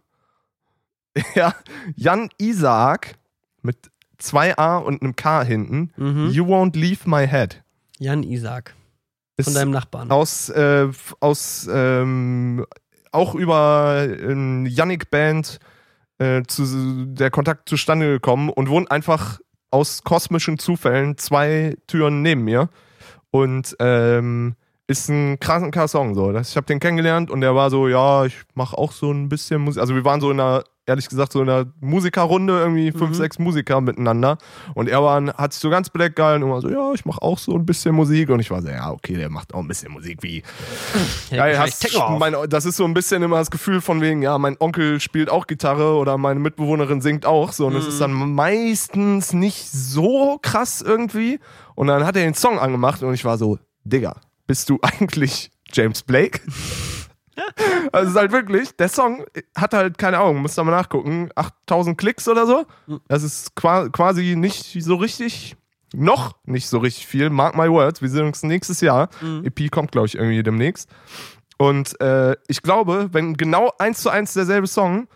ja, 1.35 1.55
Jan 1.97 2.29
Isaak 2.39 3.17
mit 3.63 3.91
zwei 4.19 4.57
A 4.59 4.79
und 4.79 5.03
einem 5.03 5.17
K 5.17 5.43
hinten, 5.43 5.93
Mhm. 5.97 6.31
You 6.31 6.45
Won't 6.47 6.77
Leave 6.79 7.09
My 7.09 7.27
Head. 7.27 7.63
Jan 8.01 8.23
Isaac. 8.25 8.75
Ist 9.37 9.45
Von 9.45 9.55
deinem 9.55 9.71
Nachbarn. 9.71 10.11
aus, 10.11 10.49
äh, 10.49 10.89
aus 11.21 11.69
ähm, 11.73 12.67
auch 13.13 13.35
über 13.35 14.07
ähm, 14.09 14.67
Yannick-Band 14.67 15.59
äh, 16.19 16.43
zu, 16.47 17.07
der 17.07 17.31
Kontakt 17.31 17.69
zustande 17.69 18.09
gekommen 18.11 18.51
und 18.51 18.69
wohnt 18.69 18.91
einfach 18.91 19.39
aus 19.71 20.03
kosmischen 20.03 20.59
Zufällen 20.59 21.17
zwei 21.17 21.77
Türen 21.87 22.23
neben 22.23 22.43
mir. 22.45 22.69
Und 23.31 23.77
ähm, 23.79 24.57
ist 24.89 25.09
ein 25.09 25.39
kranker 25.39 25.87
Song 25.87 26.15
so. 26.15 26.33
Das- 26.33 26.51
Ich 26.51 26.57
habe 26.57 26.67
den 26.67 26.81
kennengelernt 26.81 27.31
und 27.31 27.41
der 27.41 27.55
war 27.55 27.71
so, 27.71 27.87
ja, 27.89 28.25
ich 28.25 28.37
mache 28.55 28.77
auch 28.77 28.93
so 28.93 29.13
ein 29.13 29.29
bisschen 29.29 29.61
Musik. 29.63 29.81
Also 29.81 29.95
wir 29.95 30.05
waren 30.05 30.21
so 30.21 30.31
in 30.33 30.41
einer, 30.41 30.65
ehrlich 30.91 31.09
gesagt, 31.09 31.33
so 31.33 31.41
in 31.43 31.49
einer 31.49 31.67
Musikerrunde, 31.81 32.59
irgendwie 32.59 32.93
fünf, 32.93 33.11
Mhm. 33.11 33.15
sechs 33.15 33.39
Musiker 33.39 33.81
miteinander. 33.81 34.37
Und 34.75 34.89
er 34.89 35.03
war, 35.03 35.25
hat 35.35 35.53
sich 35.55 35.63
so 35.63 35.71
ganz 35.71 35.89
bedeckt 35.89 36.17
gehalten 36.17 36.43
und 36.45 36.51
war 36.51 36.61
so, 36.61 36.69
ja, 36.69 36.93
ich 36.93 37.05
mache 37.07 37.23
auch 37.23 37.39
so 37.39 37.55
ein 37.55 37.65
bisschen 37.65 37.95
Musik. 37.95 38.29
Und 38.31 38.41
ich 38.41 38.51
war 38.51 38.61
so, 38.61 38.69
ja, 38.69 38.91
okay, 38.91 39.15
der 39.15 39.31
macht 39.31 39.55
auch 39.55 39.61
ein 39.61 39.69
bisschen 39.69 39.93
Musik 39.93 40.23
wie. 40.23 40.43
Ja, 41.31 41.47
Ja, 41.47 41.59
hast, 41.61 41.83
mein, 42.19 42.35
das 42.49 42.67
ist 42.67 42.77
so 42.77 42.85
ein 42.85 42.93
bisschen 42.95 43.23
immer 43.23 43.39
das 43.39 43.51
Gefühl 43.51 43.81
von 43.81 44.01
wegen, 44.01 44.21
ja, 44.23 44.37
mein 44.39 44.57
Onkel 44.61 45.01
spielt 45.01 45.31
auch 45.31 45.47
Gitarre 45.47 45.95
oder 45.95 46.19
meine 46.19 46.41
Mitbewohnerin 46.41 47.01
singt 47.01 47.25
auch 47.25 47.53
so. 47.53 47.67
Und 47.69 47.77
es 47.77 47.87
ist 47.87 48.01
dann 48.01 48.13
meistens 48.13 49.33
nicht 49.33 49.71
so 49.71 50.39
krass 50.43 50.83
irgendwie. 50.83 51.39
Und 51.75 51.87
dann 51.87 52.05
hat 52.05 52.17
er 52.17 52.23
den 52.25 52.35
Song 52.35 52.59
angemacht 52.59 53.03
und 53.03 53.15
ich 53.15 53.25
war 53.25 53.39
so, 53.39 53.59
Digga, 53.85 54.17
bist 54.47 54.69
du 54.69 54.79
eigentlich 54.83 55.51
James 55.73 56.03
Blake? 56.03 56.41
also 57.93 58.07
es 58.07 58.15
ist 58.15 58.21
halt 58.21 58.33
wirklich, 58.33 58.77
der 58.77 58.89
Song 58.89 59.25
hat 59.57 59.75
halt, 59.75 59.99
keine 59.99 60.19
Ahnung, 60.19 60.43
müsst 60.43 60.59
ihr 60.59 60.65
mal 60.65 60.73
nachgucken, 60.73 61.31
8000 61.35 61.97
Klicks 61.99 62.29
oder 62.29 62.47
so. 62.47 62.67
Das 63.09 63.23
ist 63.23 63.55
qua 63.55 63.89
quasi 63.89 64.37
nicht 64.37 64.83
so 64.83 64.97
richtig, 64.97 65.57
noch 65.95 66.37
nicht 66.45 66.69
so 66.69 66.79
richtig 66.79 67.07
viel. 67.07 67.31
Mark 67.31 67.57
my 67.57 67.71
words, 67.71 68.03
wir 68.03 68.09
sehen 68.09 68.27
uns 68.27 68.43
nächstes 68.43 68.81
Jahr. 68.81 69.09
EP 69.45 69.71
kommt, 69.71 69.93
glaube 69.93 70.07
ich, 70.07 70.15
irgendwie 70.17 70.43
demnächst. 70.43 70.89
Und 71.59 72.01
äh, 72.01 72.37
ich 72.49 72.63
glaube, 72.63 73.11
wenn 73.13 73.35
genau 73.35 73.73
eins 73.79 74.01
zu 74.01 74.09
eins 74.09 74.33
derselbe 74.33 74.67
Song, 74.67 75.09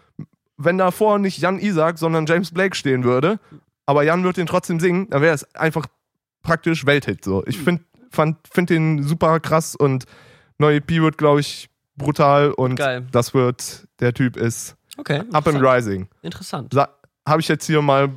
wenn 0.56 0.78
davor 0.78 1.18
nicht 1.18 1.38
Jan 1.38 1.58
Isaac, 1.58 1.98
sondern 1.98 2.26
James 2.26 2.52
Blake 2.52 2.76
stehen 2.76 3.04
würde, 3.04 3.40
aber 3.86 4.02
Jan 4.02 4.24
wird 4.24 4.36
den 4.36 4.46
trotzdem 4.46 4.80
singen, 4.80 5.08
dann 5.10 5.22
wäre 5.22 5.34
es 5.34 5.54
einfach 5.54 5.86
praktisch 6.42 6.86
Welthit. 6.86 7.24
So. 7.24 7.44
Ich 7.46 7.58
finde 7.58 7.82
find 8.10 8.70
den 8.70 9.02
super 9.02 9.40
krass 9.40 9.74
und 9.74 10.04
neue 10.58 10.76
EP 10.76 10.90
wird, 10.90 11.18
glaube 11.18 11.40
ich, 11.40 11.68
brutal 11.96 12.50
und 12.52 12.76
Geil. 12.76 13.06
das 13.12 13.34
wird, 13.34 13.86
der 14.00 14.14
Typ 14.14 14.36
ist 14.36 14.76
Okay. 14.96 15.22
up 15.32 15.46
and 15.48 15.60
rising. 15.62 16.08
Interessant. 16.22 16.74
Habe 17.26 17.40
ich 17.40 17.48
jetzt 17.48 17.66
hier 17.66 17.82
mal. 17.82 18.10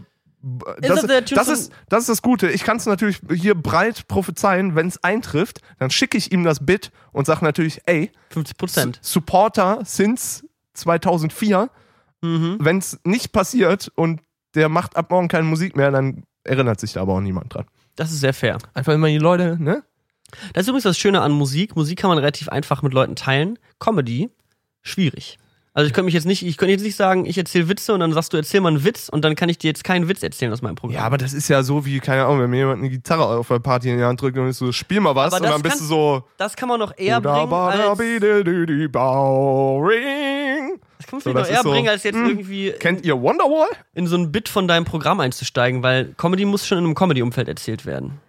Das, 0.79 1.01
Typ 1.01 1.35
das, 1.35 1.47
ist, 1.47 1.71
das 1.89 2.01
ist 2.01 2.09
das 2.09 2.21
Gute. 2.21 2.49
Ich 2.49 2.63
kann 2.63 2.77
es 2.77 2.85
natürlich 2.85 3.19
hier 3.33 3.55
breit 3.55 4.07
prophezeien, 4.07 4.75
wenn 4.75 4.87
es 4.87 5.03
eintrifft, 5.03 5.61
dann 5.79 5.89
schicke 5.89 6.17
ich 6.17 6.31
ihm 6.31 6.43
das 6.43 6.65
Bit 6.65 6.91
und 7.11 7.25
sage 7.25 7.43
natürlich, 7.43 7.81
ey, 7.85 8.11
50 8.29 8.57
Prozent. 8.57 8.99
Supporter 9.01 9.79
since 9.83 10.45
2004. 10.73 11.69
Mhm. 12.21 12.57
Wenn 12.59 12.77
es 12.77 12.99
nicht 13.03 13.31
passiert 13.31 13.91
und 13.95 14.21
der 14.55 14.69
macht 14.69 14.95
ab 14.95 15.09
morgen 15.09 15.27
keine 15.27 15.43
Musik 15.45 15.75
mehr, 15.75 15.91
dann 15.91 16.23
erinnert 16.43 16.79
sich 16.79 16.93
da 16.93 17.01
aber 17.01 17.13
auch 17.13 17.21
niemand 17.21 17.53
dran. 17.53 17.65
Das 17.95 18.11
ist 18.11 18.19
sehr 18.19 18.33
fair. 18.33 18.57
Einfach 18.73 18.93
immer 18.93 19.07
die 19.07 19.17
Leute, 19.17 19.57
ne? 19.59 19.83
Das 20.53 20.63
ist 20.63 20.67
übrigens 20.67 20.83
das 20.83 20.97
Schöne 20.97 21.21
an 21.21 21.31
Musik. 21.31 21.75
Musik 21.75 21.99
kann 21.99 22.09
man 22.09 22.17
relativ 22.17 22.49
einfach 22.49 22.81
mit 22.81 22.93
Leuten 22.93 23.15
teilen. 23.15 23.57
Comedy, 23.79 24.29
schwierig. 24.81 25.37
Also 25.73 25.85
ich 25.87 25.93
könnte 25.93 26.05
mich 26.05 26.15
jetzt 26.15 26.25
nicht, 26.25 26.43
ich 26.43 26.57
könnte 26.57 26.71
jetzt 26.71 26.81
nicht 26.81 26.95
sagen, 26.95 27.27
ich 27.27 27.37
erzähle 27.37 27.69
Witze 27.69 27.93
und 27.93 27.99
dann 27.99 28.11
sagst 28.11 28.33
du, 28.33 28.37
erzähl 28.37 28.61
mal 28.61 28.69
einen 28.69 28.83
Witz 28.83 29.09
und 29.09 29.23
dann 29.23 29.35
kann 29.35 29.47
ich 29.47 29.59
dir 29.59 29.67
jetzt 29.67 29.83
keinen 29.83 30.07
Witz 30.09 30.23
erzählen 30.23 30.51
aus 30.51 30.63
meinem 30.63 30.73
Programm. 30.73 30.95
Ja, 30.95 31.05
aber 31.05 31.19
das 31.19 31.33
ist 31.33 31.49
ja 31.49 31.61
so 31.61 31.85
wie, 31.85 31.99
keine 31.99 32.25
Ahnung, 32.25 32.39
wenn 32.41 32.49
mir 32.49 32.57
jemand 32.57 32.79
eine 32.79 32.89
Gitarre 32.89 33.25
auf 33.37 33.47
der 33.49 33.59
Party 33.59 33.91
in 33.91 33.99
die 33.99 34.03
Hand 34.03 34.19
drückt 34.19 34.35
und 34.39 34.47
ist 34.49 34.57
so, 34.57 34.71
spiel 34.71 34.99
mal 35.01 35.13
was 35.13 35.33
Aber 35.35 35.45
und 35.45 35.51
dann 35.51 35.61
bist 35.61 35.75
kann- 35.77 35.83
du 35.83 35.87
so. 35.87 36.23
das 36.37 36.55
kann 36.55 36.67
man 36.67 36.79
noch 36.79 36.93
eher 36.97 37.21
bringen 37.21 37.53
als, 37.53 37.77
das 40.97 41.05
kann 41.07 41.17
man 41.17 41.21
So, 41.21 41.29
vielleicht 41.29 41.35
noch 41.51 41.55
eher 41.57 41.61
so, 41.63 41.69
bringen, 41.69 41.89
als 41.89 42.03
jetzt 42.03 42.15
hm, 42.15 42.27
irgendwie 42.27 42.71
Kennt 42.71 43.05
ihr 43.05 43.21
Wonderwall? 43.21 43.67
in 43.93 44.07
so 44.07 44.17
ein 44.17 44.31
Bit 44.31 44.49
von 44.49 44.67
deinem 44.67 44.85
Programm 44.85 45.19
einzusteigen, 45.19 45.83
weil 45.83 46.13
Comedy 46.17 46.45
muss 46.45 46.65
schon 46.65 46.79
in 46.79 46.85
einem 46.85 46.95
Comedy-Umfeld 46.95 47.47
erzählt 47.47 47.85
werden. 47.85 48.19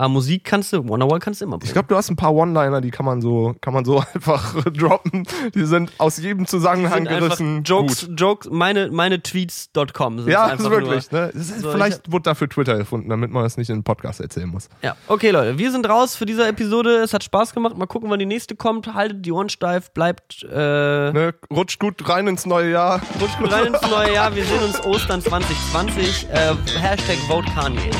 Aber 0.00 0.08
Musik 0.08 0.44
kannst 0.44 0.72
du, 0.72 0.88
Wonderwall 0.88 1.18
kannst 1.18 1.42
du 1.42 1.44
immer 1.44 1.58
bringen. 1.58 1.66
Ich 1.68 1.74
glaube, 1.74 1.88
du 1.88 1.94
hast 1.94 2.08
ein 2.08 2.16
paar 2.16 2.34
One-Liner, 2.34 2.80
die 2.80 2.90
kann 2.90 3.04
man 3.04 3.20
so, 3.20 3.54
kann 3.60 3.74
man 3.74 3.84
so 3.84 3.98
einfach 4.14 4.54
droppen. 4.64 5.24
Die 5.54 5.66
sind 5.66 5.92
aus 5.98 6.16
jedem 6.16 6.46
Zusammenhang 6.46 7.04
gerissen. 7.04 7.64
Jokes, 7.64 8.06
Gut. 8.06 8.18
Jokes, 8.18 8.48
meine, 8.50 8.90
meine 8.90 9.22
Tweets.com. 9.22 10.20
sind 10.20 10.30
Ja, 10.30 10.52
das 10.52 10.60
ist 10.60 10.70
wirklich. 10.70 11.10
Ne? 11.12 11.30
Das 11.34 11.50
ist, 11.50 11.60
So, 11.60 11.72
vielleicht 11.72 12.10
wurde 12.10 12.22
dafür 12.22 12.48
Twitter 12.48 12.78
erfunden, 12.78 13.10
damit 13.10 13.30
man 13.30 13.42
das 13.42 13.58
nicht 13.58 13.68
in 13.68 13.74
einem 13.74 13.84
Podcast 13.84 14.20
erzählen 14.22 14.48
muss. 14.48 14.70
Ja, 14.80 14.96
okay, 15.06 15.32
Leute, 15.32 15.58
wir 15.58 15.70
sind 15.70 15.86
raus 15.86 16.16
für 16.16 16.24
diese 16.24 16.46
Episode. 16.48 17.02
Es 17.02 17.12
hat 17.12 17.22
Spaß 17.22 17.52
gemacht. 17.52 17.76
Mal 17.76 17.84
gucken, 17.84 18.08
wann 18.08 18.18
die 18.20 18.24
nächste 18.24 18.56
kommt. 18.56 18.94
Haltet 18.94 19.26
die 19.26 19.32
Ohren 19.32 19.50
steif, 19.50 19.90
bleibt 19.92 20.46
äh, 20.50 21.12
Ne? 21.12 21.34
Rutscht 21.52 21.78
gut 21.78 22.08
rein 22.08 22.26
ins 22.26 22.46
neue 22.46 22.70
Jahr. 22.70 23.02
rutscht 23.20 23.38
gut 23.38 23.52
rein 23.52 23.66
ins 23.66 23.82
neue 23.82 24.14
Jahr. 24.14 24.34
Wir 24.34 24.46
sehen 24.46 24.62
uns 24.64 24.82
Ostern 24.86 25.20
2020. 25.20 26.26
Äh, 26.30 26.54
Hashtag 26.80 27.18
Vote 27.28 27.50
Kanye. 27.54 27.90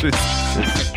Tschüss. 0.00 0.14
Tschüss. 0.54 0.89